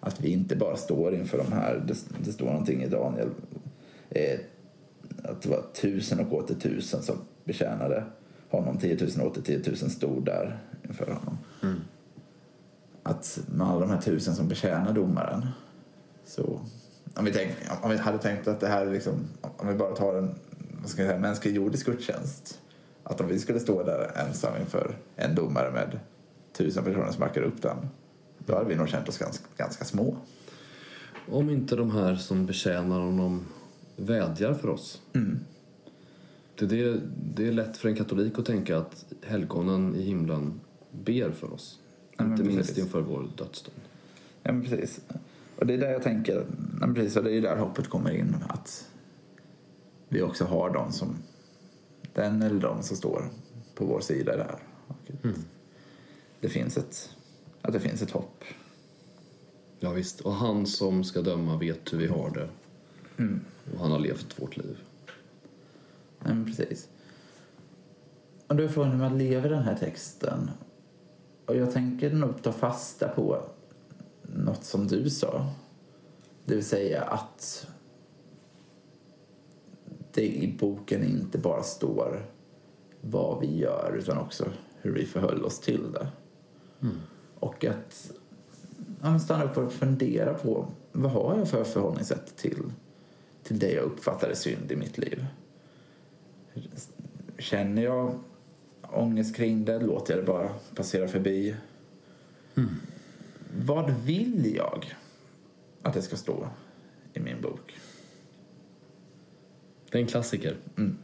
Att 0.00 0.20
vi 0.20 0.28
inte 0.28 0.56
bara 0.56 0.76
står 0.76 1.14
inför 1.14 1.38
de 1.38 1.52
här, 1.52 1.84
det, 1.86 1.94
det 2.24 2.32
står 2.32 2.46
någonting 2.46 2.82
i 2.82 2.88
Daniel, 2.88 3.28
eh, 4.10 4.40
att 5.22 5.42
det 5.42 5.48
var 5.48 5.62
tusen 5.74 6.20
och 6.20 6.32
åter 6.32 6.54
tusen 6.54 7.02
som 7.02 7.16
betjänade 7.44 8.04
honom, 8.48 8.78
10 8.78 8.96
000 9.16 9.26
och 9.26 9.32
åter 9.32 9.42
10 9.42 9.58
000 9.66 9.76
stod 9.76 10.24
där 10.24 10.58
inför 10.88 11.06
honom. 11.06 11.38
Att 13.02 13.40
med 13.54 13.66
alla 13.66 13.80
de 13.80 13.90
här 13.90 14.00
tusen 14.00 14.34
som 14.34 14.48
betjänar 14.48 14.92
domaren 14.92 15.46
så 16.24 16.60
om 17.16 17.24
vi, 17.24 17.32
tänk, 17.32 17.52
om 17.82 17.90
vi 17.90 17.96
hade 17.96 18.18
tänkt 18.18 18.48
att 18.48 18.60
det 18.60 18.68
här 18.68 18.86
är 18.86 18.92
liksom, 18.92 19.14
om 19.40 19.68
vi 19.68 19.74
bara 19.74 19.96
tar 19.96 20.14
en 20.14 20.34
vad 20.80 20.90
ska 20.90 21.02
jag 21.02 21.08
säga, 21.08 21.20
mänsklig 21.20 21.54
jordisk 21.54 21.86
gudstjänst 21.86 22.60
att 23.02 23.20
om 23.20 23.28
vi 23.28 23.38
skulle 23.38 23.60
stå 23.60 23.82
där 23.82 24.10
ensam 24.26 24.56
inför 24.60 24.96
en 25.16 25.34
domare 25.34 25.70
med 25.70 25.98
tusen 26.52 26.84
personer 26.84 27.10
som 27.10 27.20
backar 27.20 27.42
upp 27.42 27.62
den 27.62 27.76
då 28.38 28.54
hade 28.54 28.68
vi 28.68 28.74
nog 28.74 28.88
känt 28.88 29.08
oss 29.08 29.18
ganska, 29.18 29.44
ganska 29.56 29.84
små. 29.84 30.16
Om 31.30 31.50
inte 31.50 31.76
de 31.76 31.90
här 31.90 32.16
som 32.16 32.46
betjänar 32.46 33.00
honom 33.00 33.46
vädjar 33.96 34.54
för 34.54 34.68
oss. 34.68 35.02
Mm. 35.12 35.38
Det, 36.58 36.66
det, 36.66 37.00
det 37.34 37.48
är 37.48 37.52
lätt 37.52 37.76
för 37.76 37.88
en 37.88 37.96
katolik 37.96 38.38
att 38.38 38.46
tänka 38.46 38.78
att 38.78 39.04
helgonen 39.22 39.96
i 39.96 40.02
himlen 40.02 40.60
ber 40.90 41.30
för 41.30 41.52
oss. 41.52 41.78
Ja, 42.16 42.24
inte 42.24 42.42
minst 42.42 42.68
precis. 42.68 42.78
inför 42.78 43.00
vår 43.00 43.28
dödsstund. 43.36 43.80
Ja, 44.42 44.52
men 44.52 44.62
precis. 44.64 45.00
Och 45.56 45.66
det 45.66 45.74
är 45.74 45.78
där 45.78 45.90
jag 45.90 46.02
tänker, 46.02 46.46
ja, 46.80 46.86
precis, 46.94 47.16
och 47.16 47.24
det 47.24 47.32
är 47.32 47.42
där 47.42 47.56
hoppet 47.56 47.88
kommer 47.88 48.10
in. 48.10 48.36
Att 48.48 48.90
vi 50.08 50.22
också 50.22 50.44
har 50.44 50.70
de 50.70 50.92
som, 50.92 51.16
den 52.12 52.42
eller 52.42 52.60
de 52.60 52.82
som 52.82 52.96
står 52.96 53.30
på 53.74 53.84
vår 53.84 54.00
sida 54.00 54.36
där. 54.36 54.58
Mm. 55.24 55.36
det, 56.40 56.48
finns 56.48 56.76
ett, 56.76 57.10
att 57.62 57.72
det 57.72 57.80
finns 57.80 58.02
ett 58.02 58.10
hopp. 58.10 58.44
Ja, 59.78 59.90
visst. 59.90 60.20
Och 60.20 60.32
han 60.32 60.66
som 60.66 61.04
ska 61.04 61.22
döma 61.22 61.58
vet 61.58 61.92
hur 61.92 61.98
vi 61.98 62.06
har 62.06 62.30
det. 62.30 62.48
Och 63.72 63.80
han 63.80 63.90
har 63.90 63.98
levt 63.98 64.42
vårt 64.42 64.56
liv. 64.56 64.78
Men 66.18 66.44
precis. 66.44 66.88
Och 68.46 68.56
då 68.56 68.62
är 68.62 68.68
frågan 68.68 68.90
hur 68.90 68.98
man 68.98 69.18
lever 69.18 69.50
den 69.50 69.62
här 69.62 69.76
texten. 69.76 70.50
Och 71.46 71.56
jag 71.56 71.72
tänker 71.72 72.10
nog 72.12 72.42
ta 72.42 72.52
fasta 72.52 73.08
på 73.08 73.42
något 74.36 74.64
som 74.64 74.86
du 74.86 75.10
sa. 75.10 75.50
Det 76.44 76.54
vill 76.54 76.64
säga 76.64 77.02
att 77.02 77.66
det 80.12 80.26
i 80.26 80.56
boken 80.60 81.04
inte 81.04 81.38
bara 81.38 81.62
står 81.62 82.26
vad 83.00 83.40
vi 83.40 83.58
gör 83.58 83.96
utan 83.98 84.18
också 84.18 84.48
hur 84.80 84.92
vi 84.92 85.06
förhöll 85.06 85.44
oss 85.44 85.60
till 85.60 85.92
det. 85.92 86.08
Och 87.38 87.64
att 87.64 88.12
ja, 89.02 89.18
stanna 89.18 89.44
upp 89.44 89.56
och 89.56 89.72
fundera 89.72 90.34
på 90.34 90.68
vad 90.92 91.12
har 91.12 91.38
jag 91.38 91.48
för 91.48 91.64
förhållningssätt 91.64 92.36
till, 92.36 92.62
till 93.42 93.58
det 93.58 93.72
jag 93.72 93.84
uppfattar 93.84 94.28
är 94.28 94.34
synd 94.34 94.72
i 94.72 94.76
mitt 94.76 94.98
liv. 94.98 95.26
Känner 97.38 97.82
jag 97.82 98.18
ångest 98.82 99.36
kring 99.36 99.64
det? 99.64 99.78
Låter 99.78 100.14
jag 100.14 100.22
det 100.22 100.26
bara 100.26 100.50
passera 100.74 101.08
förbi? 101.08 101.56
Vad 103.58 103.90
vill 103.90 104.54
jag 104.56 104.84
att 105.82 105.94
det 105.94 106.02
ska 106.02 106.16
stå 106.16 106.48
i 107.12 107.20
min 107.20 107.40
bok? 107.40 107.76
Det 109.90 109.98
är 109.98 110.02
en 110.02 110.08
klassiker. 110.08 110.56
Mm. 110.76 110.96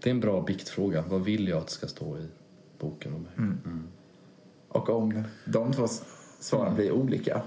Det 0.00 0.10
är 0.10 0.14
en 0.14 0.20
bra 0.20 0.42
biktfråga. 0.42 1.04
Vad 1.08 1.24
vill 1.24 1.48
jag 1.48 1.58
att 1.58 1.70
ska 1.70 1.86
stå 1.86 2.18
i 2.18 2.26
boken 2.78 3.14
om 3.14 3.22
mig? 3.22 3.32
Och 4.68 4.88
om 4.88 5.22
de 5.44 5.72
två 5.72 5.86
svaren 6.40 6.74
blir 6.74 6.92
olika, 6.92 7.42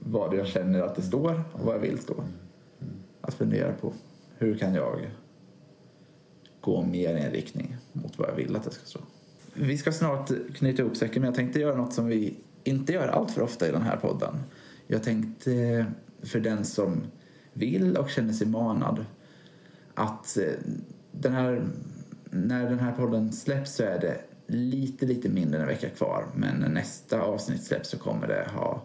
vad 0.00 0.34
jag 0.34 0.46
känner 0.46 0.82
att 0.82 0.94
det 0.94 1.02
står 1.02 1.42
och 1.52 1.60
vad 1.64 1.74
jag 1.74 1.80
vill 1.80 1.98
stå. 1.98 2.24
Att 3.20 3.34
fundera 3.34 3.72
på 3.72 3.92
hur 4.38 4.58
kan 4.58 4.74
jag 4.74 5.10
gå 6.60 6.82
mer 6.82 7.16
i 7.16 7.20
en 7.20 7.32
riktning 7.32 7.76
mot 7.92 8.18
vad 8.18 8.28
jag 8.28 8.34
vill 8.34 8.56
att 8.56 8.64
det 8.64 8.70
ska 8.70 8.86
stå. 8.86 9.00
Vi 9.54 9.78
ska 9.78 9.92
snart 9.92 10.30
knyta 10.54 10.82
ihop 10.82 10.96
säcken, 10.96 11.22
men 11.22 11.28
jag 11.28 11.34
tänkte 11.34 11.60
göra 11.60 11.76
något 11.76 11.92
som 11.92 12.06
vi 12.06 12.36
inte 12.68 12.92
gör 12.92 13.08
allt 13.08 13.30
för 13.30 13.42
ofta 13.42 13.68
i 13.68 13.72
den 13.72 13.82
här 13.82 13.96
podden. 13.96 14.34
Jag 14.86 15.02
tänkte 15.02 15.86
för 16.22 16.40
den 16.40 16.64
som 16.64 17.02
vill 17.52 17.96
och 17.96 18.10
känner 18.10 18.32
sig 18.32 18.46
manad 18.46 19.04
att 19.94 20.36
eh, 20.36 20.44
den 21.12 21.32
här, 21.32 21.66
när 22.30 22.70
den 22.70 22.78
här 22.78 22.92
podden 22.92 23.32
släpps 23.32 23.74
så 23.74 23.82
är 23.82 24.00
det 24.00 24.20
lite, 24.46 25.06
lite 25.06 25.28
mindre 25.28 25.56
än 25.56 25.62
en 25.62 25.68
vecka 25.68 25.88
kvar. 25.88 26.26
Men 26.34 26.56
när 26.56 26.68
nästa 26.68 27.20
avsnitt 27.20 27.64
släpps 27.64 27.88
så 27.88 27.98
kommer 27.98 28.28
det 28.28 28.48
ha 28.54 28.82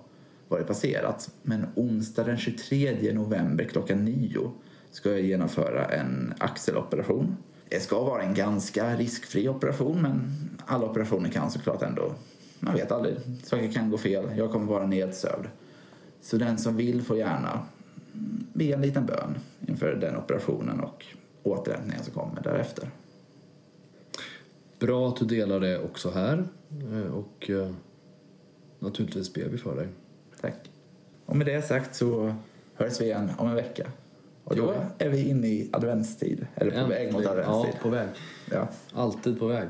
varit 0.47 0.67
passerat. 0.67 1.29
Men 1.41 1.65
onsdag 1.75 2.23
den 2.23 2.37
23 2.37 3.13
november 3.13 3.63
klockan 3.63 4.05
9 4.05 4.51
ska 4.91 5.09
jag 5.09 5.21
genomföra 5.21 5.85
en 5.85 6.33
axeloperation. 6.37 7.37
Det 7.69 7.79
ska 7.79 8.03
vara 8.03 8.23
en 8.23 8.33
ganska 8.33 8.95
riskfri 8.95 9.49
operation 9.49 10.01
men 10.01 10.31
alla 10.65 10.85
operationer 10.85 11.29
kan 11.29 11.51
såklart 11.51 11.81
ändå, 11.81 12.13
man 12.63 12.73
vet 12.75 12.91
aldrig, 12.91 13.15
saker 13.43 13.71
kan 13.71 13.89
gå 13.91 13.97
fel. 13.97 14.25
Jag 14.37 14.51
kommer 14.51 14.65
vara 14.65 14.85
nedsövd. 14.85 15.45
Så 16.21 16.37
den 16.37 16.57
som 16.57 16.77
vill 16.77 17.01
får 17.01 17.17
gärna 17.17 17.59
be 18.53 18.65
en 18.65 18.81
liten 18.81 19.05
bön 19.05 19.37
inför 19.67 19.95
den 19.95 20.17
operationen 20.17 20.79
och 20.79 21.05
återhämtningen 21.43 22.03
som 22.03 22.13
kommer 22.13 22.41
därefter. 22.43 22.89
Bra 24.79 25.09
att 25.09 25.15
du 25.17 25.25
delar 25.25 25.59
det 25.59 25.79
också 25.79 26.11
här. 26.11 26.43
Eh, 26.91 27.13
Och 27.13 27.49
eh, 27.49 27.71
naturligtvis 28.79 29.33
ber 29.33 29.45
vi 29.49 29.57
för 29.57 29.75
dig. 29.75 29.87
Tack. 30.41 30.55
Och 31.25 31.35
med 31.37 31.47
det 31.47 31.61
sagt 31.61 31.95
så 31.95 32.35
hörs 32.75 33.01
vi 33.01 33.05
igen 33.05 33.31
om 33.37 33.47
en 33.47 33.55
vecka. 33.55 33.91
Och 34.43 34.55
då 34.55 34.73
är 34.97 35.09
vi 35.09 35.29
inne 35.29 35.47
i 35.47 35.69
adventstid, 35.73 36.47
eller 36.55 36.81
på 36.83 36.87
väg 36.89 37.13
mot 37.13 37.25
Äntligen. 37.25 37.49
adventstid. 37.49 37.73
Ja, 37.75 37.83
på 37.83 37.89
väg. 37.89 38.07
Ja. 38.51 38.67
Alltid 38.93 39.39
på 39.39 39.47
väg. 39.47 39.67